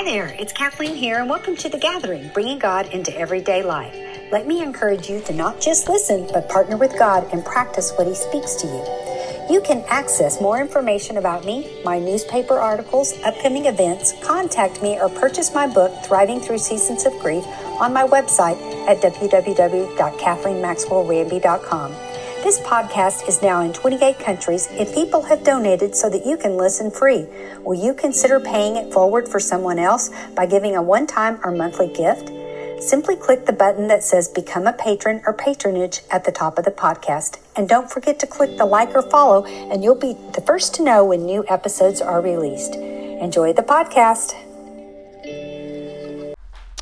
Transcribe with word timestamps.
Hi 0.00 0.04
there, 0.04 0.32
it's 0.38 0.54
Kathleen 0.54 0.94
here, 0.94 1.18
and 1.18 1.28
welcome 1.28 1.54
to 1.56 1.68
The 1.68 1.76
Gathering, 1.76 2.30
bringing 2.32 2.58
God 2.58 2.86
into 2.86 3.14
everyday 3.14 3.62
life. 3.62 3.94
Let 4.32 4.46
me 4.46 4.62
encourage 4.62 5.10
you 5.10 5.20
to 5.20 5.34
not 5.34 5.60
just 5.60 5.90
listen, 5.90 6.26
but 6.32 6.48
partner 6.48 6.78
with 6.78 6.98
God 6.98 7.28
and 7.34 7.44
practice 7.44 7.92
what 7.96 8.06
He 8.06 8.14
speaks 8.14 8.54
to 8.62 8.66
you. 8.66 8.82
You 9.54 9.60
can 9.60 9.84
access 9.88 10.40
more 10.40 10.58
information 10.58 11.18
about 11.18 11.44
me, 11.44 11.82
my 11.84 11.98
newspaper 11.98 12.58
articles, 12.58 13.12
upcoming 13.24 13.66
events, 13.66 14.14
contact 14.22 14.82
me, 14.82 14.98
or 14.98 15.10
purchase 15.10 15.52
my 15.52 15.66
book, 15.66 15.92
Thriving 16.06 16.40
Through 16.40 16.56
Seasons 16.56 17.04
of 17.04 17.12
Grief, 17.18 17.44
on 17.78 17.92
my 17.92 18.04
website 18.04 18.56
at 18.88 19.02
www.kathleenmaxwellramby.com. 19.02 21.94
This 22.42 22.58
podcast 22.60 23.28
is 23.28 23.42
now 23.42 23.60
in 23.60 23.74
28 23.74 24.18
countries 24.18 24.66
and 24.72 24.88
people 24.94 25.20
have 25.22 25.44
donated 25.44 25.94
so 25.94 26.08
that 26.08 26.24
you 26.24 26.38
can 26.38 26.56
listen 26.56 26.90
free. 26.90 27.26
Will 27.60 27.74
you 27.74 27.92
consider 27.92 28.40
paying 28.40 28.76
it 28.76 28.90
forward 28.94 29.28
for 29.28 29.38
someone 29.38 29.78
else 29.78 30.10
by 30.34 30.46
giving 30.46 30.74
a 30.74 30.82
one 30.82 31.06
time 31.06 31.38
or 31.44 31.52
monthly 31.52 31.88
gift? 31.88 32.32
Simply 32.82 33.14
click 33.14 33.44
the 33.44 33.52
button 33.52 33.88
that 33.88 34.02
says 34.02 34.26
Become 34.26 34.66
a 34.66 34.72
Patron 34.72 35.20
or 35.26 35.34
Patronage 35.34 36.00
at 36.10 36.24
the 36.24 36.32
top 36.32 36.58
of 36.58 36.64
the 36.64 36.70
podcast. 36.70 37.38
And 37.56 37.68
don't 37.68 37.90
forget 37.90 38.18
to 38.20 38.26
click 38.26 38.56
the 38.56 38.64
like 38.64 38.94
or 38.94 39.02
follow, 39.02 39.44
and 39.44 39.84
you'll 39.84 39.94
be 39.94 40.16
the 40.32 40.40
first 40.40 40.74
to 40.76 40.82
know 40.82 41.04
when 41.04 41.26
new 41.26 41.44
episodes 41.46 42.00
are 42.00 42.22
released. 42.22 42.74
Enjoy 42.74 43.52
the 43.52 43.62
podcast. 43.62 44.32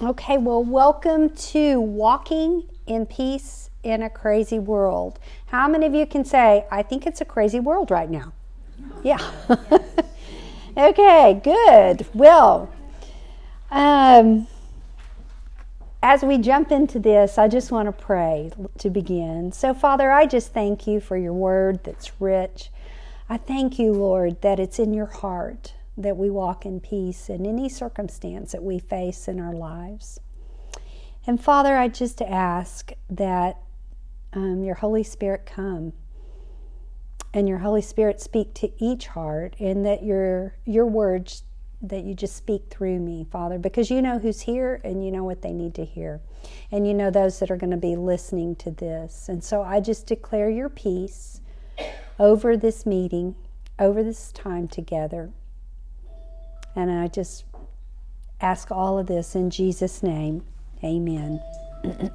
Okay, 0.01 0.39
well, 0.39 0.63
welcome 0.63 1.31
to 1.31 1.81
Walking 1.81 2.63
in 2.87 3.07
Peace 3.07 3.68
in 3.89 4.03
a 4.03 4.11
crazy 4.11 4.59
world. 4.59 5.19
How 5.47 5.69
many 5.69 5.87
of 5.87 5.95
you 5.95 6.07
can 6.07 6.25
say, 6.25 6.67
I 6.71 6.83
think 6.83 7.07
it's 7.07 7.21
a 7.21 7.25
crazy 7.25 7.61
world 7.61 7.91
right 7.91 8.11
now? 8.11 8.33
Yeah. 9.03 9.31
okay, 10.77 11.41
good. 11.43 12.07
Well, 12.15 12.71
um, 13.71 14.47
as 16.03 16.23
we 16.23 16.39
jump 16.39 16.71
into 16.71 16.99
this, 16.99 17.39
I 17.39 17.49
just 17.49 17.71
want 17.71 17.87
to 17.87 17.93
pray 17.93 18.53
to 18.79 18.91
begin. 18.91 19.53
So, 19.53 19.75
Father, 19.75 20.11
I 20.11 20.27
just 20.27 20.53
thank 20.53 20.87
you 20.87 21.01
for 21.01 21.17
your 21.17 21.33
word 21.33 21.83
that's 21.85 22.21
rich. 22.21 22.71
I 23.29 23.37
thank 23.37 23.79
you, 23.79 23.93
Lord, 23.93 24.41
that 24.43 24.61
it's 24.61 24.79
in 24.79 24.95
your 24.95 25.07
heart 25.07 25.75
that 25.99 26.17
we 26.17 26.31
walk 26.31 26.65
in 26.65 26.81
peace 26.81 27.29
in 27.29 27.45
any 27.45 27.69
circumstance 27.69 28.53
that 28.53 28.63
we 28.63 28.79
face 28.79 29.27
in 29.27 29.41
our 29.41 29.53
lives. 29.53 30.21
And 31.27 31.43
Father, 31.43 31.77
I 31.77 31.89
just 31.89 32.23
ask 32.23 32.93
that 33.11 33.59
um, 34.33 34.63
your 34.63 34.77
Holy 34.77 35.03
Spirit 35.03 35.47
come 35.47 35.93
and 37.35 37.49
your 37.49 37.59
Holy 37.59 37.83
Spirit 37.83 38.21
speak 38.21 38.55
to 38.55 38.71
each 38.83 39.09
heart, 39.09 39.55
and 39.59 39.85
that 39.85 40.03
your 40.03 40.57
your 40.65 40.87
words 40.87 41.43
that 41.81 42.03
you 42.03 42.15
just 42.15 42.35
speak 42.35 42.65
through 42.71 42.99
me, 42.99 43.27
Father, 43.31 43.59
because 43.59 43.91
you 43.91 44.03
know 44.03 44.19
who's 44.19 44.41
here 44.41 44.81
and 44.83 45.05
you 45.05 45.13
know 45.13 45.23
what 45.23 45.43
they 45.43 45.53
need 45.53 45.75
to 45.75 45.85
hear. 45.85 46.21
And 46.73 46.87
you 46.89 46.93
know 46.93 47.11
those 47.11 47.39
that 47.39 47.53
are 47.53 47.57
going 47.57 47.71
to 47.71 47.77
be 47.77 47.95
listening 47.95 48.57
to 48.57 48.73
this. 48.73 49.29
And 49.29 49.45
so 49.45 49.63
I 49.63 49.79
just 49.79 50.07
declare 50.07 50.51
your 50.51 50.69
peace 50.69 51.41
over 52.19 52.57
this 52.57 52.85
meeting, 52.85 53.37
over 53.79 54.03
this 54.03 54.33
time 54.33 54.67
together. 54.67 55.31
And 56.75 56.91
I 56.91 57.07
just 57.07 57.45
ask 58.41 58.73
all 58.73 58.99
of 58.99 59.07
this 59.07 59.37
in 59.37 59.51
Jesus' 59.51 60.03
name. 60.03 60.43
Amen. 60.83 61.41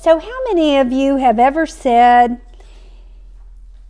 So, 0.00 0.18
how 0.18 0.44
many 0.48 0.78
of 0.78 0.92
you 0.92 1.16
have 1.16 1.38
ever 1.38 1.66
said, 1.66 2.40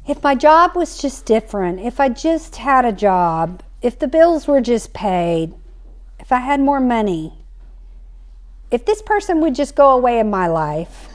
if 0.08 0.20
my 0.24 0.34
job 0.34 0.74
was 0.74 1.00
just 1.00 1.24
different, 1.24 1.78
if 1.78 2.00
I 2.00 2.08
just 2.08 2.56
had 2.56 2.84
a 2.84 2.90
job, 2.90 3.62
if 3.80 3.96
the 3.96 4.08
bills 4.08 4.48
were 4.48 4.60
just 4.60 4.92
paid, 4.92 5.54
if 6.18 6.32
I 6.32 6.40
had 6.40 6.58
more 6.58 6.80
money, 6.80 7.44
if 8.72 8.84
this 8.84 9.02
person 9.02 9.40
would 9.40 9.54
just 9.54 9.76
go 9.76 9.92
away 9.92 10.18
in 10.18 10.28
my 10.28 10.48
life, 10.48 11.10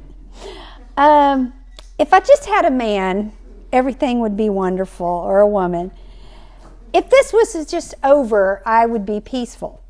um, 0.96 1.52
if 1.98 2.14
I 2.14 2.20
just 2.20 2.46
had 2.46 2.64
a 2.64 2.70
man, 2.70 3.32
everything 3.74 4.20
would 4.20 4.38
be 4.38 4.48
wonderful, 4.48 5.06
or 5.06 5.40
a 5.40 5.46
woman. 5.46 5.90
If 6.94 7.10
this 7.10 7.30
was 7.30 7.70
just 7.70 7.92
over, 8.02 8.62
I 8.64 8.86
would 8.86 9.04
be 9.04 9.20
peaceful. 9.20 9.82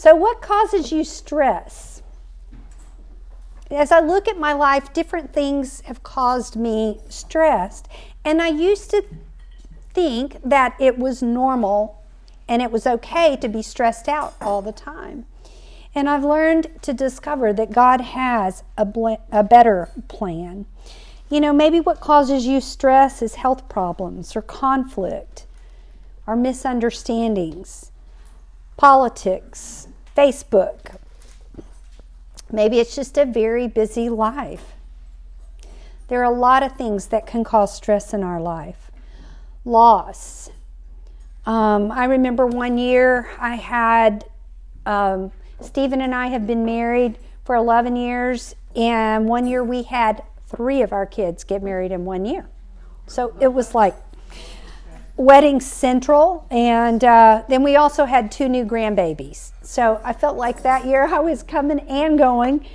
So, 0.00 0.14
what 0.14 0.40
causes 0.40 0.92
you 0.92 1.04
stress? 1.04 2.00
As 3.70 3.92
I 3.92 4.00
look 4.00 4.28
at 4.28 4.38
my 4.38 4.54
life, 4.54 4.94
different 4.94 5.34
things 5.34 5.82
have 5.82 6.02
caused 6.02 6.56
me 6.56 7.00
stressed. 7.10 7.86
And 8.24 8.40
I 8.40 8.48
used 8.48 8.88
to 8.92 9.04
think 9.92 10.38
that 10.42 10.74
it 10.80 10.96
was 10.98 11.22
normal 11.22 12.02
and 12.48 12.62
it 12.62 12.72
was 12.72 12.86
okay 12.86 13.36
to 13.42 13.46
be 13.46 13.60
stressed 13.60 14.08
out 14.08 14.32
all 14.40 14.62
the 14.62 14.72
time. 14.72 15.26
And 15.94 16.08
I've 16.08 16.24
learned 16.24 16.80
to 16.80 16.94
discover 16.94 17.52
that 17.52 17.70
God 17.70 18.00
has 18.00 18.62
a, 18.78 18.86
bl- 18.86 19.20
a 19.30 19.44
better 19.44 19.90
plan. 20.08 20.64
You 21.28 21.42
know, 21.42 21.52
maybe 21.52 21.78
what 21.78 22.00
causes 22.00 22.46
you 22.46 22.62
stress 22.62 23.20
is 23.20 23.34
health 23.34 23.68
problems 23.68 24.34
or 24.34 24.40
conflict 24.40 25.44
or 26.26 26.36
misunderstandings, 26.36 27.92
politics, 28.78 29.88
Facebook. 30.20 30.96
Maybe 32.52 32.78
it's 32.78 32.94
just 32.94 33.16
a 33.16 33.24
very 33.24 33.66
busy 33.66 34.10
life. 34.10 34.74
There 36.08 36.20
are 36.20 36.30
a 36.30 36.38
lot 36.38 36.62
of 36.62 36.76
things 36.76 37.06
that 37.06 37.26
can 37.26 37.42
cause 37.42 37.74
stress 37.74 38.12
in 38.12 38.22
our 38.22 38.38
life. 38.38 38.90
Loss. 39.64 40.50
Um, 41.46 41.90
I 41.90 42.04
remember 42.04 42.46
one 42.46 42.76
year 42.76 43.30
I 43.38 43.54
had, 43.54 44.26
um, 44.84 45.32
Stephen 45.62 46.02
and 46.02 46.14
I 46.14 46.26
have 46.26 46.46
been 46.46 46.66
married 46.66 47.16
for 47.44 47.54
11 47.54 47.96
years, 47.96 48.54
and 48.76 49.26
one 49.26 49.46
year 49.46 49.64
we 49.64 49.84
had 49.84 50.22
three 50.48 50.82
of 50.82 50.92
our 50.92 51.06
kids 51.06 51.44
get 51.44 51.62
married 51.62 51.92
in 51.92 52.04
one 52.04 52.26
year. 52.26 52.46
So 53.06 53.34
it 53.40 53.54
was 53.54 53.74
like 53.74 53.96
wedding 55.16 55.60
central, 55.60 56.46
and 56.50 57.02
uh, 57.02 57.44
then 57.48 57.62
we 57.62 57.76
also 57.76 58.04
had 58.04 58.30
two 58.30 58.50
new 58.50 58.66
grandbabies. 58.66 59.52
So 59.70 60.00
I 60.02 60.12
felt 60.12 60.36
like 60.36 60.64
that 60.64 60.84
year 60.84 61.06
I 61.06 61.20
was 61.20 61.44
coming 61.44 61.78
and 61.88 62.18
going, 62.18 62.66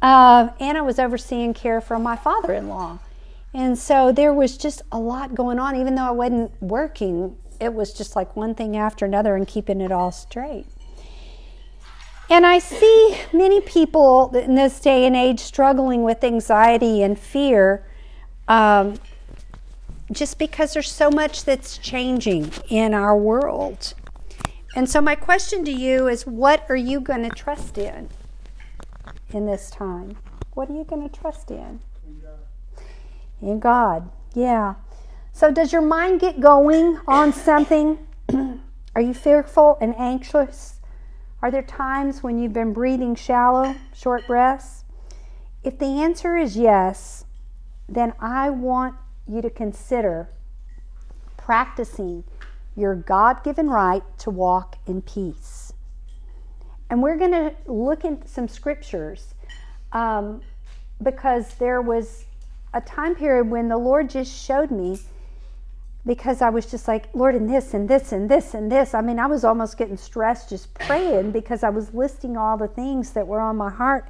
uh, 0.00 0.48
and 0.58 0.78
I 0.78 0.80
was 0.80 0.98
overseeing 0.98 1.52
care 1.52 1.82
for 1.82 1.98
my 1.98 2.16
father 2.16 2.54
in 2.54 2.70
law. 2.70 2.98
And 3.52 3.78
so 3.78 4.10
there 4.10 4.32
was 4.32 4.56
just 4.56 4.80
a 4.90 4.98
lot 4.98 5.34
going 5.34 5.58
on, 5.58 5.76
even 5.76 5.96
though 5.96 6.04
I 6.04 6.12
wasn't 6.12 6.50
working, 6.62 7.36
it 7.60 7.74
was 7.74 7.92
just 7.92 8.16
like 8.16 8.36
one 8.36 8.54
thing 8.54 8.74
after 8.74 9.04
another 9.04 9.36
and 9.36 9.46
keeping 9.46 9.82
it 9.82 9.92
all 9.92 10.10
straight. 10.10 10.64
And 12.30 12.46
I 12.46 12.58
see 12.58 13.18
many 13.34 13.60
people 13.60 14.34
in 14.34 14.54
this 14.54 14.80
day 14.80 15.04
and 15.04 15.14
age 15.14 15.40
struggling 15.40 16.04
with 16.04 16.24
anxiety 16.24 17.02
and 17.02 17.18
fear. 17.18 17.84
Um, 18.48 18.94
just 20.10 20.38
because 20.38 20.72
there's 20.72 20.90
so 20.90 21.10
much 21.10 21.44
that's 21.44 21.76
changing 21.76 22.50
in 22.70 22.94
our 22.94 23.14
world. 23.14 23.92
And 24.74 24.88
so, 24.88 25.00
my 25.00 25.16
question 25.16 25.64
to 25.64 25.72
you 25.72 26.06
is 26.06 26.26
what 26.26 26.64
are 26.68 26.76
you 26.76 27.00
going 27.00 27.28
to 27.28 27.34
trust 27.34 27.76
in 27.76 28.08
in 29.30 29.46
this 29.46 29.70
time? 29.70 30.16
What 30.54 30.70
are 30.70 30.74
you 30.74 30.84
going 30.84 31.08
to 31.08 31.20
trust 31.20 31.50
in? 31.50 31.80
In 32.06 32.20
God. 32.20 32.38
In 33.42 33.58
God, 33.58 34.10
yeah. 34.34 34.74
So, 35.32 35.50
does 35.50 35.72
your 35.72 35.82
mind 35.82 36.20
get 36.20 36.40
going 36.40 37.00
on 37.08 37.32
something? 37.32 37.98
are 38.94 39.00
you 39.00 39.14
fearful 39.14 39.76
and 39.80 39.94
anxious? 39.98 40.80
Are 41.42 41.50
there 41.50 41.62
times 41.62 42.22
when 42.22 42.38
you've 42.38 42.52
been 42.52 42.72
breathing 42.72 43.14
shallow, 43.14 43.74
short 43.94 44.26
breaths? 44.26 44.84
If 45.64 45.78
the 45.78 45.86
answer 45.86 46.36
is 46.36 46.56
yes, 46.56 47.24
then 47.88 48.12
I 48.20 48.50
want 48.50 48.94
you 49.26 49.42
to 49.42 49.50
consider 49.50 50.28
practicing 51.36 52.24
your 52.80 52.94
God 52.94 53.44
given 53.44 53.68
right 53.68 54.02
to 54.18 54.30
walk 54.30 54.76
in 54.86 55.02
peace. 55.02 55.72
And 56.88 57.02
we're 57.02 57.16
going 57.16 57.32
to 57.32 57.54
look 57.66 58.04
at 58.04 58.28
some 58.28 58.48
scriptures 58.48 59.34
um, 59.92 60.42
because 61.02 61.54
there 61.54 61.80
was 61.80 62.24
a 62.74 62.80
time 62.80 63.14
period 63.14 63.50
when 63.50 63.68
the 63.68 63.76
Lord 63.76 64.10
just 64.10 64.32
showed 64.44 64.70
me 64.70 64.98
because 66.06 66.40
I 66.40 66.48
was 66.48 66.66
just 66.66 66.88
like, 66.88 67.14
Lord, 67.14 67.34
and 67.34 67.48
this 67.48 67.74
and 67.74 67.88
this 67.88 68.10
and 68.10 68.28
this 68.28 68.54
and 68.54 68.72
this. 68.72 68.94
I 68.94 69.02
mean, 69.02 69.18
I 69.18 69.26
was 69.26 69.44
almost 69.44 69.76
getting 69.76 69.96
stressed 69.96 70.48
just 70.48 70.72
praying 70.74 71.30
because 71.32 71.62
I 71.62 71.68
was 71.68 71.92
listing 71.94 72.36
all 72.36 72.56
the 72.56 72.68
things 72.68 73.10
that 73.10 73.26
were 73.26 73.40
on 73.40 73.56
my 73.56 73.70
heart. 73.70 74.08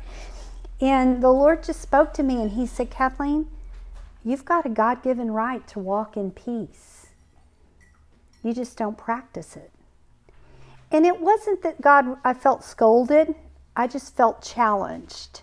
And 0.81 1.23
the 1.23 1.31
Lord 1.31 1.63
just 1.63 1.83
spoke 1.83 2.15
to 2.15 2.23
me 2.23 2.41
and 2.41 2.53
He 2.53 2.65
said, 2.67 2.91
Kathleen, 2.91 3.47
You've 4.23 4.45
got 4.45 4.67
a 4.67 4.69
God 4.69 5.03
given 5.03 5.31
right 5.31 5.67
to 5.69 5.79
walk 5.79 6.17
in 6.17 6.31
peace. 6.31 7.00
You 8.43 8.53
just 8.55 8.77
don't 8.77 8.97
practice 8.97 9.57
it. 9.57 9.71
And 10.91 11.07
it 11.07 11.21
wasn't 11.21 11.63
that 11.63 11.81
God, 11.81 12.17
I 12.25 12.35
felt 12.35 12.65
scolded, 12.65 13.35
I 13.77 13.87
just 13.87 14.17
felt 14.17 14.43
challenged. 14.43 15.43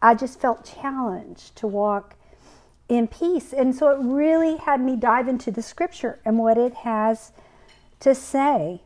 I 0.00 0.14
just 0.14 0.40
felt 0.40 0.64
challenged 0.64 1.56
to 1.56 1.66
walk 1.66 2.16
in 2.88 3.06
peace. 3.06 3.52
And 3.52 3.74
so 3.74 3.88
it 3.90 3.98
really 4.00 4.56
had 4.56 4.80
me 4.80 4.96
dive 4.96 5.28
into 5.28 5.50
the 5.50 5.62
scripture 5.62 6.18
and 6.24 6.38
what 6.38 6.58
it 6.58 6.74
has 6.74 7.32
to 8.00 8.14
say. 8.14 8.82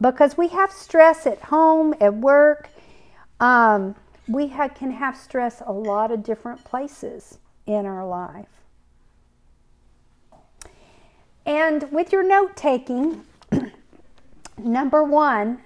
Because 0.00 0.36
we 0.36 0.48
have 0.48 0.70
stress 0.70 1.26
at 1.26 1.40
home, 1.42 1.94
at 2.00 2.14
work. 2.14 2.68
Um, 3.40 3.96
we 4.28 4.48
ha- 4.48 4.68
can 4.68 4.90
have 4.90 5.16
stress 5.16 5.62
a 5.64 5.72
lot 5.72 6.12
of 6.12 6.22
different 6.22 6.64
places 6.64 7.38
in 7.66 7.86
our 7.86 8.06
life. 8.06 8.48
And 11.46 11.90
with 11.92 12.12
your 12.12 12.24
note 12.24 12.56
taking, 12.56 13.22
number 14.58 15.04
one, 15.04 15.60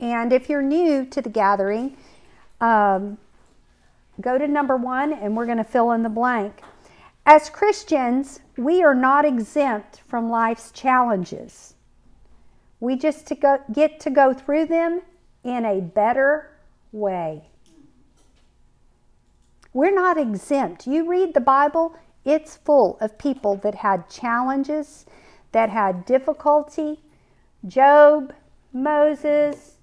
and 0.00 0.32
if 0.32 0.48
you're 0.48 0.60
new 0.60 1.06
to 1.06 1.22
the 1.22 1.28
gathering, 1.28 1.96
um, 2.60 3.16
go 4.20 4.36
to 4.36 4.48
number 4.48 4.76
one 4.76 5.12
and 5.12 5.36
we're 5.36 5.46
going 5.46 5.58
to 5.58 5.64
fill 5.64 5.92
in 5.92 6.02
the 6.02 6.08
blank. 6.08 6.62
As 7.24 7.48
Christians, 7.48 8.40
we 8.56 8.82
are 8.82 8.94
not 8.94 9.24
exempt 9.24 10.02
from 10.08 10.30
life's 10.30 10.72
challenges. 10.72 11.74
We 12.80 12.96
just 12.96 13.26
to 13.28 13.34
go, 13.34 13.58
get 13.72 14.00
to 14.00 14.10
go 14.10 14.34
through 14.34 14.66
them 14.66 15.02
in 15.44 15.64
a 15.64 15.80
better 15.80 16.50
way. 16.92 17.44
We're 19.72 19.94
not 19.94 20.18
exempt. 20.18 20.86
You 20.86 21.08
read 21.08 21.34
the 21.34 21.40
Bible, 21.40 21.94
it's 22.24 22.56
full 22.56 22.98
of 23.00 23.18
people 23.18 23.56
that 23.56 23.76
had 23.76 24.08
challenges, 24.08 25.06
that 25.52 25.70
had 25.70 26.04
difficulty. 26.04 27.00
Job, 27.66 28.32
Moses, 28.72 29.76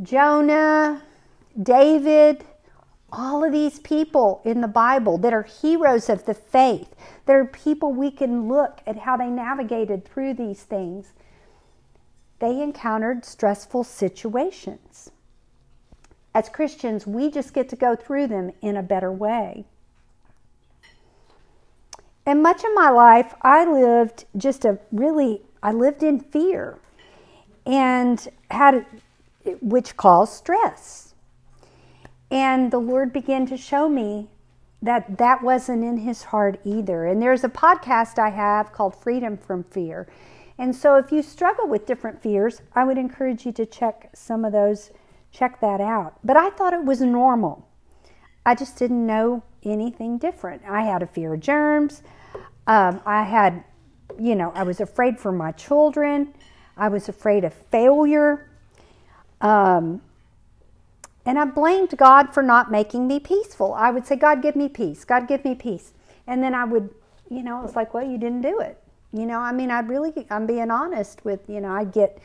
Jonah, 0.00 1.02
David, 1.60 2.44
all 3.12 3.44
of 3.44 3.52
these 3.52 3.78
people 3.80 4.40
in 4.44 4.62
the 4.62 4.68
Bible 4.68 5.18
that 5.18 5.34
are 5.34 5.42
heroes 5.42 6.08
of 6.08 6.24
the 6.24 6.34
faith, 6.34 6.94
that 7.26 7.36
are 7.36 7.44
people 7.44 7.92
we 7.92 8.10
can 8.10 8.48
look 8.48 8.80
at 8.86 9.00
how 9.00 9.16
they 9.16 9.28
navigated 9.28 10.04
through 10.04 10.34
these 10.34 10.62
things. 10.62 11.12
They 12.38 12.62
encountered 12.62 13.24
stressful 13.24 13.84
situations. 13.84 15.10
As 16.34 16.48
Christians, 16.48 17.06
we 17.06 17.30
just 17.30 17.52
get 17.52 17.68
to 17.68 17.76
go 17.76 17.94
through 17.94 18.28
them 18.28 18.52
in 18.62 18.76
a 18.76 18.82
better 18.82 19.12
way. 19.12 19.66
And 22.24 22.42
much 22.42 22.62
of 22.64 22.70
my 22.74 22.90
life, 22.90 23.34
I 23.42 23.64
lived 23.64 24.26
just 24.36 24.64
a 24.64 24.78
really, 24.92 25.42
I 25.62 25.72
lived 25.72 26.02
in 26.02 26.20
fear 26.20 26.78
and 27.66 28.28
had, 28.50 28.86
which 29.60 29.96
caused 29.96 30.34
stress. 30.34 31.14
And 32.30 32.70
the 32.70 32.78
Lord 32.78 33.12
began 33.12 33.46
to 33.46 33.56
show 33.56 33.88
me 33.88 34.28
that 34.80 35.18
that 35.18 35.42
wasn't 35.42 35.84
in 35.84 35.98
his 35.98 36.24
heart 36.24 36.60
either. 36.64 37.06
And 37.06 37.20
there's 37.20 37.44
a 37.44 37.48
podcast 37.48 38.18
I 38.18 38.30
have 38.30 38.72
called 38.72 38.96
Freedom 38.96 39.36
from 39.36 39.64
Fear. 39.64 40.08
And 40.58 40.74
so 40.74 40.96
if 40.96 41.12
you 41.12 41.22
struggle 41.22 41.68
with 41.68 41.86
different 41.86 42.22
fears, 42.22 42.62
I 42.74 42.84
would 42.84 42.98
encourage 42.98 43.46
you 43.46 43.52
to 43.52 43.66
check 43.66 44.10
some 44.14 44.44
of 44.44 44.52
those, 44.52 44.90
check 45.30 45.60
that 45.60 45.80
out. 45.80 46.18
But 46.24 46.36
I 46.36 46.50
thought 46.50 46.72
it 46.72 46.84
was 46.84 47.00
normal. 47.00 47.66
I 48.44 48.54
just 48.54 48.76
didn't 48.76 49.06
know 49.06 49.42
anything 49.62 50.18
different. 50.18 50.62
I 50.68 50.82
had 50.82 51.02
a 51.02 51.06
fear 51.06 51.34
of 51.34 51.40
germs. 51.40 52.02
Um, 52.66 53.00
I 53.06 53.22
had, 53.22 53.64
you 54.18 54.34
know, 54.34 54.52
I 54.54 54.62
was 54.62 54.80
afraid 54.80 55.18
for 55.18 55.32
my 55.32 55.52
children. 55.52 56.34
I 56.76 56.88
was 56.88 57.08
afraid 57.08 57.44
of 57.44 57.52
failure. 57.52 58.48
Um, 59.40 60.02
and 61.24 61.38
I 61.38 61.44
blamed 61.44 61.96
God 61.96 62.34
for 62.34 62.42
not 62.42 62.70
making 62.70 63.06
me 63.06 63.20
peaceful. 63.20 63.74
I 63.74 63.90
would 63.90 64.06
say, 64.06 64.16
God, 64.16 64.42
give 64.42 64.56
me 64.56 64.68
peace. 64.68 65.04
God, 65.04 65.28
give 65.28 65.44
me 65.44 65.54
peace. 65.54 65.92
And 66.26 66.42
then 66.42 66.54
I 66.54 66.64
would, 66.64 66.90
you 67.30 67.42
know, 67.42 67.60
it 67.60 67.62
was 67.62 67.76
like, 67.76 67.94
well, 67.94 68.04
you 68.04 68.18
didn't 68.18 68.42
do 68.42 68.58
it. 68.60 68.78
You 69.12 69.26
know, 69.26 69.38
I 69.38 69.52
mean, 69.52 69.70
I'd 69.70 69.88
really, 69.88 70.12
I'm 70.30 70.46
being 70.46 70.70
honest 70.70 71.24
with, 71.24 71.40
you 71.48 71.60
know, 71.60 71.70
I'd 71.70 71.92
get, 71.92 72.18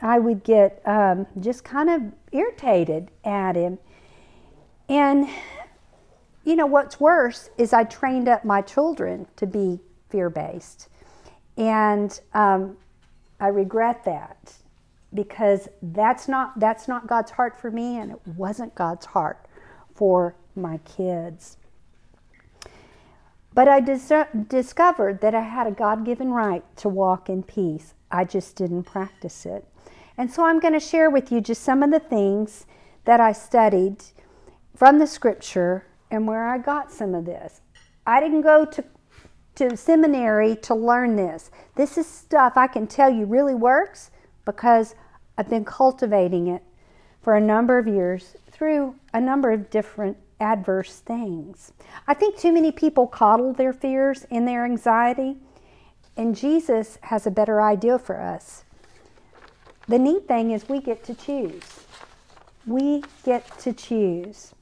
I 0.00 0.18
would 0.18 0.44
get 0.44 0.80
um, 0.86 1.26
just 1.40 1.64
kind 1.64 1.90
of 1.90 2.02
irritated 2.32 3.10
at 3.24 3.56
him. 3.56 3.78
And, 4.88 5.28
you 6.44 6.56
know, 6.56 6.66
what's 6.66 7.00
worse 7.00 7.50
is 7.56 7.72
I 7.72 7.84
trained 7.84 8.28
up 8.28 8.44
my 8.44 8.60
children 8.60 9.26
to 9.36 9.46
be 9.46 9.80
fear 10.10 10.30
based. 10.30 10.88
And 11.56 12.18
um, 12.34 12.76
I 13.40 13.48
regret 13.48 14.04
that 14.04 14.54
because 15.12 15.68
that's 15.80 16.26
not 16.26 16.58
that's 16.58 16.88
not 16.88 17.06
God's 17.06 17.30
heart 17.30 17.60
for 17.60 17.70
me 17.70 17.98
and 17.98 18.12
it 18.12 18.20
wasn't 18.36 18.74
God's 18.74 19.06
heart 19.06 19.46
for 19.94 20.34
my 20.56 20.78
kids. 20.78 21.56
But 23.54 23.68
I 23.68 23.78
dis- 23.78 24.26
discovered 24.48 25.20
that 25.20 25.34
I 25.34 25.42
had 25.42 25.68
a 25.68 25.70
God 25.70 26.04
given 26.04 26.32
right 26.32 26.64
to 26.78 26.88
walk 26.88 27.28
in 27.28 27.44
peace. 27.44 27.94
I 28.10 28.24
just 28.24 28.56
didn't 28.56 28.82
practice 28.82 29.46
it. 29.46 29.64
And 30.18 30.30
so 30.30 30.44
I'm 30.44 30.58
going 30.58 30.74
to 30.74 30.80
share 30.80 31.08
with 31.08 31.30
you 31.30 31.40
just 31.40 31.62
some 31.62 31.82
of 31.82 31.92
the 31.92 32.00
things 32.00 32.66
that 33.04 33.20
I 33.20 33.32
studied 33.32 34.02
from 34.76 34.98
the 34.98 35.06
scripture 35.06 35.86
and 36.10 36.26
where 36.26 36.46
I 36.46 36.58
got 36.58 36.92
some 36.92 37.14
of 37.14 37.24
this. 37.24 37.60
I 38.06 38.20
didn't 38.20 38.42
go 38.42 38.64
to, 38.64 38.84
to 39.56 39.76
seminary 39.76 40.56
to 40.56 40.74
learn 40.74 41.16
this. 41.16 41.50
This 41.74 41.96
is 41.96 42.06
stuff 42.06 42.54
I 42.56 42.66
can 42.66 42.86
tell 42.86 43.10
you 43.12 43.24
really 43.24 43.54
works 43.54 44.10
because 44.44 44.94
I've 45.38 45.48
been 45.48 45.64
cultivating 45.64 46.48
it 46.48 46.62
for 47.22 47.34
a 47.34 47.40
number 47.40 47.78
of 47.78 47.88
years 47.88 48.36
through 48.50 48.94
a 49.12 49.20
number 49.20 49.50
of 49.50 49.70
different 49.70 50.16
adverse 50.40 51.00
things. 51.00 51.72
I 52.06 52.14
think 52.14 52.36
too 52.36 52.52
many 52.52 52.70
people 52.70 53.06
coddle 53.06 53.52
their 53.52 53.72
fears 53.72 54.26
and 54.30 54.46
their 54.46 54.64
anxiety, 54.64 55.36
and 56.16 56.36
Jesus 56.36 56.98
has 57.02 57.26
a 57.26 57.30
better 57.30 57.62
idea 57.62 57.98
for 57.98 58.20
us. 58.20 58.64
The 59.88 59.98
neat 59.98 60.28
thing 60.28 60.50
is 60.50 60.68
we 60.68 60.80
get 60.80 61.02
to 61.04 61.14
choose. 61.14 61.62
We 62.66 63.02
get 63.24 63.58
to 63.60 63.72
choose. 63.72 64.54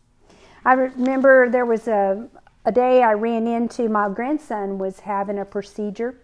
I 0.64 0.74
remember 0.74 1.50
there 1.50 1.66
was 1.66 1.88
a, 1.88 2.28
a 2.64 2.70
day 2.70 3.02
I 3.02 3.14
ran 3.14 3.48
into 3.48 3.88
my 3.88 4.08
grandson 4.08 4.78
was 4.78 5.00
having 5.00 5.40
a 5.40 5.44
procedure, 5.44 6.14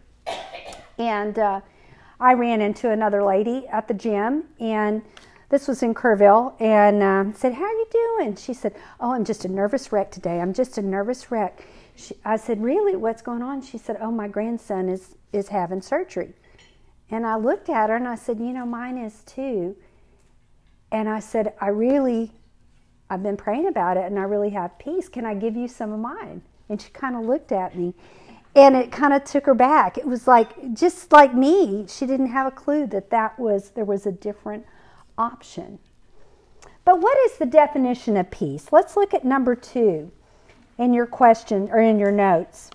and 0.97 1.37
uh, 1.37 1.61
I 2.21 2.35
ran 2.35 2.61
into 2.61 2.91
another 2.91 3.25
lady 3.25 3.67
at 3.67 3.89
the 3.89 3.95
gym, 3.95 4.45
and 4.61 5.03
this 5.49 5.67
was 5.67 5.83
in 5.83 5.93
Kerrville, 5.93 6.55
and 6.61 7.03
uh, 7.03 7.37
said, 7.37 7.55
"How 7.55 7.65
are 7.65 7.73
you 7.73 7.87
doing?" 7.91 8.37
She 8.37 8.55
said, 8.55 8.77
"Oh, 9.01 9.13
I'm 9.13 9.25
just 9.25 9.45
a 9.45 9.49
nervous 9.49 9.91
wreck 9.91 10.13
today. 10.13 10.41
I'm 10.41 10.53
just 10.53 10.79
a 10.79 10.83
nervous 10.83 11.33
wreck." 11.33 11.65
She, 11.97 12.15
I 12.25 12.37
said, 12.37 12.63
"Really? 12.63 12.95
What's 12.95 13.23
going 13.23 13.43
on?" 13.43 13.61
She 13.61 13.77
said, 13.77 13.97
"Oh, 14.01 14.13
my 14.13 14.29
grandson 14.29 14.89
is 14.89 15.17
is 15.33 15.49
having 15.49 15.83
surgery." 15.83 16.35
And 17.11 17.27
I 17.27 17.37
looked 17.37 17.69
at 17.69 17.91
her 17.91 17.97
and 17.97 18.07
I 18.07 18.15
said, 18.15 18.39
"You 18.39 18.53
know, 18.53 18.67
mine 18.67 18.99
is 18.99 19.23
too." 19.25 19.75
And 20.93 21.09
I 21.09 21.19
said, 21.19 21.55
"I 21.61 21.69
really, 21.69 22.33
I've 23.11 23.23
been 23.23 23.37
praying 23.37 23.67
about 23.67 23.97
it, 23.97 24.05
and 24.05 24.19
I 24.19 24.23
really 24.23 24.51
have 24.51 24.79
peace. 24.79 25.09
Can 25.09 25.25
I 25.25 25.35
give 25.35 25.57
you 25.57 25.69
some 25.69 25.93
of 25.93 26.01
mine?" 26.01 26.43
And 26.69 26.81
she 26.81 26.91
kind 26.91 27.17
of 27.17 27.25
looked 27.25 27.53
at 27.53 27.77
me, 27.77 27.95
and 28.55 28.77
it 28.77 28.93
kind 28.93 29.13
of 29.13 29.25
took 29.25 29.47
her 29.47 29.55
back. 29.55 29.97
It 29.97 30.07
was 30.07 30.27
like 30.27 30.75
just 30.75 31.13
like 31.13 31.35
me, 31.35 31.87
she 31.89 32.07
didn't 32.07 32.29
have 32.29 32.47
a 32.47 32.51
clue 32.51 32.87
that 32.89 33.11
that 33.11 33.39
was 33.39 33.71
there 33.71 33.85
was 33.85 34.07
a 34.07 34.13
different 34.13 34.67
option. 35.17 35.79
But 36.85 37.01
what 37.01 37.19
is 37.27 37.39
the 37.39 37.47
definition 37.47 38.17
of 38.17 38.31
peace? 38.31 38.73
Let's 38.73 38.97
look 38.97 39.13
at 39.13 39.25
number 39.25 39.55
two 39.55 40.11
in 40.79 40.95
your 40.95 41.07
question 41.07 41.69
or 41.71 41.81
in 41.81 41.99
your 41.99 42.13
notes. 42.13 42.71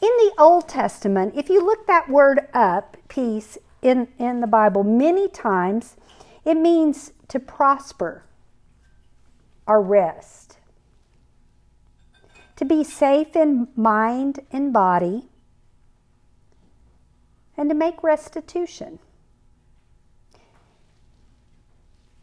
In 0.00 0.08
the 0.18 0.32
Old 0.38 0.68
Testament, 0.68 1.34
if 1.36 1.48
you 1.48 1.64
look 1.64 1.86
that 1.86 2.08
word 2.08 2.48
up, 2.54 2.96
peace, 3.08 3.58
in, 3.82 4.08
in 4.18 4.40
the 4.40 4.46
Bible, 4.46 4.84
many 4.84 5.28
times 5.28 5.96
it 6.44 6.54
means 6.54 7.12
to 7.28 7.38
prosper 7.38 8.24
or 9.70 9.80
rest, 9.80 10.58
to 12.56 12.64
be 12.64 12.82
safe 12.82 13.36
in 13.36 13.68
mind 13.76 14.40
and 14.50 14.72
body, 14.72 15.28
and 17.56 17.70
to 17.70 17.74
make 17.76 18.02
restitution. 18.02 18.98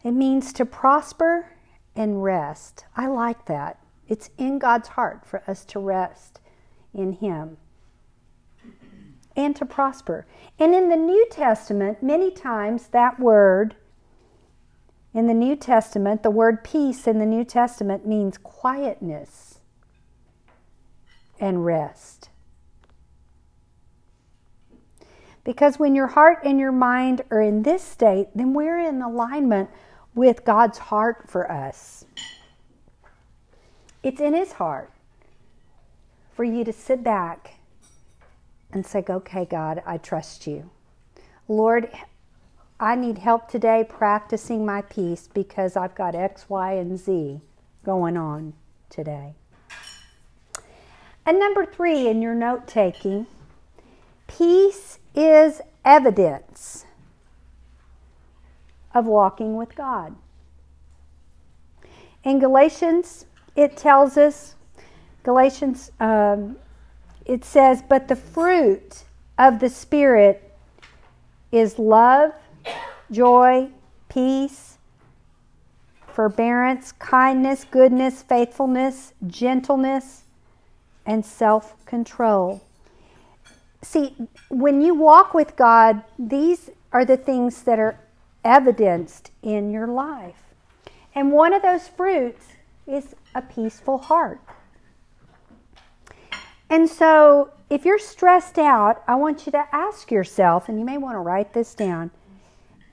It 0.04 0.12
means 0.12 0.52
to 0.54 0.66
prosper 0.66 1.54
and 1.96 2.22
rest. 2.22 2.84
I 2.98 3.08
like 3.08 3.46
that. 3.46 3.80
It's 4.10 4.30
in 4.38 4.60
God's 4.60 4.90
heart 4.90 5.26
for 5.26 5.42
us 5.48 5.64
to 5.66 5.80
rest 5.80 6.42
in 6.94 7.14
Him 7.14 7.56
and 9.38 9.56
to 9.56 9.66
prosper. 9.66 10.28
And 10.60 10.76
in 10.76 10.90
the 10.90 10.98
New 10.98 11.26
Testament, 11.32 12.04
many 12.04 12.30
times 12.30 12.88
that 12.90 13.22
word, 13.22 13.78
in 15.18 15.26
the 15.26 15.34
New 15.34 15.56
Testament, 15.56 16.22
the 16.22 16.30
word 16.30 16.64
peace 16.64 17.08
in 17.08 17.18
the 17.18 17.26
New 17.26 17.44
Testament 17.44 18.06
means 18.06 18.38
quietness 18.38 19.58
and 21.40 21.66
rest. 21.66 22.30
Because 25.44 25.80
when 25.80 25.96
your 25.96 26.06
heart 26.06 26.42
and 26.44 26.60
your 26.60 26.72
mind 26.72 27.24
are 27.32 27.42
in 27.42 27.64
this 27.64 27.82
state, 27.82 28.28
then 28.36 28.54
we're 28.54 28.78
in 28.78 29.02
alignment 29.02 29.72
with 30.14 30.46
God's 30.46 30.78
heart 30.78 31.28
for 31.28 31.52
us. 31.52 32.06
It's 34.04 34.22
in 34.22 34.36
His 34.36 34.52
heart 34.52 34.92
for 36.36 36.44
you 36.44 36.64
to 36.64 36.72
sit 36.72 37.04
back 37.04 37.56
and 38.72 38.86
say, 38.86 39.04
okay, 39.10 39.46
God, 39.46 39.82
I 39.84 39.98
trust 39.98 40.46
you. 40.46 40.70
Lord, 41.48 41.90
I 42.80 42.96
need 42.96 43.18
help 43.18 43.50
today 43.50 43.84
practicing 43.88 44.64
my 44.66 44.84
peace 44.84 45.28
because 45.34 45.76
I've 45.76 45.96
got 45.96 46.14
X, 46.14 46.48
Y, 46.48 46.74
and 46.74 47.00
Z 47.00 47.42
going 47.84 48.18
on 48.18 48.54
today. 48.90 49.34
And 51.26 51.40
number 51.40 51.66
three 51.66 52.08
in 52.08 52.22
your 52.22 52.36
note 52.36 52.68
taking, 52.68 53.26
peace 54.28 55.00
is 55.16 55.60
evidence 55.84 56.86
of 58.94 59.06
walking 59.06 59.56
with 59.58 59.76
God. 59.76 60.16
In 62.24 62.40
Galatians, 62.40 63.26
it 63.56 63.76
tells 63.76 64.18
us, 64.18 64.56
Galatians, 65.24 65.92
um, 66.00 66.58
it 67.26 67.44
says, 67.44 67.82
but 67.82 68.08
the 68.08 68.16
fruit 68.16 69.04
of 69.38 69.60
the 69.60 69.70
Spirit 69.70 70.56
is 71.52 71.80
love, 71.80 72.34
joy, 73.12 73.70
peace, 74.10 74.78
forbearance, 76.08 76.92
kindness, 76.94 77.64
goodness, 77.64 78.24
faithfulness, 78.24 79.14
gentleness, 79.28 80.24
and 81.06 81.26
self 81.26 81.86
control. 81.86 82.64
See, 83.82 84.16
when 84.50 84.82
you 84.82 84.96
walk 84.96 85.34
with 85.34 85.56
God, 85.56 86.04
these 86.18 86.72
are 86.92 87.06
the 87.06 87.18
things 87.18 87.64
that 87.64 87.80
are 87.80 88.00
evidenced 88.44 89.32
in 89.44 89.72
your 89.72 89.88
life. 89.88 90.42
And 91.14 91.32
one 91.32 91.54
of 91.54 91.62
those 91.62 91.88
fruits 91.88 92.48
is 92.88 93.16
a 93.36 93.42
peaceful 93.42 93.98
heart. 93.98 94.42
And 96.70 96.90
so, 96.90 97.52
if 97.70 97.86
you're 97.86 98.00
stressed 98.00 98.58
out, 98.58 99.04
I 99.08 99.16
want 99.16 99.46
you 99.46 99.52
to 99.52 99.66
ask 99.72 100.12
yourself, 100.12 100.68
and 100.68 100.80
you 100.80 100.86
may 100.86 100.98
want 100.98 101.16
to 101.16 101.20
write 101.20 101.54
this 101.54 101.76
down 101.76 102.12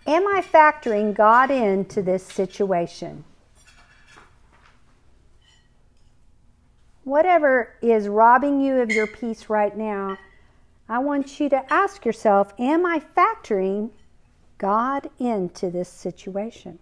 Am 0.07 0.27
I 0.29 0.43
factoring 0.43 1.15
God 1.15 1.51
into 1.51 2.03
this 2.03 2.25
situation? 2.27 3.25
Whatever 7.05 7.75
is 7.81 8.09
robbing 8.09 8.61
you 8.61 8.81
of 8.81 8.91
your 8.91 9.07
peace 9.07 9.49
right 9.49 9.77
now, 9.77 10.19
I 10.89 10.99
want 10.99 11.41
you 11.41 11.49
to 11.49 11.73
ask 11.73 12.05
yourself 12.05 12.53
Am 12.59 12.85
I 12.85 13.01
factoring 13.01 13.91
God 14.59 15.09
into 15.19 15.71
this 15.71 15.89
situation? 15.89 16.79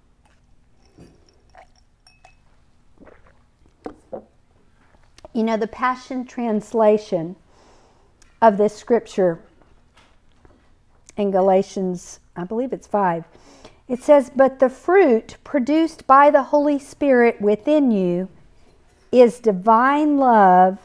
You 5.33 5.45
know, 5.45 5.57
the 5.57 5.69
Passion 5.69 6.27
Translation 6.27 7.37
of 8.43 8.59
this 8.59 8.77
scripture 8.77 9.39
in 11.17 11.31
Galatians, 11.31 12.21
I 12.37 12.45
believe 12.45 12.73
it's 12.73 12.87
5, 12.87 13.25
it 13.89 14.03
says, 14.03 14.31
But 14.35 14.59
the 14.59 14.71
fruit 14.71 15.37
produced 15.45 16.07
by 16.07 16.31
the 16.31 16.45
Holy 16.45 16.79
Spirit 16.79 17.41
within 17.41 17.91
you 17.91 18.29
is 19.11 19.39
divine 19.39 20.17
love 20.17 20.79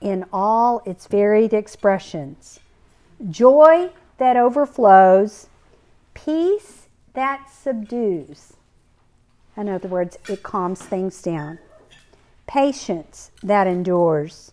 in 0.00 0.24
all 0.32 0.82
its 0.84 1.06
varied 1.06 1.52
expressions. 1.52 2.58
Joy 3.30 3.90
that 4.18 4.36
overflows, 4.36 5.46
peace 6.14 6.88
that 7.14 7.48
subdues. 7.50 8.54
In 9.56 9.68
other 9.68 9.88
words, 9.88 10.18
it 10.28 10.42
calms 10.42 10.82
things 10.82 11.22
down. 11.22 11.58
Patience 12.46 13.30
that 13.42 13.66
endures, 13.66 14.52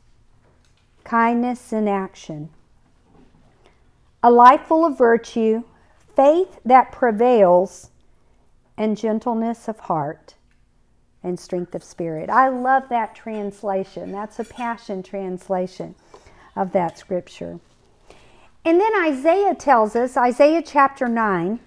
kindness 1.04 1.74
in 1.74 1.88
action, 1.88 2.50
a 4.22 4.30
life 4.30 4.62
full 4.68 4.86
of 4.86 4.98
virtue, 4.98 5.64
faith 6.20 6.60
that 6.66 6.92
prevails, 6.92 7.92
and 8.78 8.98
gentleness 8.98 9.70
of 9.70 9.80
heart 9.80 10.36
and 11.24 11.40
strength 11.40 11.74
of 11.74 11.82
spirit. 11.82 12.30
I 12.30 12.50
love 12.50 12.90
that 12.90 13.16
translation. 13.16 14.12
That's 14.12 14.38
a 14.38 14.44
passion 14.44 15.02
translation 15.02 15.96
of 16.58 16.74
that 16.74 16.98
scripture. 16.98 17.62
And 18.66 18.82
then 18.82 18.92
Isaiah 19.02 19.56
tells 19.56 19.96
us, 19.96 20.18
Isaiah 20.18 20.62
chapter 20.62 21.08
9. 21.08 21.58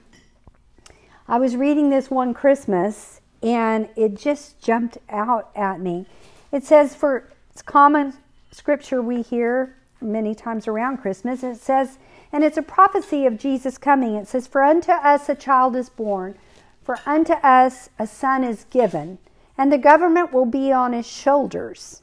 I 1.28 1.38
was 1.38 1.56
reading 1.56 1.88
this 1.88 2.10
one 2.10 2.34
Christmas 2.34 3.22
and 3.42 3.88
it 3.96 4.16
just 4.16 4.60
jumped 4.60 4.98
out 5.08 5.50
at 5.56 5.80
me. 5.80 6.04
It 6.52 6.62
says, 6.64 6.94
for 6.94 7.30
it's 7.50 7.62
common 7.62 8.12
scripture 8.50 9.00
we 9.00 9.22
hear 9.22 9.78
many 10.02 10.34
times 10.34 10.68
around 10.68 10.98
Christmas. 10.98 11.42
It 11.42 11.56
says, 11.56 11.98
and 12.32 12.42
it's 12.42 12.56
a 12.56 12.62
prophecy 12.62 13.26
of 13.26 13.38
Jesus 13.38 13.76
coming. 13.78 14.16
It 14.16 14.26
says, 14.26 14.46
For 14.46 14.62
unto 14.62 14.92
us 14.92 15.28
a 15.28 15.34
child 15.34 15.76
is 15.76 15.90
born, 15.90 16.36
for 16.82 16.98
unto 17.04 17.34
us 17.34 17.90
a 17.98 18.06
son 18.06 18.42
is 18.42 18.64
given, 18.70 19.18
and 19.56 19.70
the 19.70 19.78
government 19.78 20.32
will 20.32 20.46
be 20.46 20.72
on 20.72 20.92
his 20.92 21.06
shoulders. 21.06 22.02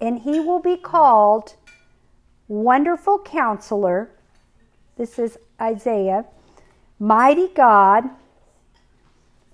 And 0.00 0.20
he 0.20 0.40
will 0.40 0.58
be 0.58 0.76
called 0.76 1.54
Wonderful 2.48 3.20
Counselor. 3.20 4.10
This 4.96 5.18
is 5.18 5.38
Isaiah. 5.60 6.24
Mighty 6.98 7.48
God, 7.48 8.10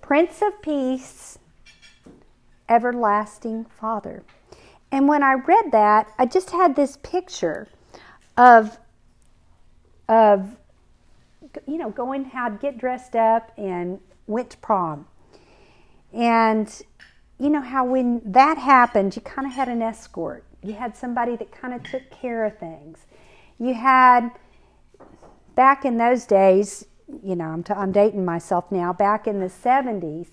Prince 0.01 0.41
of 0.41 0.59
Peace, 0.61 1.37
Everlasting 2.67 3.65
Father. 3.65 4.23
And 4.91 5.07
when 5.07 5.23
I 5.23 5.33
read 5.33 5.71
that, 5.71 6.11
I 6.17 6.25
just 6.25 6.51
had 6.51 6.75
this 6.75 6.97
picture 6.97 7.67
of 8.37 8.79
of 10.07 10.55
you 11.67 11.77
know 11.77 11.89
going 11.89 12.25
how 12.25 12.49
get 12.49 12.77
dressed 12.77 13.15
up 13.15 13.51
and 13.57 13.99
went 14.27 14.51
to 14.51 14.57
prom. 14.57 15.07
And 16.13 16.69
you 17.39 17.49
know 17.49 17.61
how 17.61 17.85
when 17.85 18.21
that 18.25 18.57
happened, 18.57 19.15
you 19.15 19.21
kind 19.21 19.47
of 19.47 19.53
had 19.53 19.69
an 19.69 19.81
escort. 19.81 20.43
You 20.63 20.73
had 20.73 20.97
somebody 20.97 21.35
that 21.35 21.51
kind 21.51 21.73
of 21.73 21.83
took 21.83 22.09
care 22.09 22.45
of 22.45 22.57
things. 22.57 23.05
You 23.59 23.73
had 23.73 24.31
back 25.55 25.85
in 25.85 25.97
those 25.97 26.25
days, 26.25 26.85
you 27.23 27.35
know, 27.35 27.45
I'm, 27.45 27.63
t- 27.63 27.73
I'm 27.73 27.91
dating 27.91 28.23
myself 28.23 28.71
now, 28.71 28.93
back 28.93 29.27
in 29.27 29.39
the 29.39 29.47
70s, 29.47 30.27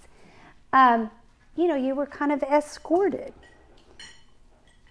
um, 0.72 1.10
you 1.56 1.66
know, 1.66 1.74
you 1.74 1.94
were 1.94 2.06
kind 2.06 2.30
of 2.30 2.42
escorted. 2.44 3.32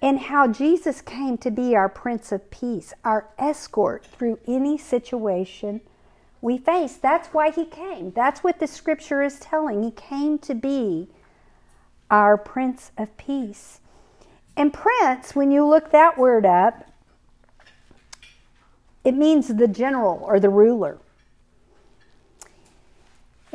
And 0.02 0.20
how 0.20 0.48
Jesus 0.48 1.02
came 1.02 1.38
to 1.40 1.50
be 1.50 1.76
our 1.76 1.90
Prince 1.90 2.32
of 2.32 2.52
Peace, 2.52 2.94
our 3.04 3.30
escort 3.38 4.06
through 4.06 4.40
any 4.48 4.78
situation 4.78 5.82
we 6.42 6.58
face. 6.60 6.96
That's 6.96 7.30
why 7.30 7.50
he 7.50 7.66
came. 7.66 8.12
That's 8.12 8.44
what 8.44 8.60
the 8.60 8.68
scripture 8.68 9.24
is 9.24 9.40
telling. 9.40 9.82
He 9.82 9.92
came 9.92 10.38
to 10.40 10.54
be 10.54 11.08
our 12.12 12.38
Prince 12.38 12.92
of 12.98 13.16
Peace. 13.18 13.80
And 14.56 14.72
Prince, 14.72 15.36
when 15.36 15.50
you 15.52 15.66
look 15.66 15.92
that 15.92 16.18
word 16.18 16.46
up, 16.46 16.86
it 19.04 19.14
means 19.16 19.48
the 19.48 19.68
general 19.68 20.20
or 20.24 20.40
the 20.40 20.50
ruler. 20.50 21.00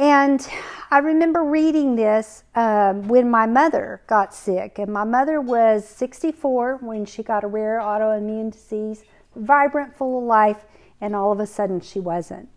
And 0.01 0.49
I 0.91 1.01
remember 1.01 1.45
reading 1.45 1.95
this 1.95 2.45
um, 2.55 3.07
when 3.07 3.31
my 3.31 3.45
mother 3.45 4.01
got 4.07 4.33
sick, 4.33 4.79
and 4.79 4.91
my 4.91 5.05
mother 5.05 5.43
was 5.43 5.87
64 5.87 6.79
when 6.81 7.05
she 7.05 7.23
got 7.23 7.45
a 7.45 7.47
rare 7.47 7.81
autoimmune 7.81 8.51
disease, 8.51 9.05
vibrant, 9.37 9.95
full 9.95 10.21
of 10.21 10.25
life, 10.25 10.65
and 11.03 11.15
all 11.15 11.33
of 11.33 11.39
a 11.39 11.47
sudden 11.47 11.83
she 11.83 12.01
wasn't. 12.01 12.49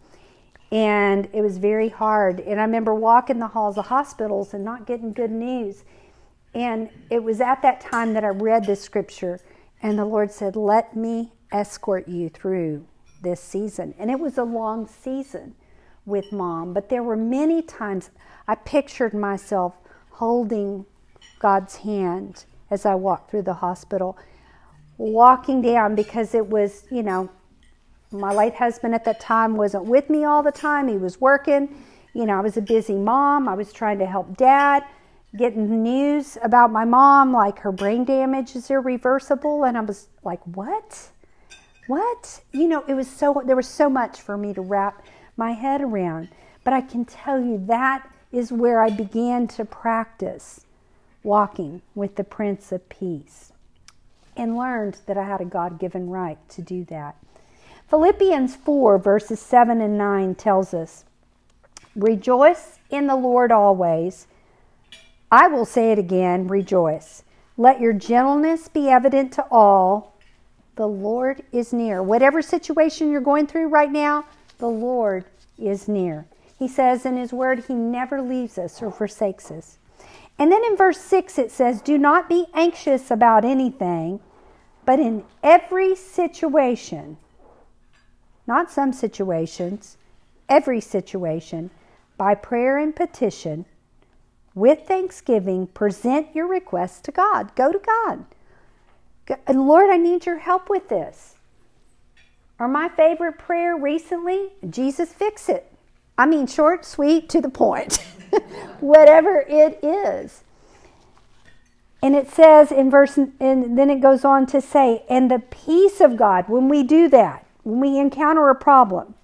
And 0.71 1.27
it 1.33 1.41
was 1.41 1.57
very 1.57 1.89
hard. 1.89 2.39
And 2.39 2.61
I 2.61 2.63
remember 2.63 2.95
walking 2.95 3.39
the 3.39 3.47
halls 3.47 3.77
of 3.77 3.87
hospitals 3.87 4.53
and 4.53 4.63
not 4.63 4.87
getting 4.87 5.11
good 5.11 5.29
news. 5.29 5.83
And 6.53 6.89
it 7.09 7.21
was 7.21 7.41
at 7.41 7.61
that 7.63 7.81
time 7.81 8.13
that 8.13 8.23
I 8.23 8.29
read 8.29 8.63
this 8.63 8.81
scripture, 8.81 9.41
and 9.81 9.99
the 9.99 10.05
Lord 10.05 10.31
said, 10.31 10.55
Let 10.55 10.95
me 10.95 11.33
escort 11.51 12.07
you 12.07 12.29
through 12.29 12.85
this 13.21 13.41
season. 13.41 13.95
And 13.99 14.09
it 14.09 14.19
was 14.21 14.37
a 14.37 14.45
long 14.45 14.87
season 14.87 15.55
with 16.05 16.31
mom, 16.31 16.73
but 16.73 16.89
there 16.89 17.03
were 17.03 17.15
many 17.15 17.61
times 17.61 18.09
I 18.47 18.55
pictured 18.55 19.13
myself 19.13 19.73
holding 20.11 20.85
God's 21.39 21.77
hand 21.77 22.45
as 22.69 22.85
I 22.85 22.95
walked 22.95 23.31
through 23.31 23.43
the 23.43 23.53
hospital, 23.53 24.17
walking 24.97 25.61
down 25.61 25.95
because 25.95 26.33
it 26.33 26.47
was, 26.47 26.85
you 26.91 27.03
know, 27.03 27.29
my 28.11 28.33
late 28.33 28.55
husband 28.55 28.93
at 28.93 29.05
that 29.05 29.19
time 29.19 29.55
wasn't 29.55 29.85
with 29.85 30.09
me 30.09 30.23
all 30.23 30.43
the 30.43 30.51
time. 30.51 30.87
He 30.87 30.97
was 30.97 31.19
working. 31.19 31.83
You 32.13 32.25
know, 32.25 32.37
I 32.37 32.41
was 32.41 32.57
a 32.57 32.61
busy 32.61 32.95
mom. 32.95 33.47
I 33.47 33.55
was 33.55 33.73
trying 33.73 33.97
to 33.99 34.05
help 34.05 34.37
dad, 34.37 34.83
getting 35.35 35.81
news 35.81 36.37
about 36.43 36.71
my 36.71 36.85
mom, 36.85 37.33
like 37.33 37.57
her 37.59 37.71
brain 37.71 38.05
damage 38.05 38.55
is 38.55 38.69
irreversible. 38.69 39.63
And 39.63 39.77
I 39.77 39.81
was 39.81 40.09
like, 40.23 40.41
what? 40.45 41.09
What? 41.87 42.41
You 42.51 42.67
know, 42.67 42.83
it 42.87 42.93
was 42.93 43.09
so, 43.09 43.41
there 43.45 43.55
was 43.55 43.67
so 43.67 43.89
much 43.89 44.21
for 44.21 44.37
me 44.37 44.53
to 44.53 44.61
wrap 44.61 45.03
my 45.37 45.51
head 45.53 45.81
around. 45.81 46.29
But 46.63 46.73
I 46.73 46.81
can 46.81 47.05
tell 47.05 47.39
you 47.41 47.63
that 47.67 48.09
is 48.31 48.51
where 48.51 48.81
I 48.83 48.89
began 48.89 49.47
to 49.49 49.65
practice 49.65 50.65
walking 51.23 51.81
with 51.95 52.15
the 52.15 52.23
Prince 52.23 52.71
of 52.71 52.87
Peace. 52.89 53.51
and 54.35 54.57
learned 54.57 54.97
that 55.05 55.17
I 55.17 55.23
had 55.25 55.41
a 55.41 55.45
God 55.45 55.79
given 55.79 56.09
right 56.09 56.37
to 56.49 56.61
do 56.61 56.85
that. 56.85 57.15
Philippians 57.89 58.55
4, 58.55 58.97
verses 58.97 59.39
7 59.39 59.81
and 59.81 59.97
9 59.97 60.35
tells 60.35 60.73
us 60.73 61.05
Rejoice 61.95 62.79
in 62.89 63.07
the 63.07 63.15
Lord 63.15 63.51
always. 63.51 64.27
I 65.31 65.47
will 65.47 65.65
say 65.65 65.91
it 65.91 65.99
again 65.99 66.47
rejoice. 66.47 67.23
Let 67.57 67.79
your 67.79 67.93
gentleness 67.93 68.67
be 68.67 68.89
evident 68.89 69.31
to 69.33 69.45
all. 69.51 70.15
The 70.75 70.87
Lord 70.87 71.43
is 71.51 71.71
near. 71.71 72.01
Whatever 72.01 72.41
situation 72.41 73.11
you're 73.11 73.21
going 73.21 73.45
through 73.47 73.67
right 73.67 73.91
now, 73.91 74.25
the 74.63 74.69
Lord 74.69 75.25
is 75.59 75.89
near. 75.89 76.25
He 76.57 76.69
says 76.69 77.05
in 77.05 77.17
His 77.17 77.33
Word, 77.33 77.65
He 77.67 77.73
never 77.73 78.21
leaves 78.21 78.57
us 78.57 78.81
or 78.81 78.91
forsakes 78.91 79.51
us. 79.51 79.77
And 80.39 80.49
then 80.49 80.63
in 80.63 80.77
verse 80.77 81.01
6, 81.01 81.37
it 81.37 81.51
says, 81.51 81.81
Do 81.81 81.97
not 81.97 82.29
be 82.29 82.45
anxious 82.53 83.11
about 83.11 83.43
anything, 83.43 84.21
but 84.85 85.01
in 85.01 85.25
every 85.43 85.97
situation, 85.97 87.17
not 88.47 88.71
some 88.71 88.93
situations, 88.93 89.97
every 90.47 90.79
situation, 90.79 91.69
by 92.17 92.33
prayer 92.33 92.77
and 92.77 92.95
petition, 92.95 93.65
with 94.55 94.87
thanksgiving, 94.87 95.67
present 95.67 96.33
your 96.33 96.47
requests 96.47 97.01
to 97.01 97.11
God. 97.11 97.53
Go 97.55 97.73
to 97.73 97.79
God. 97.79 98.23
Lord, 99.53 99.89
I 99.89 99.97
need 99.97 100.25
your 100.25 100.39
help 100.39 100.69
with 100.69 100.87
this. 100.87 101.35
Or 102.63 102.67
my 102.69 102.87
favorite 102.87 103.37
prayer 103.37 103.75
recently, 103.75 104.53
Jesus, 104.69 105.11
fix 105.11 105.49
it. 105.49 105.69
I 106.17 106.25
mean, 106.25 106.47
short, 106.47 106.85
sweet, 106.85 107.27
to 107.27 107.41
the 107.41 107.49
point, 107.49 107.97
whatever 108.79 109.43
it 109.49 109.83
is. 109.83 110.45
And 112.01 112.15
it 112.15 112.29
says 112.29 112.71
in 112.71 112.89
verse, 112.89 113.17
and 113.17 113.77
then 113.77 113.89
it 113.89 113.99
goes 113.99 114.23
on 114.23 114.45
to 114.45 114.61
say, 114.61 115.03
and 115.09 115.29
the 115.29 115.39
peace 115.39 115.99
of 115.99 116.15
God, 116.15 116.47
when 116.47 116.69
we 116.69 116.83
do 116.83 117.09
that, 117.09 117.45
when 117.63 117.81
we 117.81 117.99
encounter 117.99 118.49
a 118.49 118.55
problem, 118.55 119.15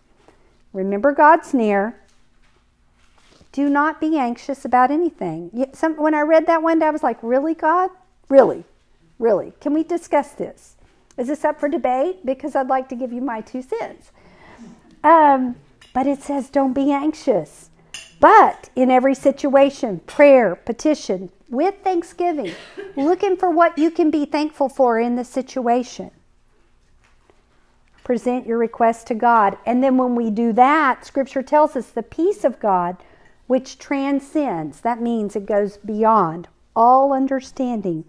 remember 0.74 1.14
God's 1.14 1.54
near. 1.54 1.98
Do 3.54 3.70
not 3.70 4.02
be 4.02 4.18
anxious 4.18 4.66
about 4.66 4.92
anything. 4.92 5.66
Some, 5.72 5.96
when 5.96 6.14
I 6.14 6.24
read 6.24 6.46
that 6.48 6.62
one 6.62 6.80
day, 6.80 6.88
I 6.88 6.90
was 6.90 7.04
like, 7.04 7.20
really, 7.22 7.54
God? 7.54 7.90
Really? 8.28 8.66
Really? 9.18 9.54
Can 9.62 9.74
we 9.74 9.86
discuss 9.86 10.34
this? 10.34 10.76
Is 11.20 11.28
this 11.28 11.44
up 11.44 11.60
for 11.60 11.68
debate? 11.68 12.26
Because 12.26 12.56
I'd 12.56 12.70
like 12.70 12.88
to 12.90 12.96
give 12.96 13.12
you 13.12 13.20
my 13.20 13.42
two 13.42 13.62
cents. 13.62 14.12
Um, 15.04 15.58
but 15.94 16.08
it 16.08 16.24
says, 16.24 16.50
don't 16.50 16.72
be 16.72 16.94
anxious. 16.94 17.70
But 18.22 18.70
in 18.74 18.90
every 18.90 19.14
situation, 19.14 20.00
prayer, 20.08 20.56
petition, 20.56 21.30
with 21.50 21.76
thanksgiving, 21.84 22.54
looking 22.96 23.36
for 23.36 23.50
what 23.50 23.78
you 23.78 23.92
can 23.92 24.10
be 24.10 24.26
thankful 24.26 24.70
for 24.70 24.98
in 24.98 25.18
the 25.18 25.26
situation. 25.26 26.12
Present 28.06 28.48
your 28.48 28.58
request 28.58 29.06
to 29.08 29.16
God. 29.16 29.58
And 29.66 29.84
then 29.84 29.98
when 29.98 30.16
we 30.16 30.30
do 30.30 30.54
that, 30.54 31.06
Scripture 31.06 31.44
tells 31.44 31.76
us 31.76 31.90
the 31.90 32.02
peace 32.02 32.46
of 32.46 32.62
God, 32.62 32.96
which 33.48 33.78
transcends, 33.78 34.80
that 34.82 35.02
means 35.02 35.36
it 35.36 35.46
goes 35.46 35.78
beyond 35.78 36.48
all 36.78 37.12
understanding, 37.12 38.06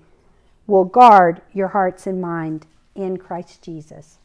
will 0.69 0.85
guard 0.85 1.43
your 1.52 1.69
hearts 1.69 2.07
and 2.07 2.21
mind 2.21 2.67
in 3.00 3.16
Christ 3.16 3.62
Jesus. 3.62 4.19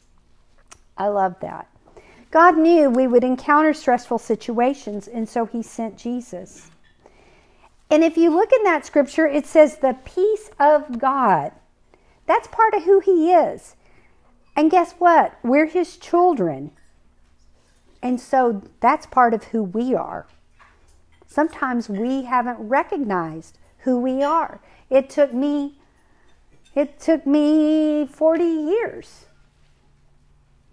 I 0.96 1.08
love 1.08 1.36
that. 1.40 1.68
God 2.30 2.58
knew 2.58 2.90
we 2.90 3.06
would 3.06 3.24
encounter 3.24 3.72
stressful 3.72 4.18
situations, 4.18 5.08
and 5.08 5.28
so 5.28 5.46
He 5.46 5.62
sent 5.62 5.96
Jesus. 5.96 6.70
And 7.90 8.02
if 8.02 8.16
you 8.16 8.30
look 8.30 8.52
in 8.52 8.64
that 8.64 8.84
scripture, 8.84 9.26
it 9.26 9.46
says 9.46 9.78
the 9.78 9.96
peace 10.04 10.50
of 10.58 10.98
God. 10.98 11.52
That's 12.26 12.48
part 12.48 12.74
of 12.74 12.84
who 12.84 13.00
He 13.00 13.32
is. 13.32 13.76
And 14.56 14.70
guess 14.70 14.92
what? 14.98 15.38
We're 15.42 15.66
His 15.66 15.96
children. 15.96 16.72
And 18.02 18.20
so 18.20 18.62
that's 18.80 19.06
part 19.06 19.34
of 19.34 19.44
who 19.44 19.62
we 19.62 19.94
are. 19.94 20.26
Sometimes 21.26 21.88
we 21.88 22.22
haven't 22.22 22.58
recognized 22.58 23.58
who 23.78 23.98
we 23.98 24.22
are. 24.22 24.60
It 24.90 25.10
took 25.10 25.32
me 25.32 25.78
it 26.76 27.00
took 27.00 27.26
me 27.26 28.06
40 28.06 28.44
years 28.44 29.24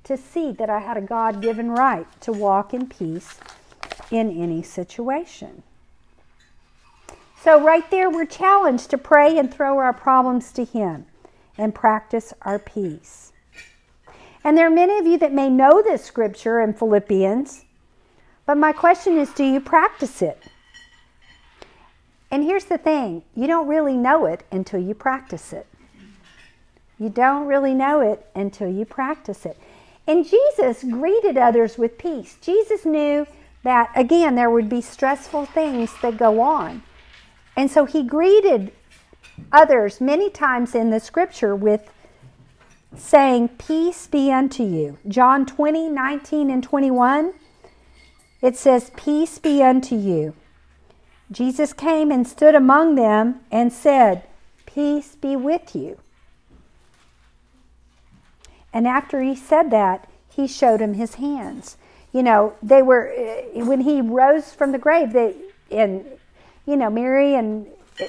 to 0.04 0.18
see 0.18 0.52
that 0.52 0.70
I 0.70 0.80
had 0.80 0.98
a 0.98 1.02
God 1.02 1.42
given 1.42 1.72
right 1.72 2.06
to 2.22 2.34
walk 2.34 2.74
in 2.74 2.88
peace 2.88 3.40
in 4.12 4.30
any 4.30 4.62
situation. 4.62 5.64
So, 7.42 7.62
right 7.64 7.90
there, 7.90 8.10
we're 8.10 8.26
challenged 8.26 8.90
to 8.92 8.98
pray 8.98 9.38
and 9.38 9.54
throw 9.54 9.78
our 9.80 9.94
problems 9.94 10.52
to 10.54 10.66
Him 10.66 11.06
and 11.58 11.74
practice 11.74 12.34
our 12.42 12.60
peace. 12.60 13.32
And 14.44 14.58
there 14.58 14.68
are 14.68 14.76
many 14.76 14.98
of 14.98 15.06
you 15.06 15.18
that 15.20 15.34
may 15.34 15.50
know 15.50 15.82
this 15.82 16.04
scripture 16.04 16.60
in 16.60 16.74
Philippians, 16.74 17.64
but 18.46 18.58
my 18.58 18.74
question 18.74 19.18
is 19.18 19.30
do 19.32 19.46
you 19.46 19.62
practice 19.62 20.22
it? 20.22 20.42
And 22.30 22.44
here's 22.44 22.66
the 22.66 22.78
thing 22.78 23.24
you 23.36 23.48
don't 23.48 23.68
really 23.68 23.96
know 23.96 24.26
it 24.26 24.44
until 24.52 24.82
you 24.82 24.94
practice 24.94 25.54
it. 25.54 25.68
You 27.04 27.10
don't 27.10 27.48
really 27.48 27.74
know 27.74 28.00
it 28.00 28.26
until 28.34 28.70
you 28.70 28.86
practice 28.86 29.46
it. 29.46 29.58
And 30.08 30.26
Jesus 30.26 30.86
greeted 30.86 31.38
others 31.38 31.78
with 31.78 31.98
peace. 31.98 32.38
Jesus 32.40 32.86
knew 32.86 33.28
that, 33.64 33.92
again, 33.94 34.36
there 34.36 34.50
would 34.50 34.70
be 34.70 34.80
stressful 34.80 35.48
things 35.48 35.92
that 36.02 36.16
go 36.16 36.40
on. 36.40 36.82
And 37.58 37.70
so 37.70 37.84
he 37.84 38.04
greeted 38.04 38.72
others 39.52 40.00
many 40.00 40.30
times 40.30 40.76
in 40.76 40.92
the 40.92 41.00
scripture 41.02 41.54
with 41.54 41.92
saying, 42.96 43.50
Peace 43.50 44.08
be 44.08 44.32
unto 44.32 44.64
you. 44.64 44.98
John 45.06 45.46
20, 45.46 45.90
19, 45.90 46.50
and 46.50 46.64
21, 46.64 47.34
it 48.42 48.56
says, 48.56 48.92
Peace 48.96 49.40
be 49.40 49.62
unto 49.62 49.98
you. 49.98 50.36
Jesus 51.30 51.74
came 51.74 52.12
and 52.12 52.26
stood 52.26 52.56
among 52.56 52.96
them 52.96 53.42
and 53.52 53.74
said, 53.74 54.24
Peace 54.66 55.18
be 55.18 55.36
with 55.36 55.76
you. 55.76 55.98
And 58.74 58.88
after 58.88 59.22
he 59.22 59.36
said 59.36 59.70
that, 59.72 60.10
he 60.28 60.48
showed 60.48 60.82
him 60.82 60.96
his 60.96 61.16
hands. 61.16 61.78
You 62.12 62.24
know, 62.24 62.54
they 62.62 62.82
were 62.82 63.14
eh, 63.16 63.62
when 63.64 63.82
he 63.82 64.02
rose 64.02 64.54
from 64.54 64.72
the 64.72 64.80
grave. 64.80 65.14
They 65.14 65.36
and 65.72 66.06
you 66.66 66.76
know 66.76 66.90
Mary 66.90 67.36
and 67.36 67.68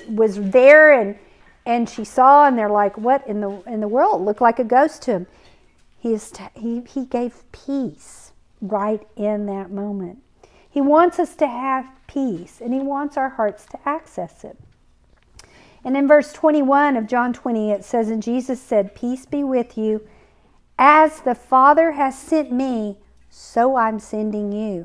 was 0.09 0.37
there 0.41 0.93
and 0.93 1.17
and 1.67 1.89
she 1.89 2.05
saw 2.05 2.47
and 2.47 2.59
they're 2.59 2.71
like, 2.71 2.97
what 2.99 3.27
in 3.27 3.41
the 3.41 3.63
in 3.67 3.81
the 3.81 3.89
world? 3.89 4.25
Looked 4.25 4.41
like 4.41 4.59
a 4.59 4.65
ghost 4.65 5.03
to 5.03 5.13
him. 5.13 5.27
He 5.99 6.13
is 6.13 6.31
t- 6.31 6.45
he 6.55 6.81
he 6.89 7.05
gave 7.05 7.43
peace 7.53 8.33
right 8.61 9.07
in 9.17 9.47
that 9.47 9.71
moment. 9.71 10.19
He 10.69 10.81
wants 10.81 11.19
us 11.19 11.37
to 11.37 11.47
have 11.47 11.87
peace 12.07 12.61
and 12.61 12.73
he 12.75 12.81
wants 12.81 13.17
our 13.17 13.31
hearts 13.31 13.67
to 13.67 13.89
access 13.89 14.45
it. 14.45 14.59
And 15.85 15.97
in 15.97 16.09
verse 16.09 16.33
21 16.33 16.97
of 16.97 17.07
John 17.07 17.33
20, 17.35 17.71
it 17.71 17.85
says, 17.85 18.09
And 18.09 18.23
Jesus 18.23 18.61
said, 18.61 18.95
Peace 18.95 19.27
be 19.27 19.45
with 19.45 19.77
you. 19.77 20.07
As 20.87 21.21
the 21.23 21.35
Father 21.35 21.93
has 21.93 22.19
sent 22.19 22.53
me, 22.53 22.99
so 23.31 23.75
I'm 23.75 23.99
sending 23.99 24.53
you. 24.53 24.85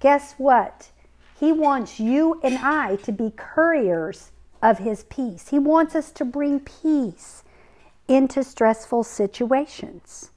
Guess 0.00 0.36
what? 0.38 0.92
He 1.38 1.52
wants 1.52 2.00
you 2.00 2.40
and 2.42 2.56
I 2.56 2.96
to 2.96 3.12
be 3.12 3.34
couriers 3.36 4.30
of 4.62 4.78
His 4.78 5.04
peace. 5.04 5.48
He 5.48 5.58
wants 5.58 5.94
us 5.94 6.10
to 6.12 6.24
bring 6.24 6.58
peace 6.58 7.44
into 8.08 8.42
stressful 8.42 9.04
situations. 9.04 10.30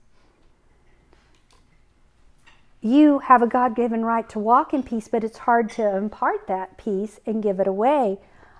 You 2.82 3.20
have 3.20 3.42
a 3.42 3.48
God 3.48 3.74
given 3.74 4.04
right 4.04 4.28
to 4.28 4.38
walk 4.38 4.74
in 4.74 4.84
peace, 4.84 5.08
but 5.08 5.24
it's 5.24 5.38
hard 5.38 5.70
to 5.72 5.96
impart 5.96 6.46
that 6.48 6.78
peace 6.78 7.22
and 7.26 7.42
give 7.42 7.62
it 7.62 7.68
away 7.68 8.20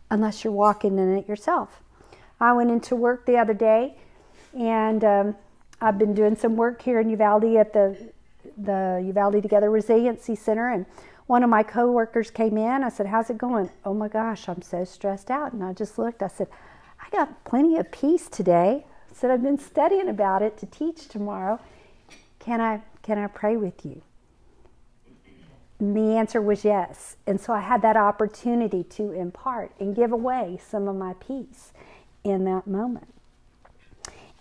unless 0.10 0.46
you're 0.46 0.54
walking 0.54 1.00
in 1.00 1.18
it 1.18 1.28
yourself. 1.28 1.82
I 2.40 2.54
went 2.54 2.72
into 2.72 2.96
work 2.96 3.26
the 3.26 3.36
other 3.36 3.54
day 3.54 3.98
and 4.58 5.04
um, 5.04 5.36
I've 5.80 5.98
been 6.00 6.14
doing 6.14 6.36
some 6.36 6.56
work 6.56 6.82
here 6.82 7.00
in 7.00 7.10
Uvalde 7.10 7.56
at 7.56 7.74
the 7.74 8.12
the 8.58 9.02
Uvalde 9.06 9.42
Together 9.42 9.70
Resiliency 9.70 10.36
Center, 10.36 10.70
and 10.70 10.86
one 11.28 11.44
of 11.44 11.50
my 11.50 11.62
coworkers 11.64 12.32
came 12.32 12.58
in. 12.58 12.84
I 12.84 12.90
said, 12.90 13.08
"How's 13.08 13.30
it 13.30 13.38
going?" 13.38 13.70
"Oh 13.86 13.94
my 13.94 14.08
gosh, 14.08 14.50
I'm 14.50 14.62
so 14.62 14.84
stressed 14.84 15.30
out." 15.30 15.54
And 15.54 15.64
I 15.64 15.74
just 15.74 16.00
looked. 16.00 16.24
I 16.24 16.28
said, 16.28 16.48
"I 17.00 17.10
got 17.10 17.44
plenty 17.44 17.78
of 17.78 17.92
peace 17.92 18.28
today." 18.30 18.86
I 19.12 19.14
said, 19.14 19.32
"I've 19.32 19.44
been 19.44 19.60
studying 19.60 20.10
about 20.10 20.42
it 20.42 20.58
to 20.58 20.66
teach 20.66 21.08
tomorrow. 21.08 21.60
Can 22.40 22.62
I 22.62 22.82
can 23.04 23.18
I 23.18 23.28
pray 23.28 23.58
with 23.58 23.86
you?" 23.86 24.02
And 25.80 25.96
the 25.96 26.18
answer 26.18 26.42
was 26.42 26.66
yes. 26.66 27.18
And 27.28 27.40
so 27.40 27.54
I 27.54 27.60
had 27.60 27.84
that 27.84 27.98
opportunity 27.98 28.84
to 28.84 29.12
impart 29.12 29.72
and 29.80 29.96
give 29.96 30.12
away 30.12 30.60
some 30.66 30.88
of 30.88 30.96
my 30.96 31.14
peace 31.20 31.72
in 32.24 32.46
that 32.46 32.66
moment. 32.66 33.14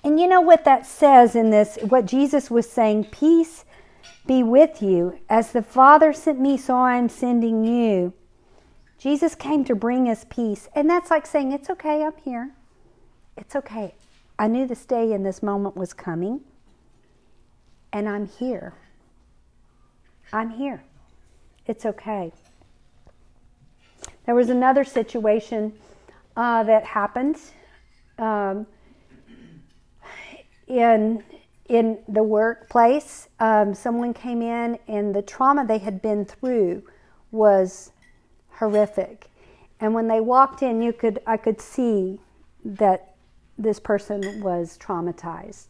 And 0.06 0.20
you 0.20 0.28
know 0.28 0.40
what 0.40 0.62
that 0.62 0.86
says 0.86 1.34
in 1.34 1.50
this, 1.50 1.78
what 1.82 2.06
Jesus 2.06 2.48
was 2.48 2.70
saying 2.70 3.06
peace 3.10 3.64
be 4.24 4.40
with 4.40 4.80
you. 4.80 5.18
As 5.28 5.50
the 5.50 5.62
Father 5.62 6.12
sent 6.12 6.38
me, 6.38 6.56
so 6.56 6.76
I 6.76 6.94
am 6.96 7.08
sending 7.08 7.64
you. 7.64 8.12
Jesus 8.98 9.34
came 9.34 9.64
to 9.64 9.74
bring 9.74 10.08
us 10.08 10.24
peace. 10.30 10.68
And 10.76 10.88
that's 10.88 11.10
like 11.10 11.26
saying, 11.26 11.50
It's 11.50 11.68
okay, 11.70 12.04
I'm 12.04 12.12
here. 12.24 12.52
It's 13.36 13.56
okay. 13.56 13.96
I 14.38 14.46
knew 14.46 14.64
this 14.64 14.86
day 14.86 15.12
and 15.12 15.26
this 15.26 15.42
moment 15.42 15.76
was 15.76 15.92
coming, 15.92 16.42
and 17.92 18.08
I'm 18.08 18.28
here. 18.28 18.74
I'm 20.32 20.50
here. 20.50 20.84
It's 21.66 21.84
okay. 21.84 22.32
There 24.24 24.36
was 24.36 24.50
another 24.50 24.84
situation 24.84 25.72
uh, 26.36 26.62
that 26.62 26.84
happened 26.84 27.38
um, 28.20 28.68
in 30.76 31.24
in 31.68 31.98
the 32.06 32.22
workplace. 32.22 33.28
Um, 33.40 33.74
someone 33.74 34.14
came 34.14 34.40
in, 34.40 34.78
and 34.86 35.14
the 35.14 35.22
trauma 35.22 35.66
they 35.66 35.78
had 35.78 36.00
been 36.00 36.24
through 36.24 36.84
was 37.32 37.90
horrific. 38.50 39.28
And 39.80 39.92
when 39.92 40.08
they 40.08 40.20
walked 40.20 40.62
in, 40.62 40.80
you 40.80 40.92
could 40.92 41.20
I 41.26 41.36
could 41.36 41.60
see 41.60 42.20
that 42.64 43.14
this 43.58 43.80
person 43.80 44.42
was 44.42 44.78
traumatized. 44.78 45.68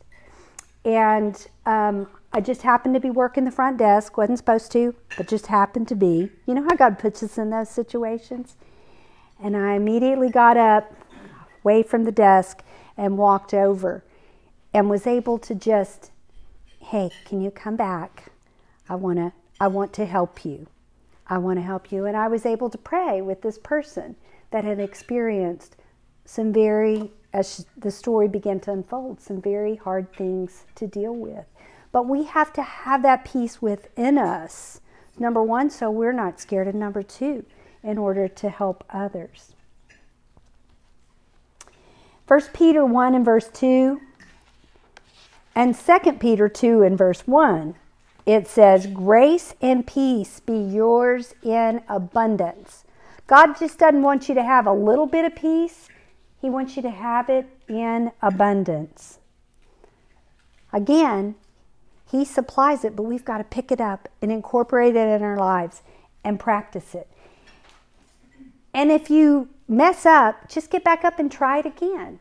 And 0.84 1.46
um, 1.64 2.08
I 2.32 2.40
just 2.40 2.62
happened 2.62 2.94
to 2.94 3.00
be 3.00 3.10
working 3.10 3.44
the 3.44 3.50
front 3.50 3.78
desk, 3.78 4.16
wasn't 4.16 4.38
supposed 4.38 4.70
to, 4.72 4.94
but 5.16 5.28
just 5.28 5.46
happened 5.46 5.88
to 5.88 5.96
be. 5.96 6.30
You 6.46 6.54
know 6.54 6.62
how 6.62 6.76
God 6.76 6.98
puts 6.98 7.22
us 7.22 7.38
in 7.38 7.50
those 7.50 7.70
situations? 7.70 8.56
And 9.42 9.56
I 9.56 9.74
immediately 9.74 10.30
got 10.30 10.56
up, 10.56 10.92
away 11.64 11.82
from 11.82 12.04
the 12.04 12.12
desk, 12.12 12.62
and 12.96 13.18
walked 13.18 13.52
over 13.52 14.04
and 14.76 14.90
was 14.90 15.06
able 15.06 15.38
to 15.38 15.54
just, 15.54 16.10
hey, 16.80 17.10
can 17.24 17.40
you 17.40 17.50
come 17.50 17.76
back? 17.76 18.30
I 18.90 18.94
want 18.94 19.16
to 19.16 19.32
I 19.58 19.68
want 19.68 19.94
to 19.94 20.04
help 20.04 20.44
you. 20.44 20.66
I 21.26 21.38
want 21.38 21.58
to 21.58 21.62
help 21.62 21.90
you. 21.90 22.04
And 22.04 22.14
I 22.14 22.28
was 22.28 22.44
able 22.44 22.68
to 22.68 22.76
pray 22.76 23.22
with 23.22 23.40
this 23.40 23.56
person 23.56 24.16
that 24.50 24.64
had 24.64 24.78
experienced 24.78 25.76
some 26.26 26.52
very 26.52 27.10
as 27.32 27.64
the 27.74 27.90
story 27.90 28.28
began 28.28 28.60
to 28.60 28.72
unfold, 28.72 29.22
some 29.22 29.40
very 29.40 29.76
hard 29.76 30.12
things 30.12 30.66
to 30.74 30.86
deal 30.86 31.16
with. 31.16 31.46
But 31.90 32.06
we 32.06 32.24
have 32.24 32.52
to 32.52 32.62
have 32.62 33.02
that 33.02 33.24
peace 33.24 33.62
within 33.62 34.18
us. 34.18 34.82
Number 35.18 35.42
one, 35.42 35.70
so 35.70 35.90
we're 35.90 36.12
not 36.12 36.38
scared. 36.38 36.68
And 36.68 36.78
number 36.78 37.02
two, 37.02 37.46
in 37.82 37.96
order 37.96 38.28
to 38.28 38.50
help 38.50 38.84
others. 38.90 39.54
1 42.28 42.40
Peter 42.52 42.84
1 42.84 43.14
and 43.14 43.24
verse 43.24 43.48
2 43.48 44.02
and 45.56 45.74
2 45.74 46.12
Peter 46.20 46.50
2 46.50 46.82
and 46.82 46.98
verse 46.98 47.26
1, 47.26 47.74
it 48.26 48.46
says, 48.46 48.86
Grace 48.86 49.54
and 49.62 49.86
peace 49.86 50.38
be 50.38 50.58
yours 50.58 51.34
in 51.42 51.80
abundance. 51.88 52.84
God 53.26 53.58
just 53.58 53.78
doesn't 53.78 54.02
want 54.02 54.28
you 54.28 54.34
to 54.34 54.42
have 54.42 54.66
a 54.66 54.72
little 54.72 55.06
bit 55.06 55.24
of 55.24 55.34
peace, 55.34 55.88
he 56.38 56.50
wants 56.50 56.76
you 56.76 56.82
to 56.82 56.90
have 56.90 57.30
it 57.30 57.46
in 57.68 58.12
abundance. 58.20 59.18
Again, 60.72 61.36
He 62.08 62.24
supplies 62.24 62.84
it, 62.84 62.94
but 62.94 63.02
we've 63.02 63.24
got 63.24 63.38
to 63.38 63.44
pick 63.44 63.72
it 63.72 63.80
up 63.80 64.08
and 64.22 64.30
incorporate 64.30 64.94
it 64.94 65.08
in 65.08 65.22
our 65.22 65.38
lives 65.38 65.82
and 66.22 66.38
practice 66.38 66.94
it. 66.94 67.08
And 68.72 68.92
if 68.92 69.10
you 69.10 69.48
mess 69.66 70.06
up, 70.06 70.48
just 70.48 70.70
get 70.70 70.84
back 70.84 71.04
up 71.04 71.18
and 71.18 71.32
try 71.32 71.58
it 71.58 71.66
again. 71.66 72.20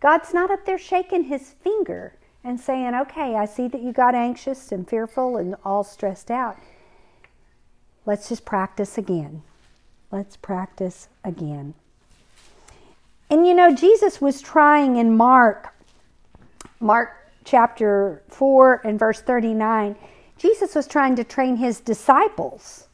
God's 0.00 0.32
not 0.32 0.50
up 0.50 0.64
there 0.64 0.78
shaking 0.78 1.24
his 1.24 1.50
finger 1.62 2.14
and 2.46 2.60
saying, 2.60 2.94
okay, 2.94 3.34
I 3.34 3.44
see 3.44 3.66
that 3.66 3.82
you 3.82 3.92
got 3.92 4.14
anxious 4.14 4.70
and 4.70 4.88
fearful 4.88 5.36
and 5.36 5.56
all 5.64 5.82
stressed 5.82 6.30
out. 6.30 6.56
Let's 8.06 8.28
just 8.28 8.44
practice 8.44 8.96
again. 8.96 9.42
Let's 10.12 10.36
practice 10.36 11.08
again. 11.24 11.74
And 13.28 13.48
you 13.48 13.52
know, 13.52 13.74
Jesus 13.74 14.20
was 14.20 14.40
trying 14.40 14.94
in 14.94 15.16
Mark, 15.16 15.74
Mark 16.78 17.32
chapter 17.44 18.22
4 18.28 18.82
and 18.84 18.96
verse 18.96 19.20
39, 19.20 19.96
Jesus 20.38 20.76
was 20.76 20.86
trying 20.86 21.16
to 21.16 21.24
train 21.24 21.56
his 21.56 21.80
disciples 21.80 22.86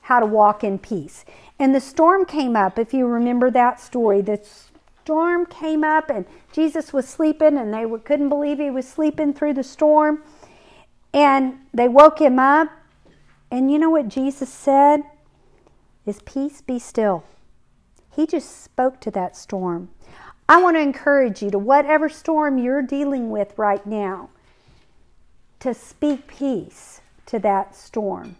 how 0.00 0.18
to 0.18 0.26
walk 0.26 0.64
in 0.64 0.78
peace. 0.78 1.26
And 1.58 1.74
the 1.74 1.80
storm 1.80 2.24
came 2.24 2.56
up, 2.56 2.78
if 2.78 2.94
you 2.94 3.06
remember 3.06 3.50
that 3.50 3.80
story. 3.80 4.22
The 4.22 4.42
storm 5.02 5.46
came 5.46 5.82
up, 5.82 6.10
and 6.10 6.26
Jesus 6.52 6.92
was 6.92 7.08
sleeping, 7.08 7.58
and 7.58 7.74
they 7.74 7.84
couldn't 8.04 8.28
believe 8.28 8.58
he 8.58 8.70
was 8.70 8.88
sleeping 8.88 9.34
through 9.34 9.54
the 9.54 9.64
storm. 9.64 10.22
And 11.12 11.58
they 11.74 11.88
woke 11.88 12.20
him 12.20 12.38
up. 12.38 12.70
And 13.50 13.70
you 13.70 13.78
know 13.78 13.90
what 13.90 14.08
Jesus 14.08 14.48
said? 14.48 15.02
Is 16.06 16.20
peace 16.24 16.60
be 16.60 16.78
still. 16.78 17.24
He 18.14 18.26
just 18.26 18.62
spoke 18.62 19.00
to 19.00 19.10
that 19.10 19.36
storm. 19.36 19.90
I 20.48 20.62
want 20.62 20.76
to 20.76 20.80
encourage 20.80 21.42
you 21.42 21.50
to 21.50 21.58
whatever 21.58 22.08
storm 22.08 22.58
you're 22.58 22.82
dealing 22.82 23.30
with 23.30 23.58
right 23.58 23.84
now, 23.84 24.30
to 25.60 25.74
speak 25.74 26.26
peace 26.28 27.00
to 27.26 27.38
that 27.40 27.74
storm. 27.74 28.36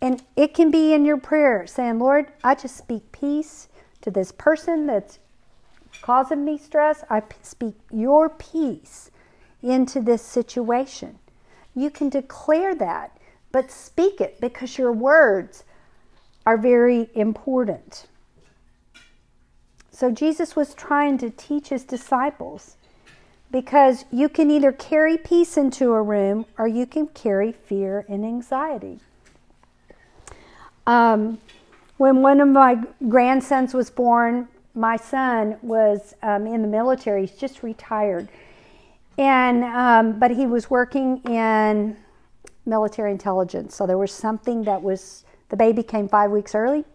And 0.00 0.22
it 0.36 0.54
can 0.54 0.70
be 0.70 0.92
in 0.92 1.04
your 1.04 1.18
prayer 1.18 1.66
saying, 1.66 1.98
Lord, 1.98 2.26
I 2.44 2.54
just 2.54 2.76
speak 2.76 3.12
peace 3.12 3.68
to 4.02 4.10
this 4.10 4.32
person 4.32 4.86
that's 4.86 5.18
causing 6.02 6.44
me 6.44 6.58
stress. 6.58 7.04
I 7.10 7.22
speak 7.42 7.74
your 7.90 8.28
peace 8.28 9.10
into 9.62 10.00
this 10.00 10.22
situation. 10.22 11.18
You 11.74 11.90
can 11.90 12.08
declare 12.08 12.74
that, 12.76 13.16
but 13.52 13.70
speak 13.70 14.20
it 14.20 14.40
because 14.40 14.78
your 14.78 14.92
words 14.92 15.64
are 16.46 16.56
very 16.56 17.10
important. 17.14 18.06
So 19.90 20.10
Jesus 20.10 20.56
was 20.56 20.74
trying 20.74 21.18
to 21.18 21.30
teach 21.30 21.68
his 21.68 21.84
disciples 21.84 22.76
because 23.50 24.04
you 24.10 24.28
can 24.28 24.50
either 24.50 24.72
carry 24.72 25.18
peace 25.18 25.56
into 25.56 25.92
a 25.92 26.02
room 26.02 26.46
or 26.56 26.66
you 26.66 26.86
can 26.86 27.08
carry 27.08 27.52
fear 27.52 28.06
and 28.08 28.24
anxiety. 28.24 29.00
Um, 30.86 31.38
when 32.00 32.22
one 32.22 32.40
of 32.40 32.48
my 32.48 32.78
grandsons 33.10 33.74
was 33.74 33.90
born, 33.90 34.48
my 34.74 34.96
son 34.96 35.58
was 35.60 36.14
um, 36.22 36.46
in 36.46 36.62
the 36.62 36.68
military. 36.68 37.26
He's 37.26 37.36
just 37.36 37.62
retired, 37.62 38.26
and 39.18 39.62
um, 39.64 40.18
but 40.18 40.30
he 40.30 40.46
was 40.46 40.70
working 40.70 41.20
in 41.28 41.98
military 42.64 43.10
intelligence. 43.10 43.76
So 43.76 43.86
there 43.86 43.98
was 43.98 44.12
something 44.12 44.64
that 44.64 44.80
was 44.80 45.26
the 45.50 45.58
baby 45.58 45.82
came 45.82 46.08
five 46.08 46.30
weeks 46.30 46.54
early, 46.54 46.86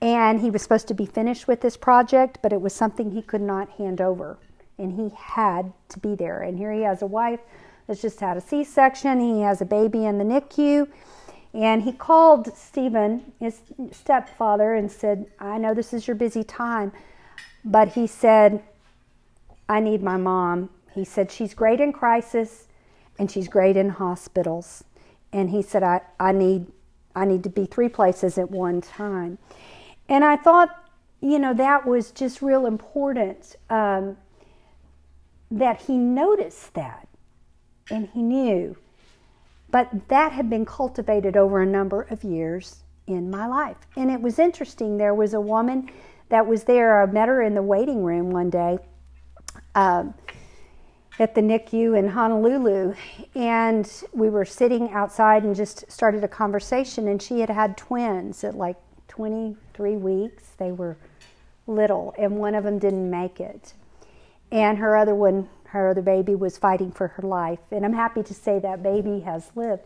and 0.00 0.40
he 0.40 0.50
was 0.50 0.62
supposed 0.62 0.88
to 0.88 0.94
be 0.94 1.06
finished 1.06 1.46
with 1.46 1.60
this 1.60 1.76
project, 1.76 2.40
but 2.42 2.52
it 2.52 2.60
was 2.60 2.74
something 2.74 3.12
he 3.12 3.22
could 3.22 3.40
not 3.40 3.70
hand 3.70 4.00
over, 4.00 4.36
and 4.78 4.94
he 4.94 5.14
had 5.16 5.72
to 5.90 6.00
be 6.00 6.16
there. 6.16 6.42
And 6.42 6.58
here 6.58 6.72
he 6.72 6.82
has 6.82 7.02
a 7.02 7.06
wife 7.06 7.38
that's 7.86 8.02
just 8.02 8.18
had 8.18 8.36
a 8.36 8.40
C-section. 8.40 9.20
He 9.20 9.42
has 9.42 9.60
a 9.60 9.64
baby 9.64 10.06
in 10.06 10.18
the 10.18 10.24
NICU. 10.24 10.88
And 11.54 11.84
he 11.84 11.92
called 11.92 12.54
Stephen, 12.56 13.32
his 13.38 13.60
stepfather, 13.92 14.74
and 14.74 14.90
said, 14.90 15.26
I 15.38 15.56
know 15.56 15.72
this 15.72 15.94
is 15.94 16.08
your 16.08 16.16
busy 16.16 16.42
time, 16.42 16.90
but 17.64 17.88
he 17.88 18.08
said, 18.08 18.60
I 19.68 19.78
need 19.78 20.02
my 20.02 20.16
mom. 20.16 20.70
He 20.92 21.04
said, 21.04 21.30
She's 21.30 21.54
great 21.54 21.80
in 21.80 21.92
crisis 21.92 22.66
and 23.18 23.30
she's 23.30 23.48
great 23.48 23.76
in 23.76 23.88
hospitals. 23.88 24.82
And 25.32 25.50
he 25.50 25.62
said, 25.62 25.82
I, 25.82 26.00
I 26.18 26.32
need 26.32 26.66
I 27.16 27.24
need 27.24 27.44
to 27.44 27.48
be 27.48 27.66
three 27.66 27.88
places 27.88 28.38
at 28.38 28.50
one 28.50 28.80
time. 28.80 29.38
And 30.08 30.24
I 30.24 30.36
thought, 30.36 30.70
you 31.20 31.38
know, 31.38 31.54
that 31.54 31.86
was 31.86 32.10
just 32.10 32.42
real 32.42 32.66
important 32.66 33.56
um, 33.70 34.16
that 35.50 35.82
he 35.82 35.96
noticed 35.96 36.74
that 36.74 37.08
and 37.90 38.08
he 38.12 38.20
knew. 38.22 38.76
But 39.74 40.06
that 40.06 40.30
had 40.30 40.48
been 40.48 40.64
cultivated 40.64 41.36
over 41.36 41.60
a 41.60 41.66
number 41.66 42.02
of 42.02 42.22
years 42.22 42.84
in 43.08 43.28
my 43.28 43.48
life. 43.48 43.76
And 43.96 44.08
it 44.08 44.22
was 44.22 44.38
interesting. 44.38 44.98
There 44.98 45.16
was 45.16 45.34
a 45.34 45.40
woman 45.40 45.90
that 46.28 46.46
was 46.46 46.62
there. 46.62 47.02
I 47.02 47.06
met 47.06 47.26
her 47.26 47.42
in 47.42 47.56
the 47.56 47.62
waiting 47.62 48.04
room 48.04 48.30
one 48.30 48.50
day. 48.50 48.78
Um, 49.74 50.14
at 51.18 51.34
the 51.34 51.40
NICU 51.40 51.98
in 51.98 52.06
Honolulu, 52.06 52.94
and 53.34 53.90
we 54.12 54.30
were 54.30 54.44
sitting 54.44 54.92
outside 54.92 55.42
and 55.42 55.56
just 55.56 55.90
started 55.90 56.22
a 56.22 56.28
conversation. 56.28 57.08
And 57.08 57.20
she 57.20 57.40
had 57.40 57.50
had 57.50 57.76
twins 57.76 58.44
at 58.44 58.54
like 58.54 58.76
23 59.08 59.96
weeks. 59.96 60.50
They 60.56 60.70
were 60.70 60.96
little, 61.66 62.14
and 62.16 62.36
one 62.36 62.54
of 62.54 62.62
them 62.62 62.78
didn't 62.78 63.10
make 63.10 63.40
it. 63.40 63.74
And 64.52 64.78
her 64.78 64.96
other 64.96 65.16
one, 65.16 65.48
her 65.74 65.88
other 65.90 66.02
baby, 66.02 66.34
was 66.34 66.56
fighting 66.56 66.90
for 66.92 67.08
her 67.08 67.22
life. 67.22 67.60
And 67.70 67.84
I'm 67.84 67.92
happy 67.92 68.22
to 68.22 68.34
say 68.34 68.58
that 68.60 68.82
baby 68.82 69.20
has 69.20 69.50
lived. 69.54 69.84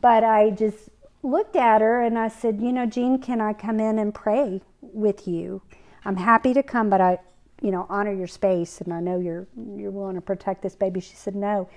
But 0.00 0.24
I 0.24 0.50
just 0.50 0.88
looked 1.22 1.56
at 1.56 1.80
her 1.80 2.02
and 2.02 2.18
I 2.18 2.28
said, 2.28 2.60
You 2.60 2.72
know, 2.72 2.86
Jean, 2.86 3.18
can 3.20 3.40
I 3.40 3.52
come 3.52 3.80
in 3.80 3.98
and 3.98 4.14
pray 4.14 4.62
with 4.80 5.26
you? 5.26 5.62
I'm 6.04 6.16
happy 6.16 6.54
to 6.54 6.62
come, 6.62 6.90
but 6.90 7.00
I, 7.00 7.18
you 7.62 7.70
know, 7.70 7.86
honor 7.88 8.12
your 8.12 8.26
space, 8.26 8.80
and 8.80 8.92
I 8.92 9.00
know 9.00 9.18
you're 9.18 9.46
you're 9.76 9.90
willing 9.90 10.16
to 10.16 10.20
protect 10.20 10.62
this 10.62 10.74
baby. 10.74 11.00
She 11.00 11.16
said, 11.16 11.34
"No, 11.34 11.68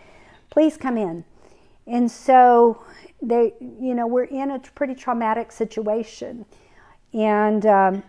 please 0.49 0.75
come 0.75 0.97
in." 0.97 1.23
And 1.85 2.11
so 2.11 2.83
they, 3.21 3.53
you 3.61 3.95
know, 3.95 4.05
we're 4.05 4.25
in 4.25 4.51
a 4.51 4.59
pretty 4.59 4.95
traumatic 4.95 5.51
situation, 5.51 6.45
and 7.13 7.65
um, 7.65 8.03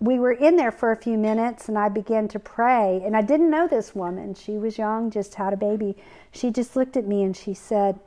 we 0.00 0.18
were 0.18 0.32
in 0.32 0.56
there 0.56 0.72
for 0.72 0.90
a 0.90 0.96
few 0.96 1.18
minutes 1.18 1.68
and 1.68 1.78
I 1.78 1.90
began 1.90 2.26
to 2.28 2.38
pray. 2.38 3.02
And 3.04 3.14
I 3.14 3.20
didn't 3.20 3.50
know 3.50 3.68
this 3.68 3.94
woman. 3.94 4.34
She 4.34 4.52
was 4.52 4.78
young, 4.78 5.10
just 5.10 5.34
had 5.34 5.52
a 5.52 5.58
baby. 5.58 5.94
She 6.32 6.50
just 6.50 6.74
looked 6.74 6.96
at 6.96 7.06
me 7.06 7.22
and 7.22 7.36
she 7.36 7.52
said, 7.52 8.00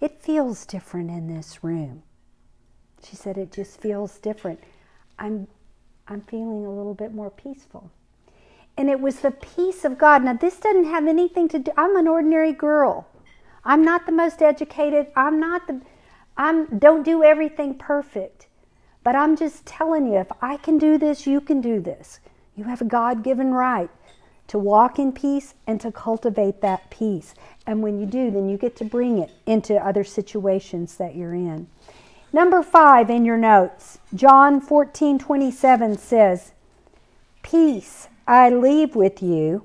It 0.00 0.20
feels 0.20 0.66
different 0.66 1.10
in 1.10 1.34
this 1.34 1.64
room. 1.64 2.02
She 3.02 3.16
said, 3.16 3.38
It 3.38 3.52
just 3.52 3.80
feels 3.80 4.18
different. 4.18 4.60
I'm, 5.18 5.48
I'm 6.06 6.20
feeling 6.20 6.66
a 6.66 6.70
little 6.70 6.94
bit 6.94 7.14
more 7.14 7.30
peaceful. 7.30 7.90
And 8.76 8.90
it 8.90 9.00
was 9.00 9.20
the 9.20 9.30
peace 9.30 9.84
of 9.84 9.98
God. 9.98 10.22
Now, 10.22 10.34
this 10.34 10.58
doesn't 10.58 10.84
have 10.84 11.06
anything 11.06 11.48
to 11.48 11.58
do, 11.58 11.72
I'm 11.76 11.96
an 11.96 12.06
ordinary 12.06 12.52
girl. 12.52 13.06
I'm 13.64 13.84
not 13.84 14.06
the 14.06 14.12
most 14.12 14.42
educated. 14.42 15.08
I'm 15.16 15.40
not 15.40 15.66
the, 15.66 15.80
I'm, 16.36 16.78
don't 16.78 17.02
do 17.02 17.22
everything 17.22 17.74
perfect. 17.74 18.46
But 19.02 19.16
I'm 19.16 19.36
just 19.36 19.64
telling 19.66 20.06
you, 20.06 20.18
if 20.18 20.30
I 20.42 20.56
can 20.56 20.78
do 20.78 20.98
this, 20.98 21.26
you 21.26 21.40
can 21.40 21.60
do 21.60 21.80
this. 21.80 22.20
You 22.54 22.64
have 22.64 22.80
a 22.82 22.84
God 22.86 23.22
given 23.24 23.52
right 23.52 23.90
to 24.48 24.58
walk 24.58 24.98
in 24.98 25.12
peace 25.12 25.54
and 25.66 25.80
to 25.80 25.92
cultivate 25.92 26.60
that 26.60 26.90
peace. 26.90 27.34
And 27.66 27.82
when 27.82 28.00
you 28.00 28.06
do, 28.06 28.30
then 28.30 28.48
you 28.48 28.58
get 28.58 28.76
to 28.76 28.84
bring 28.84 29.18
it 29.18 29.30
into 29.46 29.76
other 29.76 30.04
situations 30.04 30.96
that 30.96 31.14
you're 31.14 31.34
in. 31.34 31.68
Number 32.32 32.62
five 32.62 33.10
in 33.10 33.24
your 33.24 33.36
notes, 33.36 33.98
John 34.14 34.60
14 34.60 35.18
27 35.18 35.98
says, 35.98 36.52
Peace 37.42 38.08
I 38.26 38.50
leave 38.50 38.94
with 38.94 39.22
you, 39.22 39.64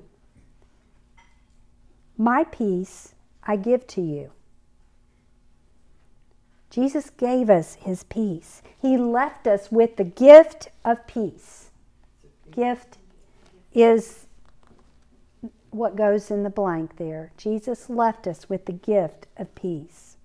my 2.18 2.44
peace 2.46 3.14
I 3.44 3.56
give 3.58 3.86
to 3.88 4.02
you. 4.02 4.32
Jesus 6.76 7.10
gave 7.10 7.50
us 7.50 7.76
his 7.76 8.04
peace. 8.04 8.62
He 8.82 8.98
left 8.98 9.48
us 9.48 9.72
with 9.72 9.96
the 9.96 10.04
gift 10.04 10.68
of 10.84 11.08
peace. 11.08 11.70
Gift 12.52 12.98
is 13.74 14.26
what 15.70 15.96
goes 15.96 16.30
in 16.30 16.44
the 16.44 16.50
blank 16.50 16.98
there. 16.98 17.32
Jesus 17.38 17.90
left 17.90 18.28
us 18.28 18.50
with 18.50 18.66
the 18.66 18.74
gift 18.74 19.26
of 19.38 19.56
peace. 19.56 20.18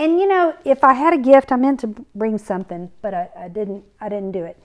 And 0.00 0.18
you 0.18 0.26
know, 0.26 0.56
if 0.64 0.82
I 0.82 0.94
had 0.94 1.14
a 1.14 1.18
gift, 1.18 1.52
I 1.52 1.56
meant 1.56 1.78
to 1.80 1.94
bring 2.12 2.38
something, 2.38 2.90
but 3.00 3.14
I, 3.14 3.28
I 3.38 3.46
didn't. 3.48 3.84
I 4.00 4.08
didn't 4.08 4.32
do 4.32 4.42
it. 4.42 4.56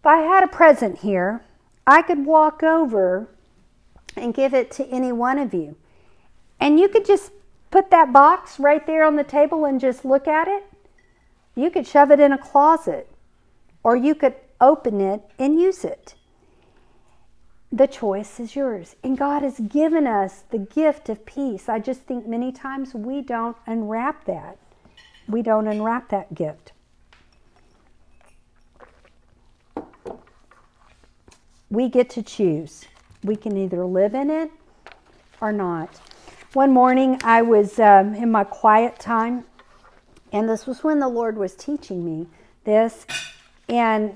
If 0.00 0.06
I 0.06 0.20
had 0.20 0.44
a 0.44 0.48
present 0.48 1.00
here, 1.00 1.42
I 1.86 2.00
could 2.00 2.24
walk 2.24 2.62
over 2.62 3.28
and 4.16 4.32
give 4.32 4.54
it 4.54 4.70
to 4.72 4.86
any 4.86 5.12
one 5.12 5.38
of 5.38 5.52
you, 5.52 5.76
and 6.58 6.80
you 6.80 6.88
could 6.88 7.04
just 7.04 7.32
put 7.72 7.90
that 7.90 8.12
box 8.12 8.60
right 8.60 8.86
there 8.86 9.04
on 9.04 9.16
the 9.16 9.24
table 9.24 9.64
and 9.64 9.80
just 9.80 10.04
look 10.04 10.28
at 10.28 10.46
it. 10.46 10.62
You 11.56 11.70
could 11.70 11.86
shove 11.86 12.12
it 12.12 12.20
in 12.20 12.30
a 12.30 12.38
closet 12.38 13.08
or 13.82 13.96
you 13.96 14.14
could 14.14 14.34
open 14.60 15.00
it 15.00 15.22
and 15.38 15.58
use 15.58 15.84
it. 15.84 16.14
The 17.72 17.86
choice 17.86 18.38
is 18.38 18.54
yours. 18.54 18.94
And 19.02 19.16
God 19.16 19.42
has 19.42 19.58
given 19.58 20.06
us 20.06 20.44
the 20.50 20.58
gift 20.58 21.08
of 21.08 21.24
peace. 21.24 21.70
I 21.70 21.78
just 21.78 22.02
think 22.02 22.26
many 22.26 22.52
times 22.52 22.94
we 22.94 23.22
don't 23.22 23.56
unwrap 23.66 24.26
that. 24.26 24.58
We 25.26 25.40
don't 25.40 25.66
unwrap 25.66 26.10
that 26.10 26.34
gift. 26.34 26.72
We 31.70 31.88
get 31.88 32.10
to 32.10 32.22
choose. 32.22 32.84
We 33.24 33.36
can 33.36 33.56
either 33.56 33.86
live 33.86 34.14
in 34.14 34.30
it 34.30 34.50
or 35.40 35.52
not. 35.52 36.11
One 36.54 36.70
morning 36.74 37.18
I 37.24 37.40
was 37.40 37.78
um, 37.78 38.14
in 38.14 38.30
my 38.30 38.44
quiet 38.44 38.98
time, 38.98 39.44
and 40.32 40.46
this 40.46 40.66
was 40.66 40.84
when 40.84 40.98
the 40.98 41.08
Lord 41.08 41.38
was 41.38 41.54
teaching 41.54 42.04
me 42.04 42.26
this, 42.64 43.06
and 43.70 44.14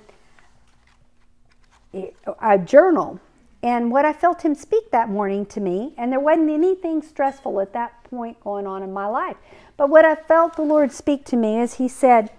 I 2.38 2.58
journal. 2.58 3.20
And 3.62 3.90
what 3.90 4.04
I 4.04 4.12
felt 4.12 4.42
Him 4.42 4.54
speak 4.54 4.90
that 4.90 5.08
morning 5.08 5.46
to 5.46 5.60
me, 5.60 5.94
and 5.96 6.12
there 6.12 6.20
wasn't 6.20 6.50
anything 6.50 7.00
stressful 7.00 7.58
at 7.58 7.72
that 7.72 8.04
point 8.04 8.38
going 8.40 8.66
on 8.66 8.82
in 8.82 8.92
my 8.92 9.06
life, 9.06 9.36
but 9.78 9.88
what 9.88 10.04
I 10.04 10.14
felt 10.14 10.56
the 10.56 10.62
Lord 10.62 10.92
speak 10.92 11.24
to 11.26 11.36
me 11.36 11.58
is 11.58 11.74
He 11.74 11.88
said, 11.88 12.30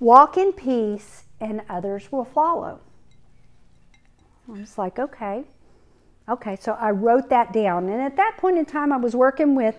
Walk 0.00 0.38
in 0.38 0.54
peace, 0.54 1.24
and 1.38 1.60
others 1.68 2.10
will 2.10 2.24
follow. 2.24 2.80
I 4.48 4.52
was 4.52 4.78
like, 4.78 4.98
okay. 4.98 5.44
Okay, 6.28 6.56
so 6.60 6.72
I 6.72 6.90
wrote 6.90 7.30
that 7.30 7.52
down. 7.54 7.88
And 7.88 8.02
at 8.02 8.16
that 8.16 8.36
point 8.36 8.58
in 8.58 8.66
time, 8.66 8.92
I 8.92 8.98
was 8.98 9.16
working 9.16 9.54
with, 9.54 9.76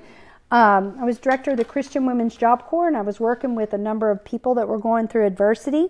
um, 0.50 0.98
I 1.00 1.06
was 1.06 1.20
director 1.20 1.52
of 1.52 1.58
the 1.58 1.66
Christian 1.66 2.08
Women's 2.08 2.36
Job 2.36 2.66
Corps, 2.66 2.88
and 2.88 2.98
I 2.98 3.02
was 3.02 3.20
working 3.20 3.54
with 3.54 3.74
a 3.74 3.78
number 3.78 4.10
of 4.10 4.26
people 4.26 4.56
that 4.56 4.68
were 4.68 4.80
going 4.80 5.08
through 5.08 5.28
adversity. 5.28 5.90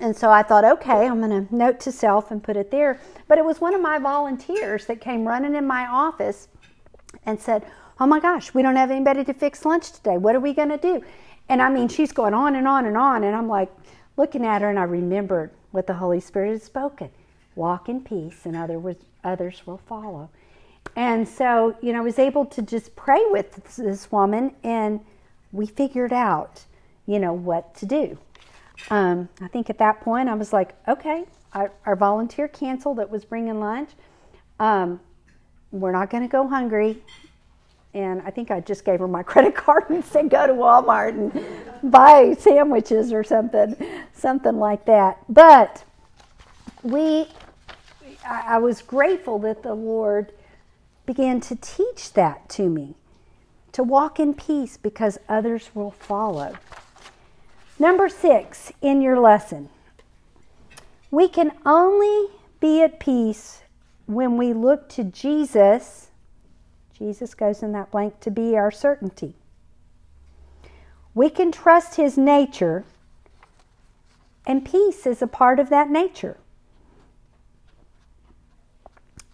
And 0.00 0.16
so 0.16 0.30
I 0.30 0.42
thought, 0.42 0.64
okay, 0.64 1.06
I'm 1.06 1.20
going 1.20 1.46
to 1.46 1.54
note 1.54 1.80
to 1.80 1.92
self 1.92 2.30
and 2.30 2.42
put 2.42 2.56
it 2.56 2.70
there. 2.70 2.98
But 3.28 3.36
it 3.36 3.44
was 3.44 3.60
one 3.60 3.74
of 3.74 3.82
my 3.82 3.98
volunteers 3.98 4.86
that 4.86 5.00
came 5.02 5.28
running 5.28 5.54
in 5.54 5.66
my 5.66 5.86
office 5.86 6.48
and 7.24 7.40
said, 7.40 7.64
Oh 7.98 8.06
my 8.06 8.20
gosh, 8.20 8.52
we 8.52 8.60
don't 8.60 8.76
have 8.76 8.90
anybody 8.90 9.24
to 9.24 9.32
fix 9.32 9.64
lunch 9.64 9.90
today. 9.90 10.18
What 10.18 10.34
are 10.34 10.40
we 10.40 10.52
going 10.52 10.68
to 10.68 10.76
do? 10.76 11.02
And 11.48 11.62
I 11.62 11.70
mean, 11.70 11.88
she's 11.88 12.12
going 12.12 12.34
on 12.34 12.54
and 12.54 12.68
on 12.68 12.84
and 12.84 12.94
on. 12.94 13.24
And 13.24 13.34
I'm 13.34 13.48
like 13.48 13.70
looking 14.18 14.44
at 14.44 14.60
her, 14.60 14.68
and 14.68 14.78
I 14.78 14.82
remembered 14.82 15.50
what 15.70 15.86
the 15.86 15.94
Holy 15.94 16.20
Spirit 16.20 16.52
had 16.52 16.62
spoken 16.62 17.10
walk 17.56 17.88
in 17.88 18.02
peace, 18.02 18.44
and 18.44 18.54
other, 18.54 18.96
others 19.24 19.62
will 19.66 19.78
follow. 19.88 20.30
And 20.94 21.26
so, 21.28 21.76
you 21.80 21.92
know, 21.92 21.98
I 21.98 22.02
was 22.02 22.18
able 22.18 22.46
to 22.46 22.62
just 22.62 22.94
pray 22.94 23.22
with 23.30 23.76
this 23.76 24.12
woman, 24.12 24.54
and 24.62 25.00
we 25.52 25.66
figured 25.66 26.12
out, 26.12 26.64
you 27.06 27.18
know, 27.18 27.32
what 27.32 27.74
to 27.76 27.86
do. 27.86 28.18
Um, 28.90 29.28
I 29.40 29.48
think 29.48 29.70
at 29.70 29.78
that 29.78 30.00
point 30.00 30.28
I 30.28 30.34
was 30.34 30.52
like, 30.52 30.74
okay, 30.86 31.24
our, 31.52 31.72
our 31.86 31.96
volunteer 31.96 32.48
canceled 32.48 32.98
that 32.98 33.10
was 33.10 33.24
bringing 33.24 33.58
lunch. 33.58 33.90
Um, 34.60 35.00
we're 35.72 35.92
not 35.92 36.10
going 36.10 36.22
to 36.22 36.28
go 36.28 36.46
hungry. 36.46 37.02
And 37.94 38.20
I 38.22 38.30
think 38.30 38.50
I 38.50 38.60
just 38.60 38.84
gave 38.84 39.00
her 39.00 39.08
my 39.08 39.22
credit 39.24 39.54
card 39.54 39.88
and 39.88 40.04
said, 40.04 40.28
go 40.28 40.46
to 40.46 40.52
Walmart 40.52 41.10
and 41.10 41.90
buy 41.90 42.34
sandwiches 42.38 43.12
or 43.12 43.24
something, 43.24 43.74
something 44.12 44.58
like 44.58 44.84
that. 44.86 45.18
But 45.28 45.82
we 46.82 47.26
I 48.28 48.58
was 48.58 48.82
grateful 48.82 49.38
that 49.40 49.62
the 49.62 49.74
Lord 49.74 50.32
began 51.04 51.40
to 51.42 51.56
teach 51.56 52.12
that 52.14 52.48
to 52.50 52.68
me 52.68 52.94
to 53.72 53.82
walk 53.82 54.18
in 54.18 54.34
peace 54.34 54.76
because 54.76 55.18
others 55.28 55.70
will 55.74 55.90
follow. 55.90 56.56
Number 57.78 58.08
six 58.08 58.72
in 58.80 59.00
your 59.00 59.20
lesson 59.20 59.68
we 61.10 61.28
can 61.28 61.52
only 61.64 62.30
be 62.60 62.82
at 62.82 62.98
peace 62.98 63.62
when 64.06 64.36
we 64.36 64.52
look 64.52 64.88
to 64.90 65.04
Jesus. 65.04 66.08
Jesus 66.98 67.34
goes 67.34 67.62
in 67.62 67.72
that 67.72 67.90
blank 67.90 68.20
to 68.20 68.30
be 68.30 68.56
our 68.56 68.70
certainty. 68.70 69.34
We 71.14 71.30
can 71.30 71.52
trust 71.52 71.96
his 71.96 72.18
nature, 72.18 72.84
and 74.46 74.64
peace 74.64 75.06
is 75.06 75.22
a 75.22 75.26
part 75.26 75.58
of 75.58 75.70
that 75.70 75.90
nature. 75.90 76.36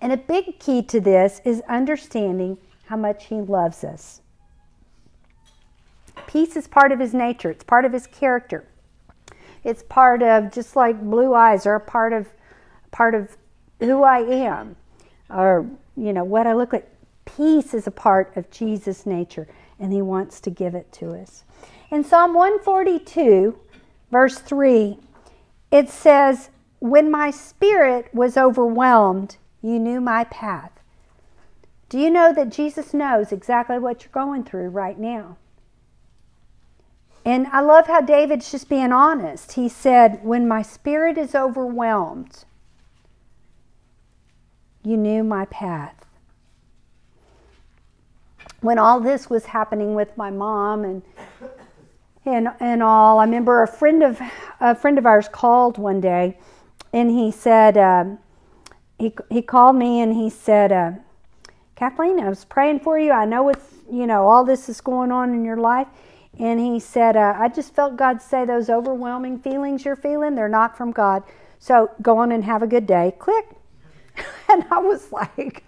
And 0.03 0.13
a 0.13 0.17
big 0.17 0.59
key 0.59 0.83
to 0.83 1.01
this 1.01 1.41
is 1.45 1.63
understanding 1.69 2.59
how 2.87 2.97
much 2.97 3.27
He 3.27 3.37
loves 3.37 3.85
us. 3.85 4.21
Peace 6.27 6.57
is 6.57 6.67
part 6.67 6.91
of 6.91 6.99
His 6.99 7.15
nature, 7.15 7.51
it's 7.51 7.65
part 7.65 7.85
of 7.85 7.93
His 7.93 8.09
character. 8.09 8.65
It's 9.65 9.85
part 9.85 10.25
of 10.25 10.53
just 10.53 10.75
like 10.75 11.01
blue 11.01 11.35
eyes 11.35 11.67
are 11.67 11.77
a 11.77 11.81
part 11.81 12.13
of 12.13 12.29
part 12.91 13.15
of 13.15 13.37
who 13.79 14.03
I 14.03 14.19
am 14.19 14.75
or 15.31 15.67
you 15.97 16.13
know 16.13 16.25
what 16.25 16.49
I 16.49 16.53
look 16.53 16.73
like. 16.73 16.89
Peace 17.25 17.73
is 17.73 17.87
a 17.87 17.93
part 17.93 18.37
of 18.37 18.51
Jesus' 18.51 19.07
nature 19.07 19.47
and 19.79 19.93
he 19.93 20.03
wants 20.03 20.41
to 20.41 20.51
give 20.51 20.75
it 20.75 20.91
to 20.95 21.15
us. 21.15 21.45
In 21.93 22.03
Psalm 22.03 22.35
142 22.35 23.57
verse 24.11 24.39
3 24.39 24.99
it 25.71 25.89
says 25.89 26.51
when 26.81 27.09
my 27.09 27.31
spirit 27.31 28.13
was 28.13 28.37
overwhelmed 28.37 29.37
you 29.63 29.79
knew 29.79 30.01
my 30.01 30.25
path. 30.25 30.73
Do 31.89 31.99
you 31.99 32.11
know 32.11 32.33
that 32.33 32.51
Jesus 32.51 32.93
knows 32.93 33.33
exactly 33.33 33.79
what 33.79 34.03
you're 34.03 34.13
going 34.13 34.45
through 34.45 34.69
right 34.69 34.99
now? 34.99 35.37
And 37.25 37.47
I 37.49 37.61
love 37.61 37.87
how 37.87 38.01
David's 38.01 38.51
just 38.51 38.69
being 38.69 38.93
honest. 38.93 39.53
He 39.53 39.69
said, 39.69 40.25
When 40.25 40.49
my 40.49 40.63
spirit 40.63 41.17
is 41.17 41.35
overwhelmed, 41.35 42.45
you 44.83 44.97
knew 44.97 45.23
my 45.23 45.45
path. 45.45 46.05
When 48.61 48.79
all 48.79 49.01
this 49.01 49.31
was 49.31 49.47
happening 49.47 49.95
with 49.95 50.17
my 50.17 50.31
mom 50.31 50.85
and 50.85 51.03
and 52.25 52.49
and 52.61 52.83
all, 52.83 53.19
I 53.19 53.25
remember 53.25 53.63
a 53.63 53.69
friend 53.69 54.03
of 54.03 54.21
a 54.61 54.75
friend 54.75 54.99
of 54.99 55.07
ours 55.07 55.29
called 55.29 55.79
one 55.79 56.01
day, 56.01 56.39
and 56.93 57.11
he 57.11 57.31
said, 57.31 57.77
um, 57.77 58.19
he, 59.03 59.13
he 59.31 59.43
called 59.43 59.75
me 59.75 60.01
and 60.01 60.15
he 60.15 60.31
said, 60.31 60.71
uh, 60.71 60.93
Kathleen, 61.75 62.21
I 62.21 62.29
was 62.29 62.45
praying 62.45 62.79
for 62.79 62.97
you. 62.97 63.11
I 63.11 63.25
know 63.25 63.49
it's, 63.49 63.75
you 63.91 64.07
know, 64.07 64.29
all 64.29 64.45
this 64.45 64.69
is 64.69 64.81
going 64.81 65.11
on 65.11 65.35
in 65.35 65.45
your 65.45 65.57
life. 65.57 65.89
And 66.39 66.61
he 66.61 66.79
said, 66.79 67.17
uh, 67.17 67.35
I 67.37 67.49
just 67.49 67.75
felt 67.75 67.97
God 67.97 68.23
say 68.23 68.45
those 68.45 68.71
overwhelming 68.71 69.41
feelings 69.41 69.85
you're 69.85 69.97
feeling, 69.97 70.37
they're 70.37 70.49
not 70.49 70.77
from 70.77 70.93
God. 70.93 71.25
So 71.59 71.91
go 72.01 72.19
on 72.19 72.31
and 72.31 72.45
have 72.45 72.63
a 72.63 72.67
good 72.69 72.87
day. 72.87 73.13
Click. 73.19 73.45
and 74.49 74.65
I 74.71 74.79
was 74.79 75.11
like, 75.11 75.65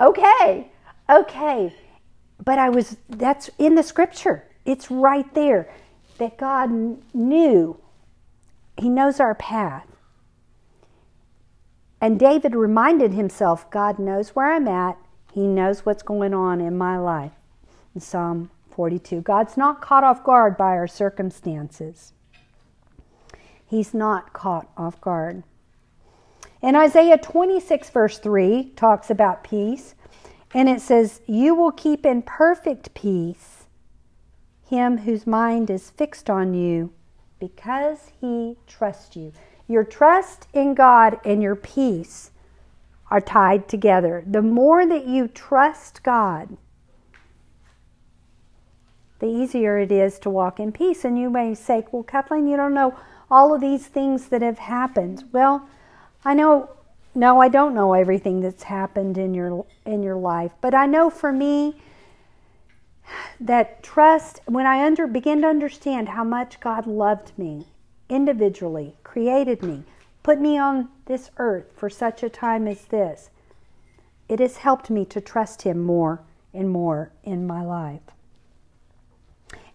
okay, 0.00 0.70
okay. 1.10 1.74
But 2.42 2.58
I 2.58 2.70
was, 2.70 2.96
that's 3.10 3.50
in 3.58 3.74
the 3.74 3.82
scripture. 3.82 4.44
It's 4.64 4.90
right 4.90 5.32
there 5.34 5.70
that 6.16 6.38
God 6.38 6.70
knew. 7.12 7.78
He 8.78 8.88
knows 8.88 9.20
our 9.20 9.34
path. 9.34 9.86
And 12.00 12.18
David 12.18 12.54
reminded 12.54 13.12
himself 13.12 13.70
God 13.70 13.98
knows 13.98 14.30
where 14.30 14.52
I'm 14.52 14.68
at, 14.68 14.98
He 15.32 15.46
knows 15.46 15.86
what's 15.86 16.02
going 16.02 16.34
on 16.34 16.60
in 16.60 16.76
my 16.76 16.98
life. 16.98 17.32
In 17.94 18.00
Psalm 18.00 18.50
42. 18.70 19.22
God's 19.22 19.56
not 19.56 19.80
caught 19.80 20.04
off 20.04 20.22
guard 20.22 20.56
by 20.56 20.76
our 20.76 20.86
circumstances. 20.86 22.12
He's 23.64 23.94
not 23.94 24.34
caught 24.34 24.70
off 24.76 25.00
guard. 25.00 25.42
And 26.62 26.76
Isaiah 26.76 27.18
26, 27.18 27.90
verse 27.90 28.18
3, 28.18 28.72
talks 28.76 29.10
about 29.10 29.44
peace. 29.44 29.94
And 30.52 30.68
it 30.68 30.80
says, 30.80 31.20
You 31.26 31.54
will 31.54 31.72
keep 31.72 32.04
in 32.04 32.22
perfect 32.22 32.92
peace 32.94 33.56
him 34.68 34.98
whose 34.98 35.26
mind 35.26 35.70
is 35.70 35.90
fixed 35.90 36.28
on 36.28 36.52
you 36.52 36.92
because 37.38 38.10
he 38.20 38.56
trusts 38.66 39.16
you. 39.16 39.32
Your 39.68 39.84
trust 39.84 40.48
in 40.52 40.74
God 40.74 41.18
and 41.24 41.42
your 41.42 41.56
peace 41.56 42.30
are 43.10 43.20
tied 43.20 43.68
together. 43.68 44.22
The 44.26 44.42
more 44.42 44.86
that 44.86 45.06
you 45.06 45.28
trust 45.28 46.02
God, 46.02 46.56
the 49.18 49.26
easier 49.26 49.78
it 49.78 49.90
is 49.90 50.18
to 50.20 50.30
walk 50.30 50.60
in 50.60 50.72
peace. 50.72 51.04
And 51.04 51.18
you 51.18 51.30
may 51.30 51.54
say, 51.54 51.86
Well, 51.90 52.02
Kathleen, 52.02 52.46
you 52.46 52.56
don't 52.56 52.74
know 52.74 52.98
all 53.30 53.54
of 53.54 53.60
these 53.60 53.86
things 53.86 54.28
that 54.28 54.42
have 54.42 54.58
happened. 54.58 55.24
Well, 55.32 55.68
I 56.24 56.34
know 56.34 56.70
no, 57.14 57.40
I 57.40 57.48
don't 57.48 57.74
know 57.74 57.94
everything 57.94 58.40
that's 58.40 58.64
happened 58.64 59.16
in 59.16 59.32
your 59.32 59.64
in 59.86 60.02
your 60.02 60.16
life, 60.16 60.52
but 60.60 60.74
I 60.74 60.84
know 60.84 61.08
for 61.08 61.32
me 61.32 61.80
that 63.40 63.82
trust 63.82 64.42
when 64.44 64.66
I 64.66 64.84
under 64.84 65.06
begin 65.06 65.40
to 65.40 65.48
understand 65.48 66.10
how 66.10 66.24
much 66.24 66.60
God 66.60 66.86
loved 66.86 67.32
me 67.38 67.68
individually, 68.08 68.96
created 69.02 69.62
me, 69.62 69.82
put 70.22 70.40
me 70.40 70.58
on 70.58 70.88
this 71.06 71.30
earth 71.38 71.66
for 71.76 71.88
such 71.90 72.22
a 72.22 72.28
time 72.28 72.66
as 72.66 72.84
this. 72.86 73.30
It 74.28 74.40
has 74.40 74.58
helped 74.58 74.90
me 74.90 75.04
to 75.06 75.20
trust 75.20 75.62
him 75.62 75.80
more 75.80 76.20
and 76.52 76.70
more 76.70 77.12
in 77.22 77.46
my 77.46 77.62
life. 77.62 78.00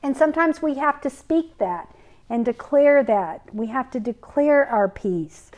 And 0.03 0.17
sometimes 0.17 0.61
we 0.61 0.75
have 0.75 0.99
to 1.01 1.09
speak 1.09 1.57
that 1.59 1.93
and 2.29 2.43
declare 2.43 3.03
that. 3.03 3.53
We 3.53 3.67
have 3.67 3.91
to 3.91 3.99
declare 3.99 4.65
our 4.65 4.89
peace. 4.89 5.51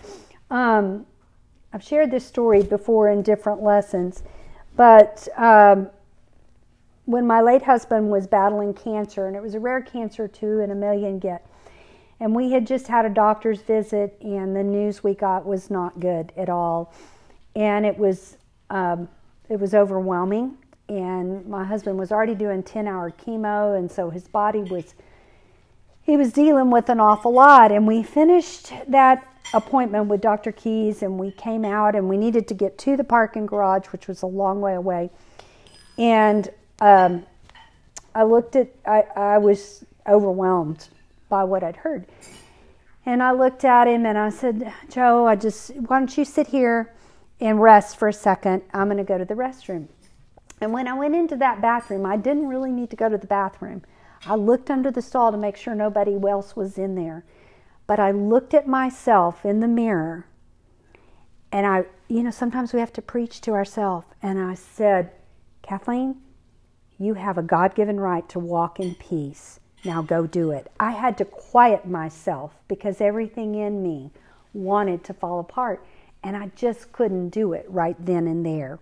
Um, 0.49 1.05
I've 1.71 1.83
shared 1.83 2.11
this 2.11 2.25
story 2.25 2.61
before 2.61 3.09
in 3.09 3.21
different 3.21 3.63
lessons, 3.63 4.23
but 4.75 5.27
um, 5.37 5.89
when 7.05 7.25
my 7.25 7.41
late 7.41 7.63
husband 7.63 8.11
was 8.11 8.27
battling 8.27 8.73
cancer, 8.73 9.27
and 9.27 9.35
it 9.35 9.41
was 9.41 9.55
a 9.55 9.59
rare 9.59 9.81
cancer, 9.81 10.27
too, 10.27 10.59
and 10.59 10.71
a 10.71 10.75
million 10.75 11.19
get, 11.19 11.45
and 12.19 12.35
we 12.35 12.51
had 12.51 12.65
just 12.67 12.87
had 12.87 13.05
a 13.05 13.09
doctor's 13.09 13.61
visit, 13.61 14.17
and 14.21 14.55
the 14.55 14.63
news 14.63 15.03
we 15.03 15.13
got 15.13 15.45
was 15.45 15.69
not 15.69 15.99
good 15.99 16.31
at 16.37 16.49
all, 16.49 16.93
and 17.55 17.85
it 17.85 17.97
was 17.97 18.37
um, 18.69 19.07
it 19.49 19.59
was 19.59 19.73
overwhelming. 19.73 20.57
And 20.89 21.47
my 21.47 21.63
husband 21.63 21.97
was 21.97 22.11
already 22.11 22.35
doing 22.35 22.63
10 22.63 22.87
hour 22.87 23.11
chemo 23.11 23.77
and 23.77 23.89
so 23.89 24.09
his 24.09 24.27
body 24.27 24.59
was 24.59 24.95
he 26.01 26.17
was 26.17 26.33
dealing 26.33 26.69
with 26.69 26.89
an 26.89 26.99
awful 26.99 27.31
lot. 27.31 27.71
And 27.71 27.87
we 27.87 28.03
finished 28.03 28.73
that 28.87 29.27
appointment 29.53 30.07
with 30.07 30.21
dr 30.21 30.51
keys 30.53 31.03
and 31.03 31.19
we 31.19 31.31
came 31.31 31.63
out 31.63 31.95
and 31.95 32.09
we 32.09 32.17
needed 32.17 32.47
to 32.47 32.53
get 32.53 32.77
to 32.77 32.97
the 32.97 33.03
parking 33.03 33.45
garage 33.45 33.85
which 33.87 34.07
was 34.07 34.21
a 34.21 34.27
long 34.27 34.59
way 34.59 34.73
away. 34.73 35.09
And 35.97 36.49
um, 36.81 37.25
i 38.15 38.23
looked 38.23 38.55
at 38.55 38.69
I, 38.85 39.03
I 39.15 39.37
was 39.37 39.85
overwhelmed 40.07 40.89
by 41.33 41.43
what 41.43 41.63
i'd 41.63 41.77
heard 41.77 42.05
and 43.05 43.23
i 43.23 43.31
looked 43.31 43.65
at 43.65 43.87
him 43.87 44.05
and 44.05 44.17
i 44.17 44.29
said 44.29 44.73
joe 44.89 45.25
i 45.25 45.35
just 45.35 45.71
why 45.87 45.99
don't 45.99 46.17
you 46.17 46.25
sit 46.25 46.47
here 46.47 46.93
and 47.39 47.61
rest 47.61 47.97
for 47.97 48.07
a 48.07 48.13
second 48.13 48.61
i'm 48.73 48.87
going 48.87 48.97
to 48.97 49.03
go 49.03 49.17
to 49.17 49.25
the 49.25 49.33
restroom 49.33 49.87
and 50.63 50.71
when 50.71 50.87
I 50.87 50.93
went 50.93 51.13
into 51.13 51.35
that 51.35 51.61
bathroom, 51.61 52.05
I 52.05 52.15
didn't 52.15 52.47
really 52.47 52.71
need 52.71 52.89
to 52.91 52.95
go 52.95 53.09
to 53.09 53.17
the 53.17 53.27
bathroom. 53.27 53.81
I 54.25 54.35
looked 54.35 54.69
under 54.69 54.91
the 54.91 55.01
stall 55.01 55.29
to 55.29 55.37
make 55.37 55.57
sure 55.57 55.75
nobody 55.75 56.17
else 56.25 56.55
was 56.55 56.77
in 56.77 56.95
there. 56.95 57.25
But 57.85 57.99
I 57.99 58.11
looked 58.11 58.53
at 58.53 58.65
myself 58.65 59.45
in 59.45 59.59
the 59.59 59.67
mirror 59.67 60.25
and 61.51 61.67
I, 61.67 61.83
you 62.07 62.23
know, 62.23 62.31
sometimes 62.31 62.71
we 62.71 62.79
have 62.79 62.93
to 62.93 63.01
preach 63.01 63.41
to 63.41 63.51
ourselves. 63.51 64.07
And 64.21 64.39
I 64.39 64.53
said, 64.53 65.11
Kathleen, 65.61 66.21
you 66.97 67.15
have 67.15 67.37
a 67.37 67.43
God 67.43 67.75
given 67.75 67.99
right 67.99 68.27
to 68.29 68.39
walk 68.39 68.79
in 68.79 68.95
peace. 68.95 69.59
Now 69.83 70.01
go 70.01 70.25
do 70.25 70.51
it. 70.51 70.71
I 70.79 70.91
had 70.91 71.17
to 71.17 71.25
quiet 71.25 71.85
myself 71.85 72.53
because 72.67 73.01
everything 73.01 73.55
in 73.55 73.83
me 73.83 74.11
wanted 74.53 75.03
to 75.05 75.13
fall 75.13 75.39
apart. 75.39 75.83
And 76.23 76.37
I 76.37 76.51
just 76.55 76.91
couldn't 76.93 77.29
do 77.29 77.53
it 77.53 77.65
right 77.67 77.97
then 77.99 78.27
and 78.27 78.45
there. 78.45 78.79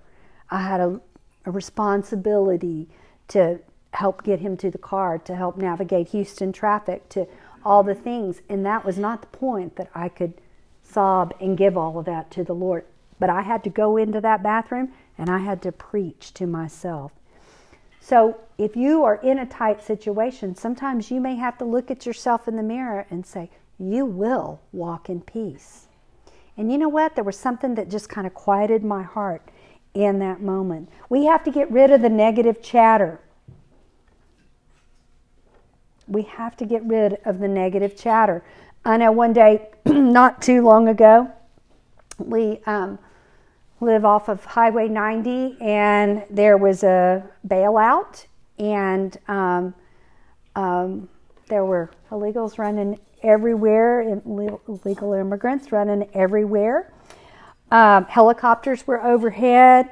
I 0.50 0.62
had 0.62 0.80
a 0.80 1.02
a 1.46 1.52
responsibility 1.52 2.88
to 3.30 3.60
help 3.94 4.24
get 4.24 4.40
him 4.40 4.56
to 4.58 4.72
the 4.72 4.78
car, 4.78 5.18
to 5.18 5.36
help 5.36 5.58
navigate 5.58 6.10
Houston 6.10 6.52
traffic, 6.52 7.10
to 7.10 7.28
all 7.66 7.84
the 7.84 7.96
things. 7.96 8.42
And 8.50 8.66
that 8.66 8.86
was 8.86 8.98
not 8.98 9.22
the 9.22 9.38
point 9.38 9.76
that 9.76 9.90
I 9.94 10.10
could 10.10 10.34
sob 10.84 11.34
and 11.40 11.58
give 11.58 11.78
all 11.78 12.00
of 12.00 12.06
that 12.06 12.32
to 12.32 12.44
the 12.44 12.54
Lord. 12.54 12.86
But 13.20 13.30
I 13.30 13.42
had 13.42 13.64
to 13.66 13.70
go 13.70 13.98
into 13.98 14.22
that 14.22 14.44
bathroom 14.44 14.92
and 15.18 15.30
I 15.30 15.40
had 15.40 15.62
to 15.64 15.72
preach 15.72 16.34
to 16.36 16.48
myself. 16.48 17.12
So 18.02 18.38
if 18.58 18.76
you 18.76 19.04
are 19.04 19.16
in 19.16 19.38
a 19.38 19.46
tight 19.46 19.82
situation, 19.82 20.56
sometimes 20.56 21.12
you 21.12 21.22
may 21.22 21.36
have 21.36 21.58
to 21.60 21.66
look 21.66 21.92
at 21.92 22.06
yourself 22.06 22.48
in 22.48 22.56
the 22.56 22.64
mirror 22.64 23.06
and 23.12 23.26
say, 23.26 23.52
You 23.78 24.06
will 24.06 24.60
walk 24.74 25.08
in 25.08 25.22
peace. 25.22 25.88
And 26.58 26.72
you 26.72 26.78
know 26.78 26.90
what? 26.90 27.16
There 27.16 27.24
was 27.24 27.38
something 27.38 27.76
that 27.76 27.90
just 27.90 28.10
kind 28.10 28.26
of 28.26 28.34
quieted 28.34 28.84
my 28.84 29.04
heart 29.04 29.44
in 29.94 30.20
that 30.20 30.42
moment. 30.42 30.90
We 31.10 31.26
have 31.26 31.44
to 31.44 31.52
get 31.52 31.72
rid 31.72 31.92
of 31.92 32.02
the 32.02 32.10
negative 32.10 32.62
chatter. 32.62 33.20
We 36.08 36.24
have 36.24 36.58
to 36.58 36.66
get 36.66 36.84
rid 36.84 37.20
of 37.24 37.40
the 37.40 37.48
negative 37.48 37.96
chatter. 37.96 38.44
I 38.84 38.98
know 38.98 39.12
one 39.12 39.32
day, 39.32 39.70
not 39.86 40.42
too 40.42 40.64
long 40.64 40.88
ago, 40.88 41.32
we 42.18 42.60
um, 42.66 42.98
live 43.82 44.06
off 44.06 44.30
of 44.30 44.46
Highway 44.46 44.88
90, 44.88 45.58
and 45.60 46.24
there 46.30 46.56
was 46.56 46.84
a 46.84 47.24
bailout, 47.48 48.28
and 48.60 49.18
um, 49.28 49.74
um, 50.56 51.10
there 51.50 51.66
were 51.66 51.90
illegals 52.12 52.60
running 52.60 53.00
everywhere, 53.24 54.02
illegal 54.68 55.14
immigrants 55.14 55.72
running 55.72 56.08
everywhere. 56.14 56.94
Um, 57.72 58.06
helicopters 58.06 58.86
were 58.86 59.04
overhead. 59.04 59.90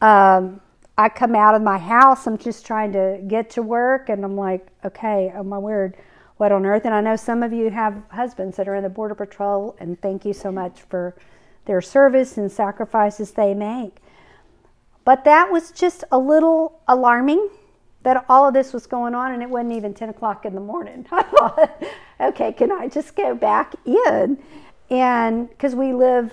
Um, 0.00 0.60
I 0.96 1.08
come 1.08 1.34
out 1.34 1.54
of 1.54 1.62
my 1.62 1.78
house. 1.78 2.26
I'm 2.26 2.38
just 2.38 2.64
trying 2.64 2.92
to 2.92 3.20
get 3.26 3.50
to 3.50 3.62
work, 3.62 4.08
and 4.08 4.24
I'm 4.24 4.36
like, 4.36 4.68
okay, 4.84 5.32
oh 5.34 5.42
my 5.42 5.58
word, 5.58 5.96
what 6.36 6.52
on 6.52 6.64
earth? 6.64 6.84
And 6.84 6.94
I 6.94 7.00
know 7.00 7.16
some 7.16 7.42
of 7.42 7.52
you 7.52 7.70
have 7.70 8.00
husbands 8.10 8.56
that 8.56 8.68
are 8.68 8.76
in 8.76 8.84
the 8.84 8.88
Border 8.88 9.16
Patrol, 9.16 9.76
and 9.80 10.00
thank 10.00 10.24
you 10.24 10.32
so 10.32 10.52
much 10.52 10.82
for 10.82 11.16
their 11.66 11.80
service 11.80 12.36
and 12.36 12.50
sacrifices 12.50 13.32
they 13.32 13.54
make. 13.54 13.96
But 15.04 15.24
that 15.24 15.52
was 15.52 15.70
just 15.70 16.04
a 16.10 16.18
little 16.18 16.80
alarming 16.88 17.48
that 18.02 18.24
all 18.28 18.48
of 18.48 18.54
this 18.54 18.72
was 18.72 18.86
going 18.86 19.14
on, 19.14 19.32
and 19.32 19.42
it 19.42 19.50
wasn't 19.50 19.72
even 19.72 19.92
10 19.92 20.08
o'clock 20.08 20.44
in 20.44 20.54
the 20.54 20.60
morning. 20.60 21.06
I 21.12 21.22
thought, 21.22 21.82
okay, 22.20 22.52
can 22.52 22.72
I 22.72 22.88
just 22.88 23.14
go 23.14 23.34
back 23.34 23.74
in? 23.84 24.38
And 24.90 25.48
because 25.48 25.74
we 25.74 25.92
live 25.92 26.32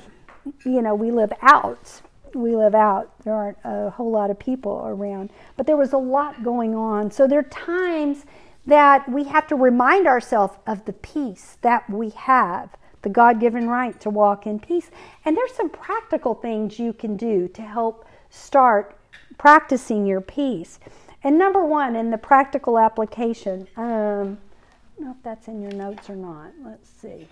you 0.65 0.81
know, 0.81 0.95
we 0.95 1.11
live 1.11 1.33
out. 1.41 2.01
We 2.33 2.55
live 2.55 2.75
out. 2.75 3.11
There 3.23 3.33
aren't 3.33 3.57
a 3.63 3.89
whole 3.91 4.11
lot 4.11 4.31
of 4.31 4.39
people 4.39 4.83
around. 4.85 5.31
But 5.55 5.67
there 5.67 5.77
was 5.77 5.93
a 5.93 5.97
lot 5.97 6.43
going 6.43 6.75
on. 6.75 7.11
So 7.11 7.27
there 7.27 7.39
are 7.39 7.43
times 7.43 8.25
that 8.65 9.09
we 9.09 9.25
have 9.25 9.47
to 9.47 9.55
remind 9.55 10.07
ourselves 10.07 10.55
of 10.65 10.85
the 10.85 10.93
peace 10.93 11.57
that 11.61 11.89
we 11.89 12.09
have, 12.11 12.69
the 13.03 13.09
God 13.09 13.39
given 13.39 13.69
right 13.69 13.99
to 14.01 14.09
walk 14.09 14.47
in 14.47 14.59
peace. 14.59 14.89
And 15.23 15.37
there's 15.37 15.53
some 15.53 15.69
practical 15.69 16.33
things 16.33 16.79
you 16.79 16.93
can 16.93 17.15
do 17.15 17.47
to 17.49 17.61
help 17.61 18.05
start 18.29 18.97
practicing 19.37 20.05
your 20.05 20.21
peace. 20.21 20.79
And 21.23 21.37
number 21.37 21.63
one, 21.63 21.95
in 21.95 22.09
the 22.09 22.17
practical 22.17 22.79
application, 22.79 23.67
um, 23.77 24.37
I 24.37 24.99
don't 24.99 25.05
know 25.05 25.11
if 25.11 25.23
that's 25.23 25.47
in 25.47 25.61
your 25.61 25.71
notes 25.71 26.09
or 26.09 26.15
not. 26.15 26.51
Let's 26.63 26.89
see. 26.89 27.27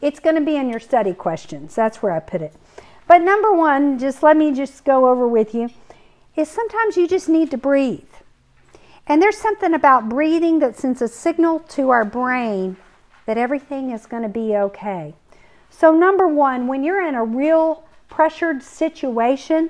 It's 0.00 0.20
going 0.20 0.36
to 0.36 0.42
be 0.42 0.56
in 0.56 0.68
your 0.68 0.80
study 0.80 1.12
questions. 1.12 1.74
That's 1.74 2.02
where 2.02 2.12
I 2.12 2.20
put 2.20 2.40
it. 2.40 2.54
But 3.06 3.22
number 3.22 3.52
one, 3.52 3.98
just 3.98 4.22
let 4.22 4.36
me 4.36 4.52
just 4.52 4.84
go 4.84 5.08
over 5.08 5.26
with 5.26 5.54
you, 5.54 5.70
is 6.36 6.48
sometimes 6.48 6.96
you 6.96 7.08
just 7.08 7.28
need 7.28 7.50
to 7.50 7.58
breathe. 7.58 8.04
And 9.06 9.22
there's 9.22 9.38
something 9.38 9.72
about 9.72 10.08
breathing 10.08 10.58
that 10.58 10.76
sends 10.76 11.00
a 11.00 11.08
signal 11.08 11.60
to 11.60 11.90
our 11.90 12.04
brain 12.04 12.76
that 13.28 13.36
everything 13.36 13.90
is 13.90 14.06
going 14.06 14.22
to 14.22 14.28
be 14.28 14.56
okay. 14.56 15.14
So, 15.68 15.92
number 15.92 16.26
one, 16.26 16.66
when 16.66 16.82
you're 16.82 17.06
in 17.06 17.14
a 17.14 17.22
real 17.22 17.84
pressured 18.08 18.62
situation, 18.62 19.68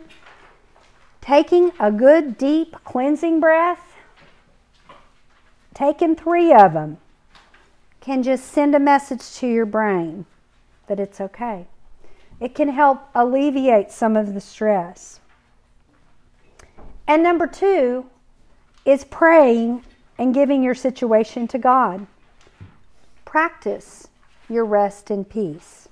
taking 1.20 1.72
a 1.80 1.90
good 1.90 2.38
deep 2.38 2.76
cleansing 2.84 3.40
breath, 3.40 3.96
taking 5.74 6.14
three 6.14 6.52
of 6.52 6.72
them, 6.72 6.98
can 8.00 8.22
just 8.22 8.44
send 8.44 8.76
a 8.76 8.78
message 8.78 9.28
to 9.38 9.48
your 9.48 9.66
brain 9.66 10.24
that 10.86 11.00
it's 11.00 11.20
okay. 11.20 11.66
It 12.38 12.54
can 12.54 12.68
help 12.68 13.09
alleviate 13.12 13.90
some 13.90 14.16
of 14.16 14.34
the 14.34 14.40
stress. 14.40 15.18
And 17.09 17.24
number 17.24 17.48
two 17.48 18.06
is 18.84 19.02
praying 19.02 19.82
and 20.16 20.32
giving 20.32 20.62
your 20.62 20.76
situation 20.76 21.48
to 21.48 21.59
God. 21.59 22.06
Practice 23.29 24.09
your 24.49 24.64
rest 24.64 25.11
and 25.11 25.29
peace. 25.29 25.87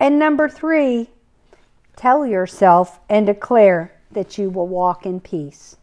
And 0.00 0.18
number 0.18 0.48
three, 0.48 1.10
tell 1.94 2.26
yourself 2.26 2.98
and 3.08 3.24
declare 3.24 3.92
that 4.10 4.36
you 4.36 4.50
will 4.50 4.66
walk 4.66 5.06
in 5.06 5.20
peace. 5.20 5.76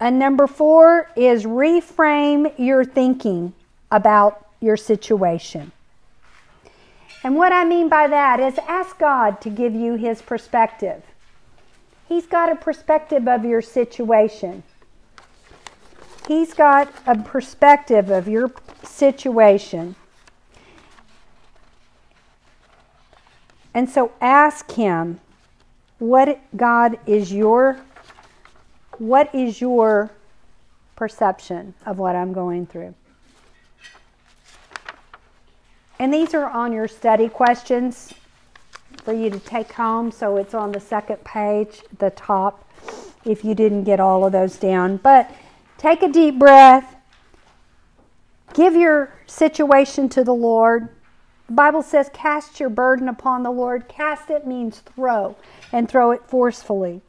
And 0.00 0.18
number 0.18 0.46
four 0.46 1.10
is 1.14 1.44
reframe 1.44 2.54
your 2.56 2.86
thinking 2.86 3.52
about 3.90 4.48
your 4.62 4.78
situation. 4.78 5.72
And 7.24 7.36
what 7.36 7.52
I 7.52 7.64
mean 7.64 7.88
by 7.88 8.06
that 8.06 8.38
is 8.38 8.58
ask 8.68 8.98
God 8.98 9.40
to 9.40 9.48
give 9.48 9.74
you 9.74 9.94
his 9.94 10.20
perspective. 10.20 11.02
He's 12.06 12.26
got 12.26 12.52
a 12.52 12.54
perspective 12.54 13.26
of 13.26 13.46
your 13.46 13.62
situation. 13.62 14.62
He's 16.28 16.52
got 16.52 16.92
a 17.06 17.16
perspective 17.16 18.10
of 18.10 18.28
your 18.28 18.52
situation. 18.82 19.96
And 23.72 23.88
so 23.88 24.12
ask 24.20 24.70
him 24.70 25.20
what 25.98 26.38
God 26.56 26.98
is 27.06 27.32
your 27.32 27.80
what 28.98 29.34
is 29.34 29.60
your 29.60 30.12
perception 30.94 31.74
of 31.84 31.98
what 31.98 32.14
I'm 32.14 32.32
going 32.32 32.66
through? 32.66 32.94
And 36.04 36.12
these 36.12 36.34
are 36.34 36.50
on 36.50 36.74
your 36.74 36.86
study 36.86 37.30
questions 37.30 38.12
for 39.04 39.14
you 39.14 39.30
to 39.30 39.38
take 39.38 39.72
home. 39.72 40.10
So 40.10 40.36
it's 40.36 40.52
on 40.52 40.70
the 40.70 40.78
second 40.78 41.24
page, 41.24 41.80
the 41.96 42.10
top, 42.10 42.62
if 43.24 43.42
you 43.42 43.54
didn't 43.54 43.84
get 43.84 44.00
all 44.00 44.26
of 44.26 44.32
those 44.32 44.58
down. 44.58 44.98
But 44.98 45.30
take 45.78 46.02
a 46.02 46.08
deep 46.10 46.38
breath. 46.38 46.94
Give 48.52 48.74
your 48.74 49.14
situation 49.26 50.10
to 50.10 50.22
the 50.22 50.34
Lord. 50.34 50.90
The 51.46 51.54
Bible 51.54 51.82
says, 51.82 52.10
Cast 52.12 52.60
your 52.60 52.68
burden 52.68 53.08
upon 53.08 53.42
the 53.42 53.50
Lord. 53.50 53.88
Cast 53.88 54.28
it 54.28 54.46
means 54.46 54.80
throw, 54.80 55.36
and 55.72 55.88
throw 55.88 56.10
it 56.10 56.20
forcefully. 56.26 57.00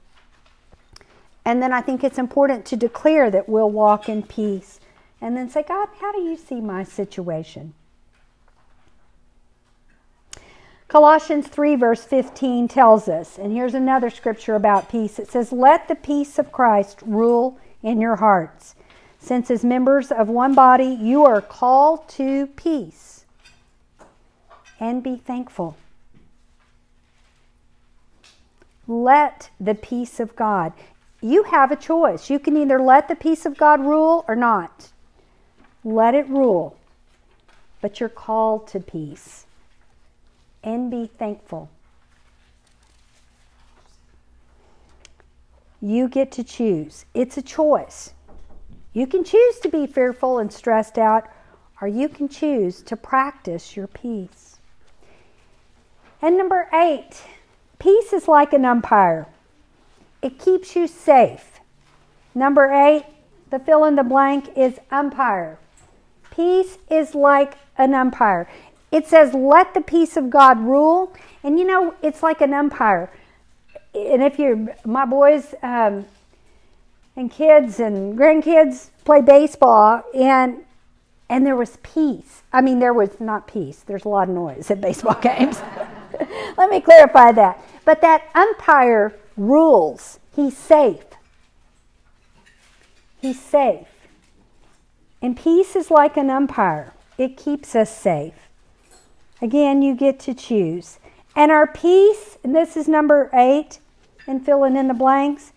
And 1.43 1.61
then 1.61 1.73
I 1.73 1.81
think 1.81 2.01
it's 2.01 2.17
important 2.17 2.65
to 2.67 2.77
declare 2.77 3.29
that 3.29 3.49
we'll 3.49 3.69
walk 3.69 4.07
in 4.07 4.23
peace. 4.23 4.79
And 5.19 5.35
then 5.35 5.49
say, 5.49 5.63
God, 5.63 5.89
how 5.99 6.13
do 6.13 6.21
you 6.21 6.37
see 6.37 6.61
my 6.61 6.85
situation? 6.85 7.73
Colossians 10.95 11.49
3, 11.49 11.75
verse 11.75 12.05
15 12.05 12.69
tells 12.69 13.09
us, 13.09 13.37
and 13.37 13.51
here's 13.51 13.73
another 13.73 14.09
scripture 14.09 14.55
about 14.55 14.87
peace. 14.87 15.19
It 15.19 15.27
says, 15.27 15.51
Let 15.51 15.89
the 15.89 15.95
peace 15.95 16.39
of 16.39 16.53
Christ 16.53 17.01
rule 17.05 17.59
in 17.83 17.99
your 17.99 18.15
hearts. 18.15 18.75
Since, 19.19 19.51
as 19.51 19.65
members 19.65 20.09
of 20.09 20.29
one 20.29 20.55
body, 20.55 20.85
you 20.85 21.25
are 21.25 21.41
called 21.41 22.07
to 22.11 22.47
peace 22.47 23.25
and 24.79 25.03
be 25.03 25.17
thankful. 25.17 25.75
Let 28.87 29.49
the 29.59 29.75
peace 29.75 30.21
of 30.21 30.33
God 30.37 30.71
you 31.19 31.43
have 31.43 31.71
a 31.71 31.75
choice. 31.75 32.29
You 32.29 32.39
can 32.39 32.55
either 32.55 32.81
let 32.81 33.09
the 33.09 33.17
peace 33.17 33.45
of 33.45 33.57
God 33.57 33.81
rule 33.81 34.23
or 34.29 34.35
not. 34.37 34.93
Let 35.83 36.15
it 36.15 36.29
rule. 36.29 36.77
But 37.81 37.99
you're 37.99 38.07
called 38.07 38.69
to 38.69 38.79
peace. 38.79 39.45
And 40.65 40.91
be 40.91 41.05
thankful. 41.05 41.69
You 45.79 46.09
get 46.09 46.31
to 46.33 46.43
choose. 46.43 47.05
It's 47.13 47.37
a 47.37 47.41
choice. 47.41 48.13
You 48.91 49.05
can 49.05 49.23
choose 49.23 49.59
to 49.59 49.69
be 49.69 49.85
fearful 49.85 50.39
and 50.39 50.51
stressed 50.51 50.97
out, 50.97 51.27
or 51.79 51.87
you 51.87 52.09
can 52.09 52.27
choose 52.27 52.81
to 52.83 52.97
practice 52.97 53.77
your 53.77 53.85
peace. 53.85 54.57
And 56.21 56.37
number 56.37 56.67
eight, 56.73 57.21
peace 57.77 58.11
is 58.11 58.27
like 58.27 58.51
an 58.51 58.65
umpire. 58.65 59.27
It 60.23 60.39
keeps 60.39 60.75
you 60.75 60.87
safe. 60.87 61.59
Number 62.33 62.71
eight, 62.71 63.05
the 63.51 63.59
fill 63.59 63.85
in 63.85 63.95
the 63.95 64.03
blank 64.03 64.57
is 64.57 64.79
umpire. 64.89 65.59
Peace 66.31 66.79
is 66.89 67.13
like 67.13 67.57
an 67.77 67.93
umpire. 67.93 68.49
It 68.95 69.07
says, 69.07 69.33
let 69.33 69.73
the 69.73 69.81
peace 69.81 70.15
of 70.15 70.29
God 70.29 70.57
rule. 70.57 71.13
And 71.43 71.59
you 71.59 71.65
know, 71.65 71.95
it's 72.01 72.23
like 72.23 72.39
an 72.39 72.53
umpire. 72.53 73.11
And 73.93 74.23
if 74.23 74.39
you're, 74.39 74.73
my 74.85 75.03
boys 75.03 75.53
um, 75.61 76.05
and 77.17 77.29
kids 77.29 77.81
and 77.81 78.17
grandkids 78.17 78.91
play 79.03 79.19
baseball, 79.19 80.01
and 80.13 80.63
and 81.27 81.45
there 81.45 81.57
was 81.57 81.77
peace. 81.83 82.43
I 82.53 82.61
mean, 82.61 82.79
there 82.79 82.93
was 82.93 83.19
not 83.19 83.47
peace. 83.47 83.83
There's 83.85 84.05
a 84.05 84.09
lot 84.09 84.29
of 84.29 84.35
noise 84.35 84.71
at 84.71 84.79
baseball 84.79 85.15
games. 85.21 85.59
Let 86.57 86.69
me 86.69 86.79
clarify 86.79 87.33
that. 87.33 87.61
But 87.83 87.99
that 87.99 88.29
umpire 88.33 89.13
rules. 89.35 90.19
He's 90.33 90.55
safe. 90.55 91.03
He's 93.19 93.41
safe. 93.41 93.87
And 95.21 95.35
peace 95.35 95.75
is 95.75 95.91
like 95.91 96.15
an 96.15 96.29
umpire, 96.29 96.93
it 97.17 97.35
keeps 97.35 97.75
us 97.75 97.93
safe. 97.93 98.44
Again, 99.41 99.81
you 99.81 99.95
get 99.95 100.19
to 100.21 100.33
choose. 100.33 100.99
And 101.35 101.51
our 101.51 101.67
peace, 101.67 102.37
and 102.43 102.55
this 102.55 102.77
is 102.77 102.87
number 102.87 103.29
eight, 103.33 103.79
and 104.27 104.45
filling 104.45 104.75
in 104.75 104.87
the 104.87 104.93
blanks 104.93 105.51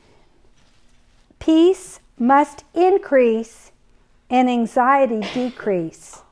peace 1.39 2.01
must 2.19 2.65
increase 2.75 3.71
and 4.29 4.51
anxiety 4.51 5.21
decrease. 5.33 6.23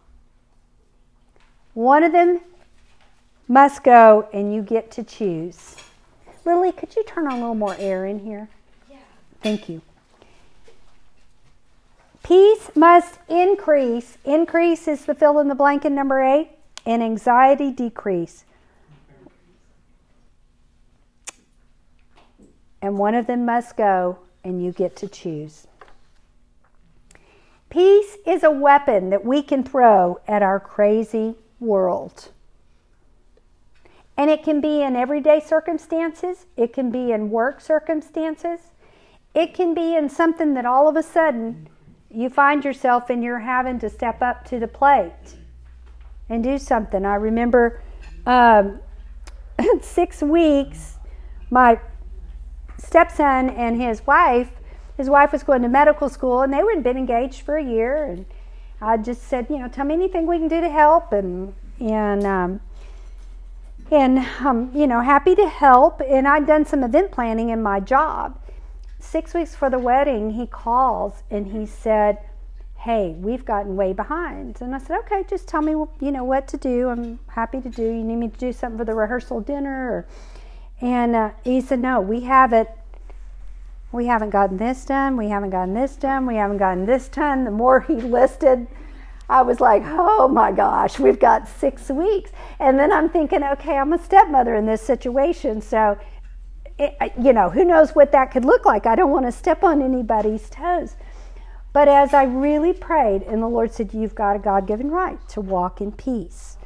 One 1.75 2.03
of 2.03 2.13
them 2.13 2.41
must 3.49 3.85
go, 3.85 4.29
and 4.33 4.55
you 4.55 4.63
get 4.63 4.91
to 4.93 5.05
choose. 5.05 5.77
Lily, 6.45 6.73
could 6.73 6.95
you 6.97 7.05
turn 7.05 7.27
on 7.27 7.35
a 7.35 7.37
little 7.37 7.55
more 7.55 7.77
air 7.79 8.05
in 8.05 8.19
here? 8.19 8.49
Yeah. 8.91 8.99
Thank 9.43 9.69
you. 9.69 9.81
Peace 12.23 12.71
must 12.75 13.19
increase. 13.29 14.19
Increase 14.25 14.89
is 14.89 15.05
the 15.05 15.15
fill 15.15 15.39
in 15.39 15.49
the 15.49 15.55
blank 15.55 15.85
in 15.85 15.95
number 15.95 16.23
eight, 16.23 16.51
and 16.87 17.03
anxiety 17.03 17.73
decrease. 17.73 18.45
And 22.81 22.97
one 22.97 23.17
of 23.17 23.27
them 23.27 23.45
must 23.45 23.77
go, 23.77 24.21
and 24.45 24.65
you 24.65 24.71
get 24.71 24.95
to 24.97 25.09
choose. 25.09 25.67
Peace 27.69 28.17
is 28.25 28.45
a 28.45 28.51
weapon 28.51 29.11
that 29.11 29.25
we 29.25 29.43
can 29.43 29.65
throw 29.65 30.21
at 30.29 30.43
our 30.43 30.61
crazy 30.61 31.35
world. 31.59 32.29
And 34.17 34.31
it 34.31 34.45
can 34.45 34.61
be 34.61 34.83
in 34.83 34.95
everyday 34.95 35.41
circumstances, 35.41 36.47
it 36.57 36.73
can 36.73 36.91
be 36.91 37.11
in 37.11 37.31
work 37.31 37.61
circumstances, 37.61 38.61
it 39.35 39.53
can 39.53 39.75
be 39.75 39.97
in 39.97 40.09
something 40.09 40.55
that 40.55 40.65
all 40.65 40.89
of 40.89 40.97
a 40.97 41.03
sudden 41.03 41.69
you 42.09 42.31
find 42.31 42.65
yourself 42.65 43.11
and 43.11 43.23
you're 43.23 43.41
having 43.41 43.79
to 43.81 43.91
step 43.91 44.23
up 44.23 44.45
to 44.47 44.59
the 44.59 44.69
plate 44.69 45.37
and 46.29 46.43
do 46.43 46.59
something. 46.59 47.05
I 47.05 47.15
remember 47.15 47.83
um, 48.27 48.81
six 49.81 50.23
weeks, 50.23 50.99
my 51.51 51.81
stepson 52.79 53.51
and 53.51 53.81
his 53.81 54.07
wife, 54.07 54.51
his 54.97 55.11
wife 55.11 55.33
was 55.33 55.43
going 55.43 55.63
to 55.63 55.69
medical 55.69 56.09
school 56.09 56.43
and 56.43 56.53
they 56.53 56.59
had 56.59 56.83
been 56.83 56.97
engaged 56.97 57.43
for 57.43 57.57
a 57.57 57.65
year. 57.65 58.05
And 58.05 58.27
I 58.81 58.97
just 58.97 59.23
said, 59.23 59.47
you 59.51 59.59
know, 59.59 59.69
tell 59.69 59.85
me 59.85 59.95
anything 59.95 60.27
we 60.27 60.39
can 60.39 60.49
do 60.49 60.61
to 60.61 60.71
help. 60.71 61.13
And, 61.13 61.55
and, 61.81 62.25
um, 62.25 62.61
and 63.91 64.19
I'm, 64.41 64.75
you 64.75 64.87
know, 64.87 65.01
happy 65.01 65.35
to 65.35 65.49
help. 65.49 66.01
And 66.01 66.27
I'd 66.27 66.47
done 66.47 66.65
some 66.65 66.83
event 66.83 67.13
planning 67.13 67.51
in 67.51 67.63
my 67.63 67.81
job. 67.81 68.41
Six 68.99 69.35
weeks 69.35 69.55
for 69.55 69.71
the 69.71 69.79
wedding, 69.79 70.33
he 70.33 70.47
calls 70.47 71.23
and 71.31 71.53
he 71.53 71.67
said, 71.67 72.19
hey, 72.87 73.17
we've 73.19 73.45
gotten 73.45 73.75
way 73.75 73.93
behind. 73.93 74.59
And 74.61 74.73
I 74.73 74.79
said, 74.79 75.01
okay, 75.01 75.25
just 75.29 75.49
tell 75.49 75.61
me, 75.61 75.73
you 75.73 76.13
know, 76.13 76.23
what 76.23 76.47
to 76.47 76.57
do. 76.57 76.89
I'm 76.89 77.19
happy 77.27 77.61
to 77.61 77.69
do. 77.69 77.83
You 77.83 78.05
need 78.05 78.15
me 78.15 78.29
to 78.29 78.39
do 78.39 78.53
something 78.53 78.79
for 78.79 78.85
the 78.85 78.95
rehearsal 78.95 79.41
dinner? 79.41 80.07
And 80.81 81.17
uh, 81.17 81.31
he 81.43 81.61
said, 81.61 81.81
no, 81.81 82.01
we 82.01 82.21
haven't. 82.21 82.69
We 83.91 84.07
haven't 84.07 84.31
gotten 84.31 84.57
this 84.57 84.85
done. 84.85 85.17
We 85.17 85.31
haven't 85.31 85.51
gotten 85.51 85.75
this 85.75 85.97
done. 85.97 86.27
We 86.27 86.37
haven't 86.37 86.59
gotten 86.59 86.87
this 86.87 87.09
done. 87.09 87.43
The 87.43 87.51
more 87.51 87.81
he 87.81 87.95
listed, 87.95 88.69
I 89.29 89.43
was 89.43 89.59
like, 89.59 89.83
oh 89.85 90.29
my 90.29 90.53
gosh, 90.53 91.01
we've 91.01 91.19
got 91.19 91.49
six 91.49 91.89
weeks. 91.91 92.31
And 92.61 92.79
then 92.79 92.93
I'm 92.93 93.09
thinking, 93.09 93.43
okay, 93.43 93.79
I'm 93.79 93.95
a 93.95 93.99
stepmother 93.99 94.55
in 94.55 94.65
this 94.65 94.81
situation. 94.81 95.61
So, 95.61 95.99
it, 96.79 96.95
you 97.21 97.33
know, 97.33 97.51
who 97.51 97.65
knows 97.65 97.97
what 97.97 98.13
that 98.13 98.31
could 98.31 98.45
look 98.45 98.65
like? 98.65 98.87
I 98.87 98.95
don't 98.95 99.11
want 99.11 99.27
to 99.27 99.33
step 99.33 99.65
on 99.65 99.83
anybody's 99.83 100.49
toes. 100.49 100.95
But 101.77 101.89
as 101.89 102.15
I 102.15 102.25
really 102.25 102.73
prayed, 102.73 103.21
and 103.25 103.43
the 103.43 103.49
Lord 103.49 103.71
said, 103.71 103.93
You've 103.93 104.15
got 104.15 104.35
a 104.35 104.39
God 104.39 104.67
given 104.67 104.91
right 104.91 105.19
to 105.29 105.43
walk 105.43 105.83
in 105.83 105.93
peace. 105.93 106.57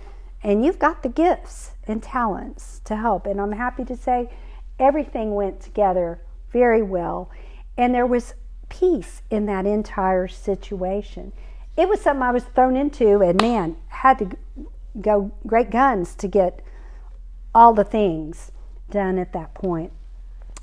And 0.40 0.64
you've 0.64 0.78
got 0.78 1.02
the 1.02 1.08
gifts 1.08 1.72
and 1.88 2.00
talents 2.00 2.80
to 2.84 2.94
help. 2.94 3.26
And 3.26 3.40
I'm 3.40 3.50
happy 3.50 3.84
to 3.86 3.96
say 3.96 4.30
everything 4.78 5.34
went 5.34 5.61
together 5.61 6.20
very 6.52 6.80
well. 6.80 7.28
And 7.76 7.92
there 7.92 8.06
was 8.06 8.34
peace 8.68 9.22
in 9.30 9.46
that 9.46 9.66
entire 9.66 10.28
situation 10.28 11.32
it 11.76 11.88
was 11.88 12.00
something 12.00 12.22
I 12.22 12.30
was 12.30 12.44
thrown 12.44 12.76
into, 12.76 13.22
and 13.22 13.40
man, 13.40 13.76
had 13.88 14.18
to 14.18 14.36
go 15.00 15.32
great 15.46 15.70
guns 15.70 16.14
to 16.16 16.28
get 16.28 16.61
all 17.54 17.72
the 17.72 17.84
things 17.84 18.52
done 18.90 19.18
at 19.18 19.32
that 19.32 19.54
point. 19.54 19.92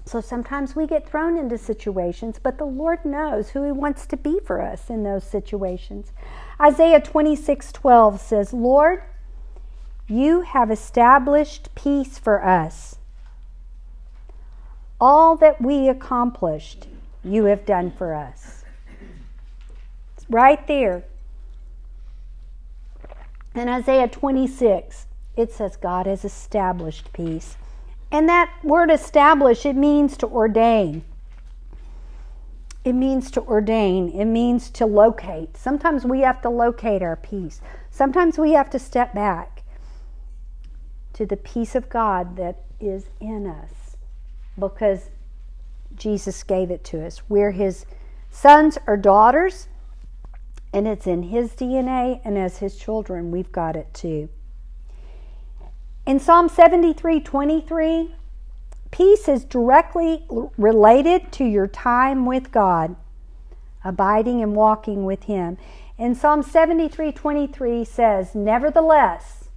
So 0.07 0.21
sometimes 0.21 0.75
we 0.75 0.87
get 0.87 1.07
thrown 1.09 1.37
into 1.37 1.57
situations, 1.57 2.39
but 2.41 2.57
the 2.57 2.65
Lord 2.65 3.03
knows 3.05 3.49
who 3.49 3.63
He 3.63 3.71
wants 3.71 4.05
to 4.07 4.17
be 4.17 4.39
for 4.39 4.61
us 4.61 4.89
in 4.89 5.03
those 5.03 5.23
situations. 5.25 6.11
Isaiah 6.61 7.01
26 7.01 7.71
12 7.73 8.21
says, 8.21 8.53
Lord, 8.53 9.03
you 10.07 10.41
have 10.41 10.71
established 10.71 11.75
peace 11.75 12.17
for 12.17 12.43
us. 12.43 12.95
All 14.99 15.35
that 15.37 15.61
we 15.61 15.89
accomplished, 15.89 16.87
you 17.23 17.45
have 17.45 17.65
done 17.65 17.91
for 17.91 18.13
us 18.15 18.63
It's 20.15 20.25
right 20.29 20.65
there. 20.67 21.03
In 23.55 23.67
Isaiah 23.69 24.07
26, 24.07 25.05
it 25.35 25.51
says 25.51 25.75
God 25.75 26.05
has 26.05 26.23
established 26.23 27.11
peace. 27.13 27.57
And 28.11 28.27
that 28.29 28.53
word 28.63 28.89
establish, 28.89 29.65
it 29.65 29.75
means 29.75 30.17
to 30.17 30.27
ordain. 30.27 31.03
It 32.85 32.93
means 32.93 33.29
to 33.31 33.41
ordain. 33.41 34.09
It 34.09 34.25
means 34.25 34.69
to 34.71 34.85
locate. 34.85 35.57
Sometimes 35.57 36.05
we 36.05 36.21
have 36.21 36.41
to 36.43 36.49
locate 36.49 37.01
our 37.01 37.17
peace. 37.17 37.61
Sometimes 37.91 38.37
we 38.37 38.53
have 38.53 38.69
to 38.69 38.79
step 38.79 39.13
back 39.13 39.63
to 41.13 41.25
the 41.25 41.35
peace 41.35 41.75
of 41.75 41.89
God 41.89 42.37
that 42.37 42.63
is 42.79 43.09
in 43.19 43.45
us 43.47 43.97
because 44.57 45.09
Jesus 45.95 46.43
gave 46.43 46.71
it 46.71 46.83
to 46.85 47.05
us. 47.05 47.21
We're 47.27 47.51
his 47.51 47.85
sons 48.29 48.77
or 48.87 48.95
daughters 48.95 49.67
and 50.73 50.87
it's 50.87 51.07
in 51.07 51.23
his 51.23 51.53
DNA, 51.53 52.19
and 52.23 52.37
as 52.37 52.57
his 52.57 52.77
children, 52.77 53.31
we've 53.31 53.51
got 53.51 53.75
it 53.75 53.93
too. 53.93 54.29
In 56.07 56.21
Psalm 56.21 56.47
73 56.47 57.19
23, 57.19 58.15
peace 58.91 59.27
is 59.27 59.43
directly 59.43 60.23
related 60.57 61.33
to 61.33 61.43
your 61.43 61.67
time 61.67 62.25
with 62.25 62.49
God, 62.49 62.95
abiding 63.83 64.41
and 64.41 64.55
walking 64.55 65.03
with 65.03 65.23
him. 65.23 65.57
And 65.97 66.15
Psalm 66.15 66.43
73 66.43 67.11
23 67.11 67.83
says, 67.83 68.33
Nevertheless, 68.33 69.49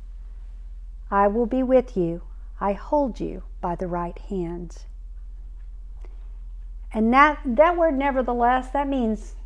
I 1.09 1.29
will 1.29 1.47
be 1.47 1.63
with 1.63 1.97
you, 1.97 2.23
I 2.61 2.73
hold 2.73 3.21
you 3.21 3.45
by 3.61 3.77
the 3.77 3.87
right 3.87 4.19
hand. 4.19 4.79
And 6.93 7.15
that, 7.15 7.39
that 7.45 7.77
word, 7.77 7.97
nevertheless, 7.97 8.71
that 8.71 8.89
means, 8.89 9.37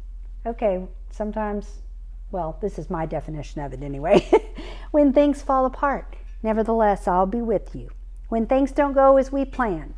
okay, 0.46 0.86
sometimes, 1.10 1.82
well, 2.30 2.56
this 2.62 2.78
is 2.78 2.88
my 2.88 3.04
definition 3.04 3.60
of 3.60 3.74
it 3.74 3.82
anyway, 3.82 4.26
when 4.90 5.12
things 5.12 5.42
fall 5.42 5.66
apart, 5.66 6.16
nevertheless, 6.44 7.08
I'll 7.08 7.26
be 7.26 7.40
with 7.40 7.74
you. 7.74 7.88
When 8.28 8.46
things 8.46 8.70
don't 8.70 8.92
go 8.92 9.16
as 9.16 9.32
we 9.32 9.44
plan, 9.44 9.94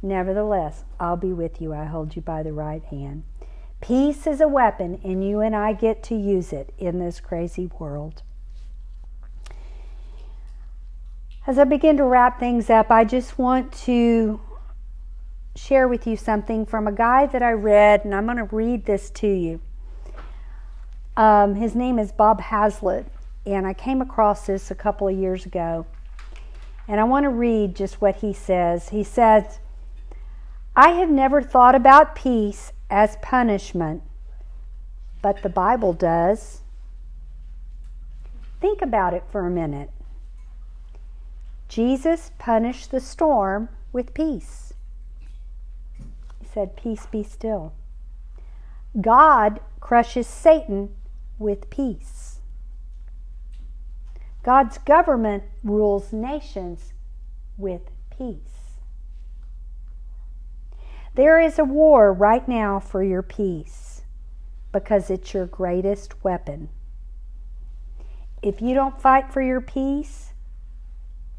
nevertheless, 0.00 0.84
I'll 0.98 1.16
be 1.16 1.32
with 1.32 1.60
you. 1.60 1.74
I 1.74 1.84
hold 1.84 2.16
you 2.16 2.22
by 2.22 2.42
the 2.42 2.52
right 2.52 2.84
hand. 2.84 3.24
Peace 3.80 4.26
is 4.26 4.40
a 4.40 4.48
weapon, 4.48 5.00
and 5.04 5.26
you 5.26 5.40
and 5.40 5.54
I 5.54 5.74
get 5.74 6.02
to 6.04 6.14
use 6.14 6.52
it 6.52 6.72
in 6.78 7.00
this 7.00 7.20
crazy 7.20 7.70
world. 7.78 8.22
As 11.46 11.58
I 11.58 11.64
begin 11.64 11.98
to 11.98 12.04
wrap 12.04 12.40
things 12.40 12.70
up, 12.70 12.90
I 12.90 13.04
just 13.04 13.38
want 13.38 13.72
to 13.84 14.40
share 15.56 15.86
with 15.86 16.06
you 16.06 16.16
something 16.16 16.64
from 16.64 16.86
a 16.86 16.92
guy 16.92 17.26
that 17.26 17.42
I 17.42 17.52
read, 17.52 18.04
and 18.04 18.14
I'm 18.14 18.24
going 18.24 18.38
to 18.38 18.44
read 18.44 18.86
this 18.86 19.10
to 19.10 19.26
you. 19.26 19.60
Um, 21.16 21.56
his 21.56 21.74
name 21.74 21.98
is 21.98 22.12
Bob 22.12 22.40
Hazlett, 22.40 23.06
and 23.46 23.66
I 23.66 23.74
came 23.74 24.00
across 24.00 24.46
this 24.46 24.70
a 24.70 24.74
couple 24.74 25.08
of 25.08 25.16
years 25.16 25.46
ago. 25.46 25.86
And 26.86 27.00
I 27.00 27.04
want 27.04 27.24
to 27.24 27.30
read 27.30 27.74
just 27.74 28.00
what 28.00 28.16
he 28.16 28.32
says. 28.32 28.90
He 28.90 29.04
says, 29.04 29.58
I 30.76 30.90
have 30.90 31.10
never 31.10 31.40
thought 31.40 31.74
about 31.74 32.14
peace 32.14 32.72
as 32.90 33.16
punishment, 33.22 34.02
but 35.22 35.42
the 35.42 35.48
Bible 35.48 35.92
does. 35.92 36.60
Think 38.60 38.82
about 38.82 39.14
it 39.14 39.24
for 39.30 39.46
a 39.46 39.50
minute. 39.50 39.90
Jesus 41.68 42.30
punished 42.38 42.90
the 42.90 43.00
storm 43.00 43.68
with 43.92 44.14
peace. 44.14 44.72
He 46.40 46.46
said, 46.52 46.76
Peace 46.76 47.06
be 47.06 47.22
still. 47.22 47.72
God 49.00 49.60
crushes 49.80 50.26
Satan 50.26 50.94
with 51.38 51.68
peace. 51.70 52.33
God's 54.44 54.76
government 54.76 55.42
rules 55.62 56.12
nations 56.12 56.92
with 57.56 57.80
peace. 58.16 58.78
There 61.14 61.40
is 61.40 61.58
a 61.58 61.64
war 61.64 62.12
right 62.12 62.46
now 62.46 62.78
for 62.78 63.02
your 63.02 63.22
peace 63.22 64.02
because 64.70 65.08
it's 65.08 65.32
your 65.32 65.46
greatest 65.46 66.22
weapon. 66.22 66.68
If 68.42 68.60
you 68.60 68.74
don't 68.74 69.00
fight 69.00 69.32
for 69.32 69.40
your 69.40 69.62
peace, 69.62 70.34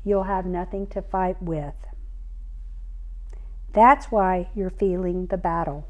you'll 0.04 0.24
have 0.24 0.48
nothing 0.48 0.88
to 0.88 1.02
fight 1.02 1.40
with. 1.40 1.76
That's 3.72 4.08
why 4.08 4.48
you're 4.56 4.72
feeling 4.72 5.28
the 5.28 5.38
battle. 5.38 5.88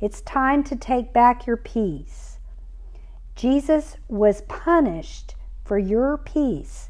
It's 0.00 0.22
time 0.22 0.64
to 0.64 0.76
take 0.76 1.12
back 1.12 1.46
your 1.46 1.58
peace. 1.58 2.38
Jesus 3.36 3.96
was 4.08 4.40
punished 4.42 5.34
for 5.64 5.78
your 5.78 6.16
peace 6.16 6.88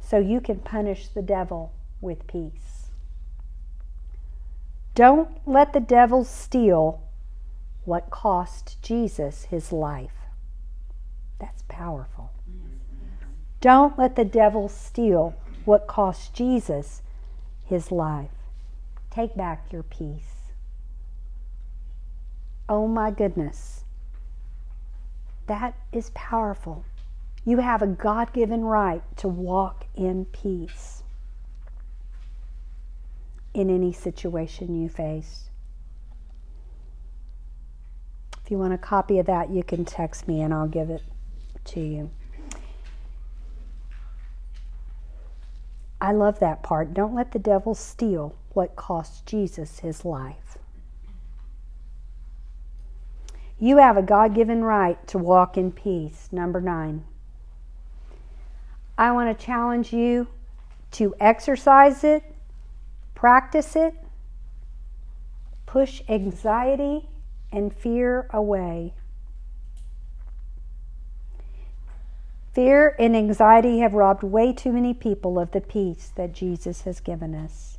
so 0.00 0.18
you 0.18 0.40
can 0.40 0.58
punish 0.58 1.08
the 1.08 1.22
devil 1.22 1.72
with 2.00 2.26
peace. 2.26 2.90
Don't 4.94 5.28
let 5.46 5.72
the 5.72 5.80
devil 5.80 6.24
steal 6.24 7.02
what 7.84 8.10
cost 8.10 8.80
Jesus 8.82 9.44
his 9.44 9.72
life. 9.72 10.16
That's 11.38 11.62
powerful. 11.68 12.30
Don't 13.60 13.98
let 13.98 14.16
the 14.16 14.24
devil 14.24 14.68
steal 14.68 15.34
what 15.64 15.86
cost 15.86 16.32
Jesus 16.34 17.02
his 17.64 17.90
life. 17.90 18.30
Take 19.10 19.36
back 19.36 19.72
your 19.72 19.82
peace. 19.82 20.52
Oh 22.68 22.86
my 22.86 23.10
goodness. 23.10 23.84
That 25.46 25.74
is 25.92 26.10
powerful. 26.14 26.84
You 27.46 27.58
have 27.58 27.80
a 27.80 27.86
God 27.86 28.32
given 28.32 28.64
right 28.64 29.02
to 29.18 29.28
walk 29.28 29.86
in 29.94 30.24
peace 30.26 31.04
in 33.54 33.70
any 33.70 33.92
situation 33.92 34.74
you 34.74 34.88
face. 34.88 35.48
If 38.44 38.50
you 38.50 38.58
want 38.58 38.74
a 38.74 38.78
copy 38.78 39.20
of 39.20 39.26
that, 39.26 39.50
you 39.50 39.62
can 39.62 39.84
text 39.84 40.26
me 40.26 40.42
and 40.42 40.52
I'll 40.52 40.66
give 40.66 40.90
it 40.90 41.02
to 41.66 41.80
you. 41.80 42.10
I 46.00 46.10
love 46.12 46.40
that 46.40 46.64
part. 46.64 46.92
Don't 46.92 47.14
let 47.14 47.30
the 47.30 47.38
devil 47.38 47.74
steal 47.74 48.34
what 48.54 48.74
cost 48.74 49.24
Jesus 49.24 49.78
his 49.78 50.04
life. 50.04 50.58
You 53.58 53.78
have 53.78 53.96
a 53.96 54.02
God 54.02 54.34
given 54.34 54.64
right 54.64 55.06
to 55.06 55.16
walk 55.16 55.56
in 55.56 55.70
peace. 55.70 56.28
Number 56.32 56.60
nine. 56.60 57.04
I 58.98 59.12
want 59.12 59.38
to 59.38 59.44
challenge 59.44 59.92
you 59.92 60.28
to 60.92 61.14
exercise 61.20 62.02
it, 62.02 62.22
practice 63.14 63.76
it, 63.76 63.94
push 65.66 66.02
anxiety 66.08 67.08
and 67.52 67.74
fear 67.74 68.26
away. 68.32 68.94
Fear 72.54 72.96
and 72.98 73.14
anxiety 73.14 73.80
have 73.80 73.92
robbed 73.92 74.22
way 74.22 74.54
too 74.54 74.72
many 74.72 74.94
people 74.94 75.38
of 75.38 75.50
the 75.50 75.60
peace 75.60 76.10
that 76.16 76.32
Jesus 76.32 76.82
has 76.82 77.00
given 77.00 77.34
us. 77.34 77.76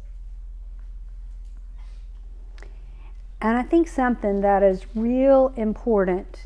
And 3.41 3.57
I 3.57 3.63
think 3.63 3.87
something 3.87 4.41
that 4.41 4.61
is 4.61 4.85
real 4.95 5.51
important 5.55 6.45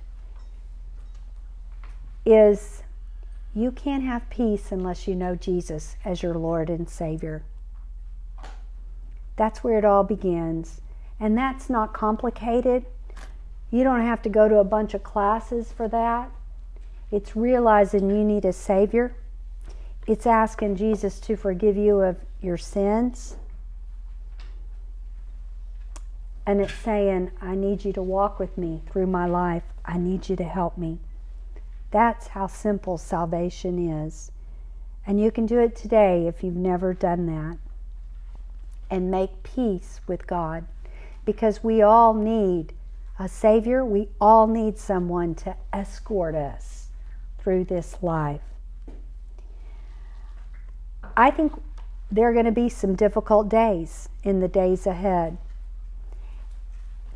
is 2.26 2.81
you 3.54 3.72
can't 3.72 4.04
have 4.04 4.30
peace 4.30 4.72
unless 4.72 5.08
you 5.08 5.16
know 5.16 5.36
Jesus 5.36 5.96
as 6.06 6.24
your 6.24 6.36
Lord 6.36 6.70
and 6.70 6.90
Savior. 6.90 7.44
That's 9.36 9.64
where 9.64 9.78
it 9.78 9.86
all 9.86 10.04
begins. 10.04 10.82
And 11.20 11.38
that's 11.38 11.70
not 11.70 11.94
complicated. 11.94 12.86
You 13.70 13.84
don't 13.84 14.02
have 14.02 14.22
to 14.24 14.30
go 14.30 14.48
to 14.48 14.58
a 14.58 14.64
bunch 14.64 14.94
of 14.94 15.04
classes 15.04 15.72
for 15.72 15.88
that. 15.90 16.32
It's 17.12 17.36
realizing 17.36 18.10
you 18.10 18.24
need 18.24 18.46
a 18.46 18.54
Savior. 18.54 19.14
It's 20.08 20.26
asking 20.26 20.78
Jesus 20.78 21.20
to 21.22 21.36
forgive 21.36 21.76
you 21.76 22.00
of 22.00 22.18
your 22.42 22.58
sins. 22.58 23.36
And 26.46 26.60
it's 26.60 26.74
saying, 26.74 27.32
I 27.42 27.56
need 27.56 27.86
you 27.86 27.94
to 27.94 28.02
walk 28.02 28.40
with 28.40 28.58
me 28.58 28.82
through 28.92 29.08
my 29.08 29.26
life. 29.26 29.64
I 29.86 29.98
need 29.98 30.28
you 30.30 30.36
to 30.38 30.44
help 30.44 30.78
me. 30.78 31.00
That's 31.92 32.28
how 32.28 32.48
simple 32.48 32.98
salvation 32.98 34.06
is. 34.06 34.32
And 35.06 35.20
you 35.20 35.32
can 35.32 35.46
do 35.46 35.60
it 35.60 35.76
today 35.76 36.28
if 36.28 36.44
you've 36.44 36.56
never 36.56 36.94
done 36.94 37.26
that. 37.28 37.58
And 38.90 39.12
make 39.12 39.44
peace 39.44 40.02
with 40.08 40.28
God. 40.28 40.66
Because 41.26 41.64
we 41.64 41.82
all 41.82 42.14
need 42.14 42.74
a 43.20 43.28
Savior. 43.28 43.86
We 43.86 44.10
all 44.20 44.48
need 44.48 44.78
someone 44.78 45.36
to 45.36 45.56
escort 45.74 46.36
us 46.36 46.88
through 47.40 47.66
this 47.66 47.98
life. 48.02 48.42
I 51.16 51.30
think 51.32 51.54
there 52.12 52.30
are 52.30 52.34
going 52.34 52.46
to 52.46 52.52
be 52.52 52.70
some 52.70 52.96
difficult 52.96 53.50
days 53.50 54.10
in 54.24 54.40
the 54.40 54.48
days 54.48 54.88
ahead. 54.88 55.38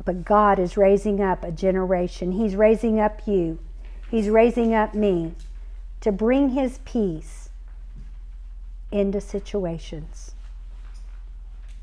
But 0.04 0.24
God 0.24 0.58
is 0.58 0.76
raising 0.76 1.20
up 1.20 1.44
a 1.44 1.50
generation. 1.50 2.32
He's 2.32 2.56
raising 2.56 3.00
up 3.00 3.26
you. 3.26 3.58
He's 4.10 4.28
raising 4.28 4.74
up 4.74 4.94
me 4.94 5.34
to 6.00 6.12
bring 6.12 6.50
His 6.50 6.78
peace 6.84 7.50
into 8.90 9.20
situations. 9.20 10.34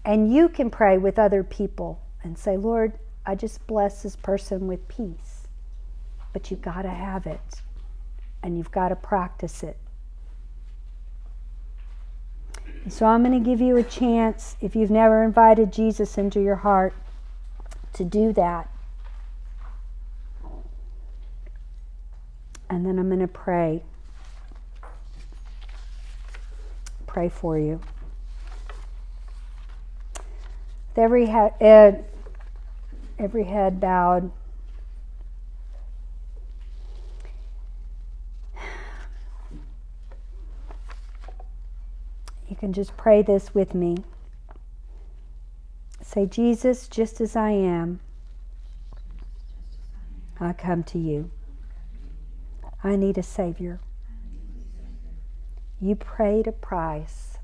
And 0.06 0.34
you 0.34 0.50
can 0.50 0.70
pray 0.70 0.98
with 0.98 1.18
other 1.20 1.44
people 1.44 2.00
and 2.24 2.38
say, 2.38 2.58
Lord, 2.58 2.94
I 3.26 3.36
just 3.36 3.66
bless 3.68 4.04
this 4.04 4.16
person 4.16 4.68
with 4.68 4.88
peace. 4.88 5.48
But 6.34 6.50
you've 6.50 6.62
got 6.62 6.82
to 6.82 6.90
have 6.90 7.26
it 7.26 7.62
and 8.42 8.58
you've 8.58 8.72
got 8.72 8.90
to 8.90 8.96
practice 8.96 9.64
it. 9.64 9.78
So 12.90 13.06
I'm 13.06 13.24
going 13.24 13.42
to 13.42 13.50
give 13.50 13.62
you 13.62 13.78
a 13.78 13.84
chance, 13.84 14.58
if 14.60 14.76
you've 14.76 14.92
never 14.92 15.24
invited 15.24 15.72
Jesus 15.72 16.18
into 16.18 16.42
your 16.42 16.58
heart, 16.58 16.94
to 17.94 18.04
do 18.04 18.34
that. 18.34 18.70
And 22.74 22.84
then 22.88 22.98
I'm 22.98 23.08
going 23.08 23.20
to 23.20 23.28
pray. 23.28 23.84
Pray 27.06 27.30
for 27.30 27.60
you. 27.60 27.80
With 30.90 30.98
every 30.98 31.28
head, 31.28 32.06
every 33.20 33.44
head 33.44 33.80
bowed. 33.80 34.32
You 42.50 42.56
can 42.56 42.74
just 42.74 42.98
pray 42.98 43.22
this 43.22 43.54
with 43.54 43.76
me. 43.76 43.98
Say, 46.02 46.26
Jesus, 46.26 46.88
just 46.88 47.22
as 47.22 47.36
I 47.36 47.52
am, 47.52 48.00
I 50.40 50.54
come 50.54 50.82
to 50.86 50.98
you. 50.98 51.30
I 52.84 52.98
need 52.98 53.18
a 53.18 53.24
Savior. 53.24 53.80
You 55.80 55.96
paid 55.96 56.48
a 56.48 56.52
price 56.52 57.38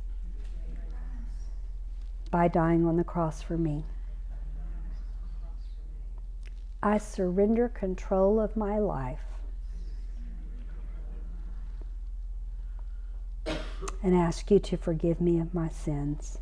by 2.29 2.49
dying 2.49 2.85
on 2.85 2.97
the 2.97 3.03
cross 3.03 3.41
for 3.41 3.57
me. 3.57 3.85
I 6.83 6.97
surrender 6.97 7.69
control 7.69 8.39
of 8.39 8.57
my 8.57 8.79
life 8.79 9.19
and 14.03 14.15
ask 14.15 14.51
you 14.51 14.59
to 14.59 14.77
forgive 14.77 15.21
me 15.21 15.39
of 15.39 15.53
my 15.53 15.69
sins. 15.69 16.37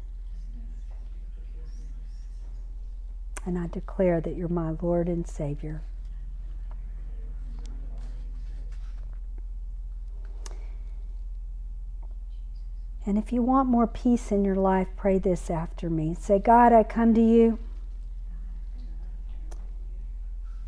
And 3.45 3.57
I 3.57 3.67
declare 3.67 4.21
that 4.21 4.35
you're 4.35 4.47
my 4.47 4.75
Lord 4.81 5.07
and 5.07 5.25
Savior. 5.27 5.81
And 13.07 13.17
if 13.17 13.31
you 13.31 13.41
want 13.41 13.69
more 13.69 13.87
peace 13.87 14.33
in 14.33 14.43
your 14.43 14.57
life, 14.57 14.89
pray 14.97 15.17
this 15.17 15.49
after 15.49 15.89
me. 15.89 16.13
Say, 16.13 16.39
God, 16.39 16.73
I 16.73 16.83
come 16.83 17.13
to 17.13 17.21
you. 17.21 17.57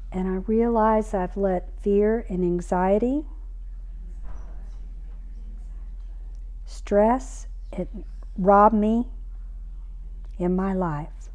And 0.09 0.25
I 0.25 0.35
realize 0.47 1.13
I've 1.13 1.35
let 1.35 1.69
fear 1.81 2.25
and 2.29 2.41
anxiety 2.41 3.25
stress, 6.65 7.45
it 7.73 7.89
robbed 8.37 8.73
me 8.73 9.05
in 10.37 10.55
my 10.55 10.73
life. 10.73 11.29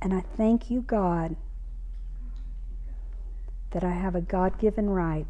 And 0.00 0.14
I 0.14 0.20
thank 0.20 0.70
you, 0.70 0.82
God, 0.82 1.34
that 3.72 3.82
I 3.82 3.90
have 3.90 4.14
a 4.14 4.20
God 4.20 4.58
given 4.58 4.88
right 4.88 5.26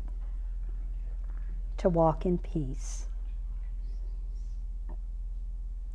to 1.79 1.89
walk 1.89 2.27
in 2.27 2.39
peace. 2.39 3.07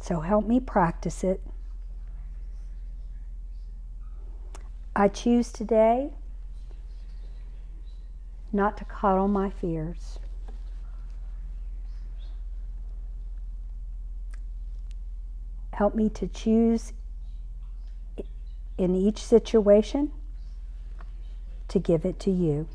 So 0.02 0.20
help 0.20 0.46
me 0.46 0.60
practice 0.60 1.24
it. 1.24 1.42
I 4.96 5.08
choose 5.08 5.52
today 5.52 6.12
not 8.52 8.78
to 8.78 8.86
coddle 8.86 9.28
my 9.28 9.50
fears. 9.50 10.20
Help 15.74 15.96
me 15.96 16.10
to 16.10 16.28
choose 16.28 16.94
in 18.78 18.96
each 18.96 19.24
situation 19.24 20.12
to 21.68 21.80
give 21.80 22.06
it 22.06 22.20
to 22.20 22.32
you. 22.32 22.68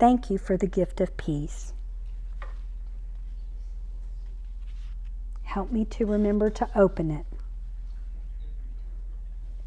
Thank 0.00 0.30
you 0.30 0.38
for 0.38 0.56
the 0.56 0.66
gift 0.66 1.02
of 1.02 1.14
peace. 1.18 1.74
Help 5.42 5.70
me 5.70 5.84
to 5.84 6.06
remember 6.06 6.48
to 6.48 6.66
open 6.74 7.10
it 7.10 7.26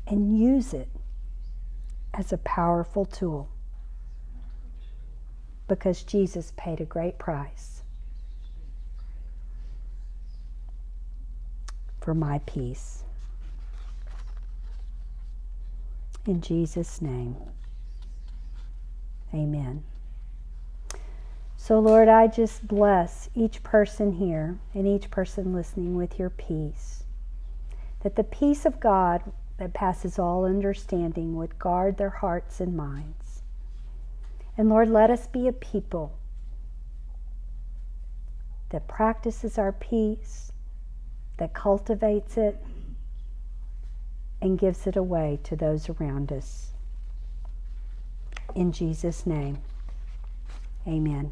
and 0.08 0.36
use 0.36 0.74
it 0.74 0.90
as 2.16 2.34
a 2.34 2.40
powerful 2.40 3.06
tool 3.06 3.48
because 5.68 6.02
Jesus 6.02 6.52
paid 6.58 6.82
a 6.82 6.86
great 6.86 7.20
price 7.20 7.84
for 12.02 12.16
my 12.16 12.40
peace. 12.48 13.04
In 16.26 16.42
Jesus' 16.42 17.04
name, 17.04 17.36
amen. 19.32 19.84
So, 21.66 21.80
Lord, 21.80 22.10
I 22.10 22.28
just 22.28 22.68
bless 22.68 23.30
each 23.34 23.64
person 23.64 24.12
here 24.12 24.60
and 24.74 24.86
each 24.86 25.10
person 25.10 25.54
listening 25.54 25.96
with 25.96 26.20
your 26.20 26.30
peace. 26.30 27.06
That 28.02 28.18
the 28.18 28.26
peace 28.26 28.66
of 28.66 28.82
God 28.82 29.22
that 29.60 29.74
passes 29.74 30.20
all 30.20 30.44
understanding 30.44 31.38
would 31.38 31.58
guard 31.60 31.96
their 31.96 32.10
hearts 32.10 32.60
and 32.60 32.76
minds. 32.76 33.44
And 34.58 34.68
Lord, 34.68 34.90
let 34.90 35.10
us 35.10 35.28
be 35.28 35.48
a 35.48 35.54
people 35.54 36.18
that 38.72 38.90
practices 38.90 39.58
our 39.58 39.72
peace, 39.72 40.52
that 41.38 41.54
cultivates 41.54 42.36
it, 42.36 42.62
and 44.42 44.60
gives 44.60 44.86
it 44.86 44.98
away 44.98 45.40
to 45.46 45.56
those 45.56 45.88
around 45.88 46.30
us. 46.30 46.72
In 48.54 48.74
Jesus' 48.74 49.26
name, 49.26 49.60
amen. 50.86 51.32